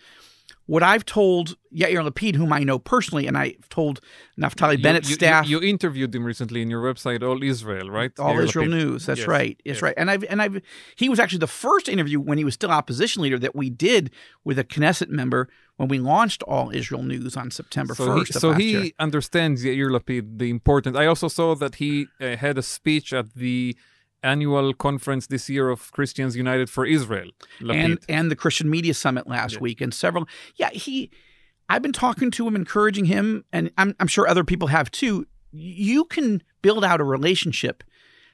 What 0.72 0.82
I've 0.92 1.04
told 1.18 1.44
Yair 1.80 2.02
Lapid, 2.08 2.34
whom 2.40 2.52
I 2.58 2.62
know 2.68 2.78
personally, 2.94 3.24
and 3.28 3.36
I've 3.42 3.68
told 3.78 3.94
Naftali 4.42 4.76
You- 4.78 4.84
Bennett's 4.86 5.08
you, 5.10 5.16
staff, 5.20 5.42
You, 5.48 5.60
you 5.60 5.68
interviewed 5.74 6.12
him 6.16 6.24
recently 6.32 6.60
in 6.64 6.68
your 6.74 6.82
website, 6.88 7.20
All 7.28 7.42
Israel, 7.54 7.86
right? 7.98 8.12
all 8.24 8.34
Yair 8.36 8.44
Israel 8.48 8.66
Lapid. 8.66 8.78
News. 8.78 9.00
That's 9.06 9.20
Yes, 9.24 9.28
right. 9.38 9.56
That's 9.64 9.76
yes. 9.78 9.82
right. 9.86 9.94
And 10.00 10.06
I've 10.12 10.24
and 10.32 10.38
I've 10.44 10.56
he 11.02 11.06
was 11.12 11.18
actually 11.22 11.42
the 11.48 11.54
first 11.66 11.86
interview 11.94 12.18
when 12.28 12.38
he 12.40 12.44
was 12.48 12.54
still 12.60 12.72
opposition 12.80 13.18
leader 13.24 13.38
that 13.46 13.54
we 13.60 13.66
did 13.88 14.02
with 14.46 14.56
a 14.64 14.66
Knesset 14.74 15.10
member 15.20 15.42
when 15.78 15.88
we 15.94 15.98
launched 16.14 16.40
All 16.52 16.66
Israel 16.80 17.02
News 17.12 17.34
on 17.42 17.46
September 17.60 17.92
So 17.94 18.04
he, 18.16 18.20
first. 18.24 18.40
so 18.44 18.48
he 18.62 18.70
understands 19.06 19.58
Yair 19.68 19.90
Lapid, 19.96 20.24
the 20.42 20.50
importance. 20.58 20.94
I 21.02 21.06
also 21.12 21.28
saw 21.38 21.48
that 21.62 21.74
he 21.82 21.92
uh, 22.20 22.36
had 22.44 22.54
a 22.62 22.62
speech 22.76 23.08
at 23.20 23.26
the 23.44 23.58
annual 24.22 24.74
conference 24.74 25.26
this 25.28 25.48
year 25.48 25.68
of 25.70 25.90
Christians 25.92 26.36
United 26.36 26.68
for 26.70 26.84
Israel. 26.86 27.30
Lapid. 27.60 27.74
and 27.84 27.98
and 28.08 28.30
the 28.30 28.36
Christian 28.36 28.68
Media 28.70 28.94
Summit 28.94 29.26
last 29.26 29.54
Yeah. 29.54 29.60
week 29.60 29.80
and 29.80 29.92
several. 29.94 30.28
Yeah, 30.56 30.70
he. 30.70 31.10
I've 31.68 31.82
been 31.82 31.92
talking 31.92 32.30
to 32.32 32.46
him, 32.48 32.56
encouraging 32.56 33.04
him, 33.06 33.44
and 33.52 33.70
I'm 33.78 33.94
I'm 34.00 34.06
sure 34.08 34.26
other 34.28 34.44
people 34.44 34.68
have 34.68 34.90
too. 34.90 35.26
You 35.52 36.04
can 36.04 36.42
build 36.62 36.84
out 36.84 37.00
a 37.00 37.04
relationship 37.04 37.82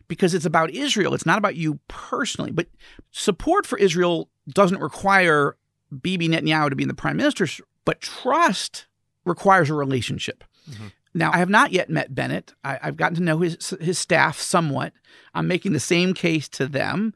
because 0.08 0.34
it's 0.34 0.44
about 0.46 0.70
Israel. 0.70 1.14
It's 1.14 1.26
not 1.26 1.38
about 1.38 1.56
you 1.56 1.78
personally. 1.88 2.50
But 2.50 2.68
support 3.10 3.66
for 3.66 3.78
Israel 3.78 4.28
doesn't 4.48 4.80
require 4.80 5.56
Bibi 6.02 6.28
Netanyahu 6.28 6.70
to 6.70 6.76
be 6.76 6.82
in 6.84 6.88
the 6.88 6.94
prime 6.94 7.16
minister, 7.16 7.46
but 7.84 8.00
trust 8.00 8.86
requires 9.24 9.70
a 9.70 9.74
relationship. 9.74 10.44
Mhm. 10.70 10.92
Now, 11.16 11.32
I 11.32 11.38
have 11.38 11.48
not 11.48 11.72
yet 11.72 11.88
met 11.88 12.14
Bennett. 12.14 12.54
I, 12.62 12.78
I've 12.82 12.96
gotten 12.96 13.16
to 13.16 13.22
know 13.22 13.38
his 13.38 13.74
his 13.80 13.98
staff 13.98 14.38
somewhat. 14.38 14.92
I'm 15.34 15.48
making 15.48 15.72
the 15.72 15.80
same 15.80 16.12
case 16.14 16.48
to 16.50 16.66
them. 16.66 17.14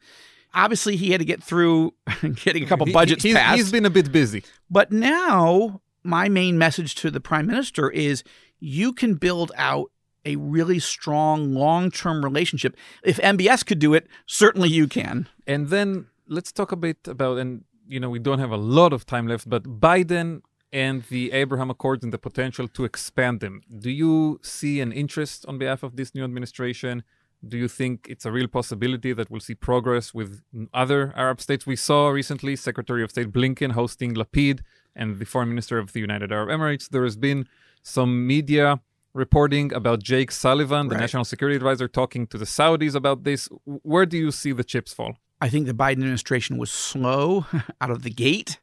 Obviously, 0.54 0.96
he 0.96 1.10
had 1.10 1.20
to 1.20 1.24
get 1.24 1.42
through 1.42 1.94
getting 2.44 2.64
a 2.64 2.66
couple 2.66 2.86
He- 2.86 2.92
budgets 2.92 3.22
he's, 3.22 3.34
passed. 3.34 3.56
he's 3.56 3.70
been 3.70 3.86
a 3.86 3.90
bit 3.90 4.10
busy. 4.10 4.42
But 4.70 4.90
now, 4.90 5.80
my 6.02 6.28
main 6.28 6.56
message 6.58 6.94
to 6.96 7.10
the 7.10 7.20
prime 7.20 7.46
minister 7.46 7.90
is 7.90 8.24
you 8.58 8.92
can 8.92 9.14
build 9.14 9.52
out 9.56 9.90
a 10.24 10.36
really 10.36 10.78
strong 10.78 11.54
long 11.54 11.90
term 11.90 12.24
relationship. 12.24 12.76
If 13.04 13.18
MBS 13.18 13.64
could 13.66 13.78
do 13.78 13.94
it, 13.94 14.06
certainly 14.26 14.68
you 14.70 14.88
can. 14.88 15.28
And 15.46 15.68
then 15.68 16.06
let's 16.26 16.52
talk 16.52 16.72
a 16.72 16.76
bit 16.76 17.06
about, 17.06 17.38
and 17.38 17.64
you 17.86 18.00
know, 18.00 18.08
we 18.10 18.18
don't 18.18 18.38
have 18.38 18.50
a 18.52 18.56
lot 18.56 18.92
of 18.92 19.04
time 19.04 19.26
left, 19.28 19.48
but 19.48 19.64
Biden 19.80 20.40
and 20.72 21.02
the 21.04 21.32
Abraham 21.32 21.70
Accords 21.70 22.04
and 22.04 22.12
the 22.12 22.18
potential 22.18 22.68
to 22.68 22.84
expand 22.84 23.40
them. 23.40 23.62
Do 23.78 23.90
you 23.90 24.38
see 24.42 24.80
an 24.80 24.92
interest 24.92 25.44
on 25.46 25.58
behalf 25.58 25.82
of 25.82 25.96
this 25.96 26.14
new 26.14 26.24
administration? 26.24 27.02
Do 27.46 27.56
you 27.56 27.68
think 27.68 28.06
it's 28.08 28.26
a 28.26 28.32
real 28.32 28.48
possibility 28.48 29.12
that 29.14 29.30
we'll 29.30 29.40
see 29.40 29.54
progress 29.54 30.12
with 30.14 30.42
other 30.74 31.12
Arab 31.16 31.40
states? 31.40 31.66
We 31.66 31.76
saw 31.76 32.08
recently 32.10 32.54
Secretary 32.56 33.02
of 33.02 33.10
State 33.10 33.32
Blinken 33.32 33.72
hosting 33.72 34.14
Lapid 34.14 34.60
and 34.94 35.18
the 35.18 35.24
Foreign 35.24 35.48
Minister 35.48 35.78
of 35.78 35.92
the 35.92 36.00
United 36.00 36.30
Arab 36.32 36.50
Emirates. 36.50 36.88
There 36.88 37.04
has 37.04 37.16
been 37.16 37.48
some 37.82 38.26
media 38.26 38.80
reporting 39.14 39.72
about 39.72 40.02
Jake 40.02 40.30
Sullivan, 40.30 40.88
the 40.88 40.94
Right. 40.94 41.00
national 41.00 41.24
security 41.24 41.56
advisor, 41.56 41.88
talking 41.88 42.26
to 42.28 42.38
the 42.38 42.44
Saudis 42.44 42.94
about 42.94 43.24
this. 43.24 43.48
Where 43.64 44.06
do 44.06 44.16
you 44.18 44.30
see 44.30 44.52
the 44.52 44.62
chips 44.62 44.92
fall? 44.92 45.16
I 45.40 45.48
think 45.48 45.66
the 45.66 45.72
Biden 45.72 45.92
administration 46.02 46.58
was 46.58 46.70
slow 46.70 47.46
out 47.80 47.90
of 47.90 48.02
the 48.02 48.10
gate, 48.10 48.60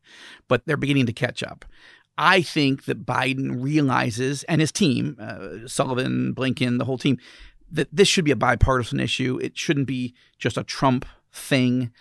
but 0.47 0.61
they're 0.67 0.77
beginning 0.77 1.07
to 1.07 1.13
catch 1.13 1.41
up. 1.41 1.65
I 2.17 2.41
think 2.41 2.85
that 2.85 3.05
Biden 3.05 3.61
realizes, 3.63 4.43
and 4.43 4.59
his 4.61 4.71
team, 4.71 5.17
uh, 5.19 5.67
Sullivan, 5.67 6.33
Blinken, 6.35 6.77
the 6.79 6.85
whole 6.85 6.97
team, 6.97 7.17
that 7.71 7.87
this 7.91 8.07
should 8.07 8.25
be 8.25 8.31
a 8.31 8.35
bipartisan 8.35 8.99
issue. 8.99 9.39
It 9.41 9.57
shouldn't 9.57 9.87
be 9.87 10.13
just 10.39 10.57
a 10.57 10.63
Trump 10.63 11.05
thing. 11.31 11.91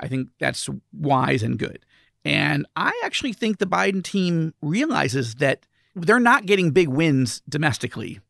I 0.00 0.08
think 0.08 0.28
that's 0.40 0.68
wise 0.92 1.42
and 1.42 1.58
good. 1.58 1.84
And 2.24 2.66
I 2.76 2.98
actually 3.04 3.32
think 3.32 3.58
the 3.58 3.66
Biden 3.66 4.02
team 4.02 4.54
realizes 4.62 5.36
that 5.36 5.66
they're 5.94 6.20
not 6.20 6.46
getting 6.46 6.70
big 6.70 6.88
wins 6.88 7.42
domestically. 7.48 8.20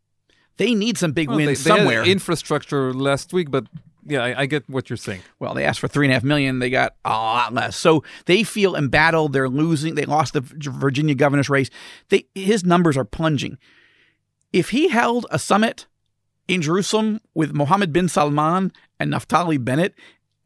They 0.56 0.74
need 0.74 0.98
some 0.98 1.12
big 1.12 1.28
Well, 1.28 1.38
they- 1.38 1.46
wins 1.46 1.64
they 1.64 1.70
had 1.70 1.78
somewhere. 1.78 2.02
infrastructure 2.04 2.92
last 2.92 3.32
week, 3.32 3.50
but 3.50 3.66
yeah, 4.04 4.22
I, 4.22 4.42
I 4.42 4.46
get 4.46 4.68
what 4.68 4.90
you're 4.90 4.96
saying. 4.96 5.22
Well, 5.38 5.54
they 5.54 5.64
asked 5.64 5.80
for 5.80 5.88
three 5.88 6.06
and 6.06 6.12
a 6.12 6.14
half 6.14 6.24
million. 6.24 6.58
They 6.58 6.70
got 6.70 6.94
a 7.04 7.10
lot 7.10 7.54
less. 7.54 7.76
So 7.76 8.02
they 8.26 8.42
feel 8.42 8.74
embattled. 8.74 9.32
They're 9.32 9.48
losing. 9.48 9.94
They 9.94 10.04
lost 10.04 10.32
the 10.32 10.40
Virginia 10.40 11.14
governor's 11.14 11.48
race. 11.48 11.70
They, 12.08 12.26
his 12.34 12.64
numbers 12.64 12.96
are 12.96 13.04
plunging. 13.04 13.58
If 14.52 14.70
he 14.70 14.88
held 14.88 15.26
a 15.30 15.38
summit 15.38 15.86
in 16.48 16.62
Jerusalem 16.62 17.20
with 17.34 17.52
Mohammed 17.52 17.92
bin 17.92 18.08
Salman 18.08 18.72
and 18.98 19.12
Naftali 19.12 19.62
Bennett, 19.62 19.94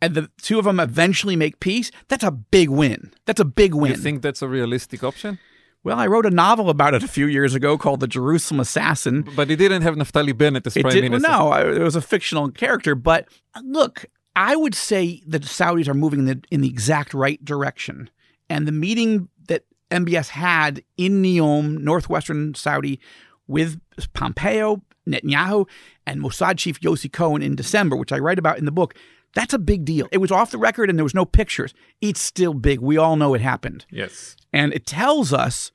and 0.01 0.15
the 0.15 0.31
two 0.41 0.59
of 0.59 0.67
them 0.67 0.79
eventually 0.79 1.37
make 1.37 1.59
peace, 1.59 1.91
that's 2.09 2.25
a 2.25 2.31
big 2.31 2.69
win. 2.69 3.13
That's 3.25 3.41
a 3.41 3.45
big 3.45 3.75
win. 3.75 3.93
You 3.93 3.97
think 3.97 4.23
that's 4.23 4.43
a 4.43 4.49
realistic 4.49 5.03
option? 5.03 5.39
Well, 5.87 6.01
I 6.01 6.09
wrote 6.09 6.27
a 6.27 6.31
novel 6.31 6.69
about 6.69 6.95
it 6.95 7.05
a 7.05 7.09
few 7.09 7.27
years 7.27 7.55
ago 7.55 7.79
called 7.79 8.01
The 8.01 8.09
Jerusalem 8.09 8.59
Assassin. 8.59 9.23
But 9.37 9.53
it 9.53 9.55
didn't 9.55 9.83
have 9.83 9.95
Naftali 9.95 10.37
Bennett 10.37 10.67
as 10.67 10.77
It 10.77 10.81
prime 10.83 10.93
did, 10.93 11.05
minister. 11.05 11.31
no, 11.31 11.51
I, 11.51 11.61
it 11.63 11.79
was 11.79 11.95
a 11.95 12.01
fictional 12.01 12.51
character. 12.51 12.97
But 12.97 13.29
look, 13.63 14.05
I 14.35 14.57
would 14.57 14.75
say 14.75 15.23
that 15.29 15.43
the 15.43 15.49
Saudis 15.49 15.87
are 15.87 15.95
moving 15.95 16.19
in 16.19 16.25
the, 16.27 16.43
in 16.51 16.61
the 16.61 16.69
exact 16.69 17.15
right 17.15 17.43
direction. 17.45 18.11
And 18.51 18.67
the 18.67 18.73
meeting 18.73 19.29
that 19.47 19.63
MBS 19.93 20.31
had 20.31 20.83
in 20.97 21.23
Neom, 21.23 21.79
northwestern 21.79 22.57
Saudi, 22.57 22.99
with 23.47 23.81
Pompeo, 24.13 24.83
Netanyahu, 25.09 25.69
and 26.05 26.21
Mossad 26.21 26.59
chief 26.59 26.81
Yossi 26.81 27.13
Cohen 27.13 27.43
in 27.43 27.55
December, 27.55 27.95
which 27.95 28.11
I 28.11 28.19
write 28.19 28.41
about 28.41 28.59
in 28.59 28.65
the 28.65 28.73
book, 28.73 28.97
that's 29.37 29.55
a 29.55 29.59
big 29.61 29.85
deal. 29.85 30.09
It 30.11 30.19
was 30.19 30.33
off 30.33 30.51
the 30.51 30.59
record 30.59 30.91
and 30.91 30.99
there 30.99 31.05
was 31.05 31.15
no 31.15 31.25
pictures. 31.25 31.75
It's 32.01 32.21
still 32.21 32.55
big. 32.55 32.81
We 32.81 32.97
all 32.97 33.15
know 33.15 33.35
it 33.35 33.41
happened. 33.41 33.87
Yes. 33.89 34.35
And 34.53 34.73
it 34.75 34.85
tells 34.85 35.33
us 35.33 35.71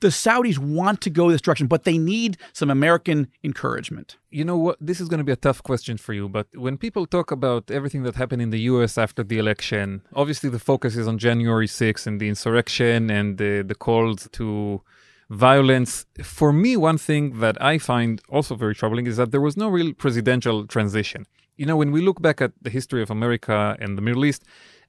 the 0.00 0.08
Saudis 0.08 0.58
want 0.58 1.00
to 1.00 1.10
go 1.10 1.30
this 1.30 1.40
direction, 1.40 1.66
but 1.66 1.84
they 1.84 1.98
need 1.98 2.36
some 2.52 2.70
American 2.70 3.28
encouragement. 3.42 4.16
You 4.30 4.44
know 4.44 4.56
what? 4.56 4.76
This 4.80 5.00
is 5.00 5.08
going 5.08 5.18
to 5.18 5.24
be 5.24 5.32
a 5.32 5.36
tough 5.36 5.62
question 5.62 5.96
for 5.96 6.12
you, 6.12 6.28
but 6.28 6.46
when 6.54 6.76
people 6.78 7.06
talk 7.06 7.30
about 7.30 7.70
everything 7.70 8.02
that 8.04 8.14
happened 8.14 8.42
in 8.42 8.50
the 8.50 8.60
US 8.60 8.96
after 8.96 9.22
the 9.22 9.38
election, 9.38 10.02
obviously 10.14 10.50
the 10.50 10.58
focus 10.58 10.96
is 10.96 11.08
on 11.08 11.18
January 11.18 11.66
6th 11.66 12.06
and 12.06 12.20
the 12.20 12.28
insurrection 12.28 13.10
and 13.10 13.38
the, 13.38 13.62
the 13.62 13.74
calls 13.74 14.28
to 14.32 14.82
violence. 15.30 16.06
For 16.22 16.52
me, 16.52 16.76
one 16.76 16.98
thing 16.98 17.40
that 17.40 17.60
I 17.60 17.78
find 17.78 18.20
also 18.28 18.54
very 18.54 18.74
troubling 18.74 19.06
is 19.06 19.16
that 19.16 19.32
there 19.32 19.40
was 19.40 19.56
no 19.56 19.68
real 19.68 19.92
presidential 19.94 20.66
transition. 20.66 21.26
You 21.56 21.66
know, 21.66 21.76
when 21.76 21.92
we 21.92 22.00
look 22.00 22.22
back 22.22 22.40
at 22.40 22.52
the 22.62 22.70
history 22.70 23.02
of 23.02 23.10
America 23.10 23.76
and 23.80 23.98
the 23.98 24.02
Middle 24.02 24.24
East, 24.24 24.44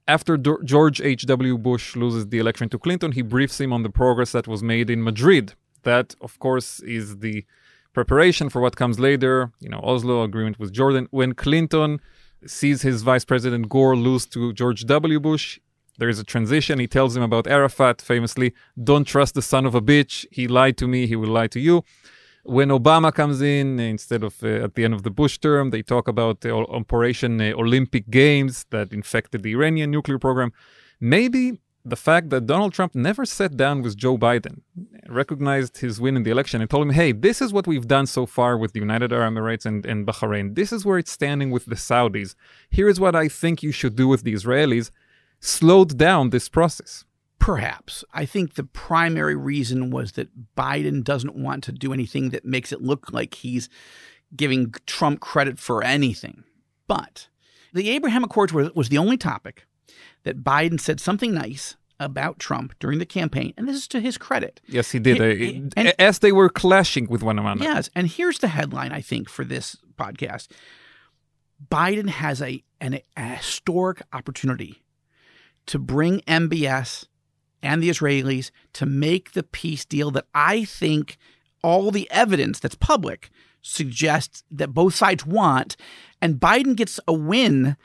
after 0.06 0.36
George 0.36 1.00
H.W. 1.00 1.58
Bush 1.58 1.96
loses 1.96 2.28
the 2.28 2.38
election 2.38 2.68
to 2.70 2.78
Clinton, 2.78 3.12
he 3.12 3.22
briefs 3.22 3.60
him 3.60 3.72
on 3.72 3.82
the 3.82 3.90
progress 3.90 4.32
that 4.32 4.46
was 4.46 4.62
made 4.62 4.90
in 4.90 5.02
Madrid. 5.02 5.54
That, 5.82 6.14
of 6.20 6.38
course, 6.38 6.80
is 6.80 7.18
the 7.18 7.44
preparation 7.92 8.48
for 8.50 8.60
what 8.60 8.76
comes 8.76 8.98
later, 8.98 9.52
you 9.60 9.68
know, 9.68 9.80
Oslo 9.82 10.22
agreement 10.22 10.58
with 10.58 10.72
Jordan. 10.72 11.08
When 11.10 11.34
Clinton 11.34 12.00
sees 12.46 12.82
his 12.82 13.02
vice 13.02 13.24
president 13.24 13.68
Gore 13.68 13.96
lose 13.96 14.26
to 14.26 14.52
George 14.52 14.84
W. 14.84 15.20
Bush, 15.20 15.60
there 15.98 16.08
is 16.08 16.18
a 16.18 16.24
transition. 16.24 16.78
He 16.78 16.88
tells 16.88 17.16
him 17.16 17.22
about 17.22 17.46
Arafat, 17.46 18.02
famously, 18.02 18.52
don't 18.82 19.04
trust 19.04 19.34
the 19.34 19.42
son 19.42 19.64
of 19.64 19.74
a 19.74 19.80
bitch. 19.80 20.26
He 20.30 20.48
lied 20.48 20.76
to 20.78 20.88
me, 20.88 21.06
he 21.06 21.16
will 21.16 21.28
lie 21.28 21.46
to 21.48 21.60
you. 21.60 21.84
When 22.44 22.68
Obama 22.68 23.12
comes 23.12 23.40
in, 23.40 23.80
instead 23.80 24.22
of 24.22 24.42
uh, 24.44 24.64
at 24.66 24.74
the 24.74 24.84
end 24.84 24.92
of 24.92 25.02
the 25.02 25.10
Bush 25.10 25.38
term, 25.38 25.70
they 25.70 25.82
talk 25.82 26.08
about 26.08 26.44
o- 26.44 26.66
Operation 26.66 27.40
uh, 27.40 27.52
Olympic 27.56 28.10
Games 28.10 28.66
that 28.70 28.92
infected 28.92 29.42
the 29.42 29.52
Iranian 29.52 29.90
nuclear 29.90 30.18
program. 30.18 30.52
Maybe 31.00 31.58
the 31.86 31.96
fact 31.96 32.30
that 32.30 32.46
Donald 32.46 32.72
Trump 32.72 32.94
never 32.94 33.24
sat 33.24 33.56
down 33.56 33.82
with 33.82 33.96
Joe 33.96 34.16
Biden, 34.16 34.60
recognized 35.08 35.78
his 35.78 36.00
win 36.00 36.16
in 36.16 36.22
the 36.22 36.30
election, 36.30 36.60
and 36.60 36.68
told 36.68 36.86
him, 36.86 36.94
hey, 36.94 37.12
this 37.12 37.42
is 37.42 37.52
what 37.52 37.66
we've 37.66 37.88
done 37.88 38.06
so 38.06 38.26
far 38.26 38.56
with 38.56 38.72
the 38.72 38.80
United 38.80 39.12
Arab 39.12 39.34
Emirates 39.34 39.66
and, 39.66 39.84
and 39.84 40.06
Bahrain. 40.06 40.54
This 40.54 40.72
is 40.72 40.84
where 40.84 40.98
it's 40.98 41.10
standing 41.10 41.50
with 41.50 41.66
the 41.66 41.74
Saudis. 41.74 42.34
Here 42.70 42.88
is 42.88 42.98
what 43.00 43.14
I 43.14 43.28
think 43.28 43.62
you 43.62 43.72
should 43.72 43.96
do 43.96 44.08
with 44.08 44.22
the 44.22 44.34
Israelis 44.34 44.90
slowed 45.40 45.98
down 45.98 46.30
this 46.30 46.48
process. 46.48 47.04
Perhaps. 47.44 48.04
I 48.14 48.24
think 48.24 48.54
the 48.54 48.64
primary 48.64 49.36
reason 49.36 49.90
was 49.90 50.12
that 50.12 50.30
Biden 50.56 51.04
doesn't 51.04 51.36
want 51.36 51.62
to 51.64 51.72
do 51.72 51.92
anything 51.92 52.30
that 52.30 52.46
makes 52.46 52.72
it 52.72 52.80
look 52.80 53.12
like 53.12 53.34
he's 53.34 53.68
giving 54.34 54.72
Trump 54.86 55.20
credit 55.20 55.58
for 55.58 55.84
anything. 55.84 56.44
But 56.88 57.28
the 57.74 57.90
Abraham 57.90 58.24
Accords 58.24 58.54
was, 58.54 58.72
was 58.74 58.88
the 58.88 58.96
only 58.96 59.18
topic 59.18 59.66
that 60.22 60.42
Biden 60.42 60.80
said 60.80 61.00
something 61.00 61.34
nice 61.34 61.76
about 62.00 62.38
Trump 62.38 62.72
during 62.78 62.98
the 62.98 63.04
campaign, 63.04 63.52
and 63.58 63.68
this 63.68 63.76
is 63.76 63.88
to 63.88 64.00
his 64.00 64.16
credit. 64.16 64.62
Yes, 64.66 64.92
he 64.92 64.98
did. 64.98 65.18
He- 65.38 65.58
uh, 65.66 65.68
and- 65.76 65.94
as 66.00 66.20
they 66.20 66.32
were 66.32 66.48
clashing 66.48 67.08
with 67.08 67.22
one 67.22 67.38
another. 67.38 67.62
Yes, 67.62 67.90
and 67.94 68.06
here's 68.08 68.38
the 68.38 68.48
headline 68.48 68.90
I 68.90 69.02
think 69.02 69.28
for 69.28 69.44
this 69.44 69.76
podcast. 69.98 70.48
Biden 71.70 72.08
has 72.08 72.40
a 72.40 72.64
an 72.80 73.00
a 73.18 73.22
historic 73.36 74.00
opportunity 74.14 74.82
to 75.66 75.78
bring 75.78 76.20
MBS 76.20 77.04
and 77.64 77.82
the 77.82 77.88
Israelis 77.94 78.46
to 78.78 78.84
make 78.86 79.32
the 79.32 79.42
peace 79.60 79.84
deal 79.94 80.10
that 80.16 80.26
I 80.34 80.64
think 80.80 81.16
all 81.62 81.90
the 81.90 82.06
evidence 82.24 82.56
that's 82.60 82.78
public 82.92 83.20
suggests 83.62 84.36
that 84.58 84.68
both 84.80 84.94
sides 85.02 85.22
want 85.38 85.70
and 86.22 86.30
Biden 86.48 86.74
gets 86.76 86.94
a 87.08 87.14
win 87.32 87.76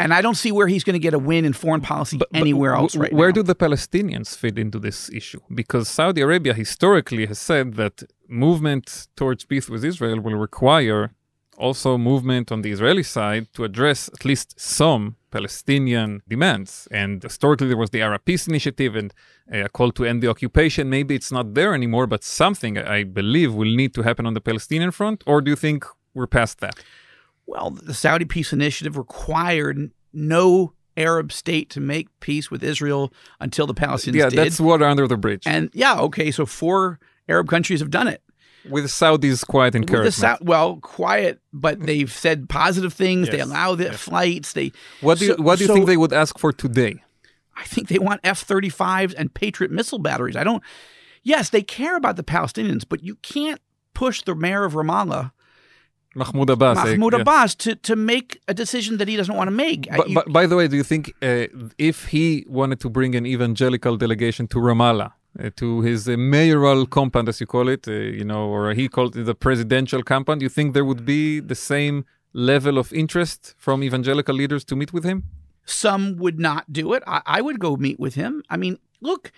and 0.00 0.12
I 0.18 0.20
don't 0.24 0.40
see 0.44 0.50
where 0.58 0.66
he's 0.72 0.84
going 0.86 0.98
to 1.00 1.06
get 1.08 1.14
a 1.14 1.18
win 1.30 1.44
in 1.48 1.52
foreign 1.52 1.80
policy 1.92 2.16
But- 2.18 2.30
but 2.32 2.40
anywhere 2.40 2.72
w- 2.72 2.82
else 2.84 2.96
right 2.96 3.12
Where 3.20 3.28
now. 3.32 3.36
do 3.38 3.42
the 3.50 3.54
Palestinians 3.66 4.28
fit 4.42 4.56
into 4.64 4.78
this 4.86 4.98
issue? 5.20 5.40
Because 5.60 5.86
Saudi 5.98 6.20
Arabia 6.28 6.54
historically 6.64 7.24
has 7.26 7.38
said 7.50 7.66
that 7.82 7.96
movement 8.28 8.84
towards 9.20 9.44
peace 9.44 9.66
with 9.72 9.82
Israel 9.92 10.18
will 10.26 10.38
require 10.48 11.02
also 11.66 11.90
movement 12.10 12.46
on 12.54 12.62
the 12.64 12.72
Israeli 12.76 13.04
side 13.16 13.44
to 13.54 13.60
address 13.68 14.00
at 14.16 14.24
least 14.30 14.48
some 14.58 15.02
Palestinian 15.36 16.22
demands. 16.28 16.70
And 16.90 17.22
historically, 17.22 17.68
there 17.68 17.82
was 17.84 17.90
the 17.90 18.02
Arab 18.02 18.22
Peace 18.24 18.44
Initiative 18.52 18.92
and 19.00 19.08
uh, 19.52 19.64
a 19.64 19.68
call 19.68 19.90
to 19.98 20.04
end 20.04 20.22
the 20.22 20.28
occupation. 20.28 20.82
Maybe 20.98 21.14
it's 21.14 21.32
not 21.38 21.54
there 21.54 21.72
anymore, 21.74 22.06
but 22.06 22.22
something 22.22 22.72
I 22.78 23.04
believe 23.20 23.50
will 23.54 23.74
need 23.82 23.92
to 23.94 24.02
happen 24.02 24.24
on 24.26 24.34
the 24.34 24.44
Palestinian 24.50 24.90
front. 24.90 25.18
Or 25.26 25.40
do 25.40 25.48
you 25.50 25.56
think 25.56 25.84
we're 26.14 26.32
past 26.40 26.60
that? 26.60 26.74
Well, 27.46 27.70
the 27.70 27.94
Saudi 27.94 28.24
Peace 28.24 28.52
Initiative 28.52 28.96
required 28.96 29.76
no 30.12 30.74
Arab 30.96 31.32
state 31.32 31.70
to 31.70 31.80
make 31.80 32.06
peace 32.20 32.50
with 32.50 32.62
Israel 32.62 33.12
until 33.40 33.66
the 33.66 33.74
Palestinians 33.74 34.14
yeah, 34.14 34.28
did. 34.28 34.38
that's 34.38 34.60
water 34.60 34.84
under 34.84 35.06
the 35.08 35.16
bridge. 35.16 35.44
and 35.46 35.70
yeah, 35.72 35.98
okay, 35.98 36.30
so 36.30 36.44
four 36.46 36.98
Arab 37.28 37.48
countries 37.48 37.80
have 37.80 37.90
done 37.90 38.08
it. 38.08 38.22
With 38.68 38.90
Saudi's 38.90 39.44
quiet 39.44 39.74
With 39.74 39.86
the 39.86 39.92
encouragement. 39.92 40.38
Sou- 40.38 40.44
well, 40.44 40.76
quiet, 40.76 41.40
but 41.52 41.80
they've 41.80 42.10
said 42.12 42.48
positive 42.48 42.92
things. 42.92 43.28
They 43.28 43.38
Yes, 43.38 43.46
allow 43.46 43.74
the 43.74 43.92
flights. 43.92 44.52
They 44.52 44.72
what 45.00 45.18
do 45.18 45.26
you, 45.26 45.34
So- 45.36 45.42
what 45.42 45.58
do 45.58 45.64
you 45.64 45.68
so 45.68 45.74
think 45.74 45.86
they 45.86 45.96
would 45.96 46.12
ask 46.12 46.38
for 46.38 46.52
today? 46.52 47.02
I 47.56 47.64
think 47.64 47.88
they 47.88 47.98
want 47.98 48.20
F 48.24 48.46
35s 48.46 49.14
and 49.16 49.32
Patriot 49.34 49.70
missile 49.70 49.98
batteries. 49.98 50.36
I 50.36 50.44
don't, 50.44 50.62
yes, 51.22 51.50
they 51.50 51.62
care 51.62 51.96
about 51.96 52.16
the 52.16 52.22
Palestinians, 52.24 52.84
but 52.88 53.02
you 53.04 53.16
can't 53.16 53.60
push 53.94 54.22
the 54.22 54.34
mayor 54.34 54.64
of 54.64 54.72
Ramallah, 54.72 55.32
Mahmoud 56.14 56.50
Abbas. 56.50 56.78
eh, 56.78 56.84
Mahmoud 56.92 57.12
yeah. 57.14 57.20
Abbas, 57.20 57.54
to, 57.56 57.74
to 57.76 57.94
make 57.96 58.40
a 58.48 58.54
decision 58.54 58.96
that 58.98 59.08
he 59.08 59.16
doesn't 59.16 59.34
want 59.34 59.48
to 59.48 59.52
make. 59.52 59.86
But, 59.94 60.08
You- 60.08 60.14
but 60.14 60.32
by 60.32 60.46
the 60.46 60.56
way, 60.56 60.66
do 60.68 60.76
you 60.76 60.82
think 60.82 61.12
uh, 61.22 61.46
if 61.78 62.06
he 62.06 62.44
wanted 62.48 62.80
to 62.80 62.88
bring 62.90 63.14
an 63.14 63.26
evangelical 63.26 63.96
delegation 63.96 64.46
to 64.48 64.58
Ramallah, 64.58 65.12
to 65.56 65.80
his 65.80 66.08
uh, 66.08 66.16
mayoral 66.16 66.86
compound, 66.86 67.28
as 67.28 67.40
you 67.40 67.46
call 67.46 67.68
it, 67.68 67.88
uh, 67.88 67.92
you 67.92 68.24
know, 68.24 68.48
or 68.48 68.74
he 68.74 68.88
called 68.88 69.16
it 69.16 69.24
the 69.24 69.34
presidential 69.34 70.02
compound, 70.02 70.42
you 70.42 70.48
think 70.48 70.74
there 70.74 70.84
would 70.84 71.04
be 71.04 71.40
the 71.40 71.54
same 71.54 72.04
level 72.32 72.78
of 72.78 72.92
interest 72.92 73.54
from 73.58 73.82
evangelical 73.82 74.34
leaders 74.34 74.64
to 74.64 74.76
meet 74.76 74.92
with 74.92 75.04
him? 75.04 75.24
Some 75.64 76.16
would 76.16 76.38
not 76.38 76.72
do 76.72 76.92
it. 76.92 77.02
I, 77.06 77.22
I 77.24 77.40
would 77.40 77.60
go 77.60 77.76
meet 77.76 77.98
with 77.98 78.14
him. 78.14 78.42
I 78.50 78.56
mean, 78.56 78.78
look, 79.00 79.32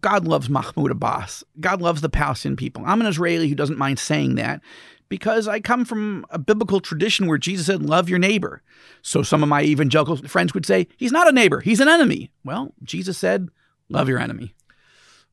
God 0.00 0.26
loves 0.26 0.48
Mahmoud 0.48 0.90
Abbas. 0.90 1.44
God 1.58 1.80
loves 1.80 2.00
the 2.00 2.08
Palestinian 2.08 2.56
people. 2.56 2.82
I'm 2.86 3.00
an 3.00 3.06
Israeli 3.06 3.48
who 3.48 3.54
doesn't 3.54 3.78
mind 3.78 3.98
saying 3.98 4.34
that 4.34 4.60
because 5.08 5.48
I 5.48 5.60
come 5.60 5.84
from 5.84 6.24
a 6.30 6.38
biblical 6.38 6.80
tradition 6.80 7.26
where 7.26 7.38
Jesus 7.38 7.66
said, 7.66 7.82
Love 7.82 8.08
your 8.08 8.18
neighbor. 8.18 8.62
So 9.02 9.22
some 9.22 9.42
of 9.42 9.48
my 9.48 9.62
evangelical 9.62 10.16
friends 10.16 10.54
would 10.54 10.66
say, 10.66 10.86
He's 10.96 11.12
not 11.12 11.28
a 11.28 11.32
neighbor, 11.32 11.60
he's 11.60 11.80
an 11.80 11.88
enemy. 11.88 12.30
Well, 12.44 12.72
Jesus 12.82 13.18
said, 13.18 13.48
Love 13.88 14.08
your 14.08 14.18
enemy. 14.18 14.54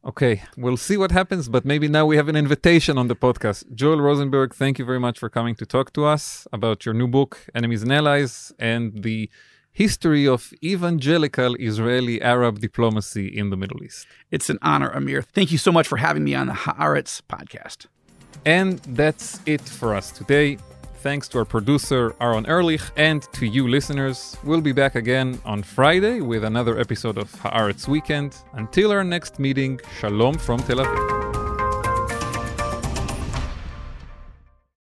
Okay, 0.07 0.43
we'll 0.55 0.77
see 0.77 0.95
what 0.95 1.11
happens, 1.11 1.49
but 1.49 1.65
maybe 1.65 1.89
now 1.89 2.05
we 2.05 2.15
have 2.15 2.29
an 2.29 2.37
invitation 2.37 2.97
on 2.97 3.09
the 3.09 3.15
podcast. 3.15 3.65
Joel 3.75 3.99
Rosenberg, 3.99 4.55
thank 4.55 4.79
you 4.79 4.85
very 4.85 5.01
much 5.01 5.19
for 5.19 5.29
coming 5.29 5.53
to 5.55 5.65
talk 5.65 5.91
to 5.93 6.05
us 6.05 6.47
about 6.53 6.85
your 6.85 6.93
new 6.93 7.09
book, 7.09 7.45
Enemies 7.53 7.83
and 7.83 7.91
Allies, 7.91 8.53
and 8.57 9.03
the 9.03 9.29
history 9.73 10.25
of 10.25 10.53
evangelical 10.63 11.55
Israeli 11.55 12.21
Arab 12.21 12.59
diplomacy 12.59 13.27
in 13.27 13.49
the 13.49 13.57
Middle 13.57 13.83
East. 13.83 14.07
It's 14.31 14.49
an 14.49 14.59
honor, 14.61 14.89
Amir. 14.91 15.21
Thank 15.23 15.51
you 15.51 15.57
so 15.57 15.73
much 15.73 15.89
for 15.89 15.97
having 15.97 16.23
me 16.23 16.33
on 16.35 16.47
the 16.47 16.53
Haaretz 16.53 17.21
podcast. 17.27 17.87
And 18.45 18.79
that's 18.79 19.41
it 19.45 19.59
for 19.59 19.93
us 19.93 20.11
today. 20.11 20.57
Thanks 20.99 21.27
to 21.29 21.39
our 21.39 21.45
producer, 21.45 22.15
Aaron 22.19 22.45
Ehrlich, 22.47 22.81
and 22.97 23.21
to 23.33 23.45
you 23.45 23.67
listeners. 23.67 24.35
We'll 24.43 24.61
be 24.61 24.73
back 24.73 24.95
again 24.95 25.39
on 25.45 25.63
Friday 25.63 26.21
with 26.21 26.43
another 26.43 26.79
episode 26.79 27.17
of 27.17 27.31
Haaretz 27.33 27.87
Weekend. 27.87 28.35
Until 28.53 28.91
our 28.91 29.03
next 29.03 29.39
meeting, 29.39 29.79
Shalom 29.99 30.37
from 30.37 30.59
Tel 30.59 30.77
Aviv. 30.77 31.36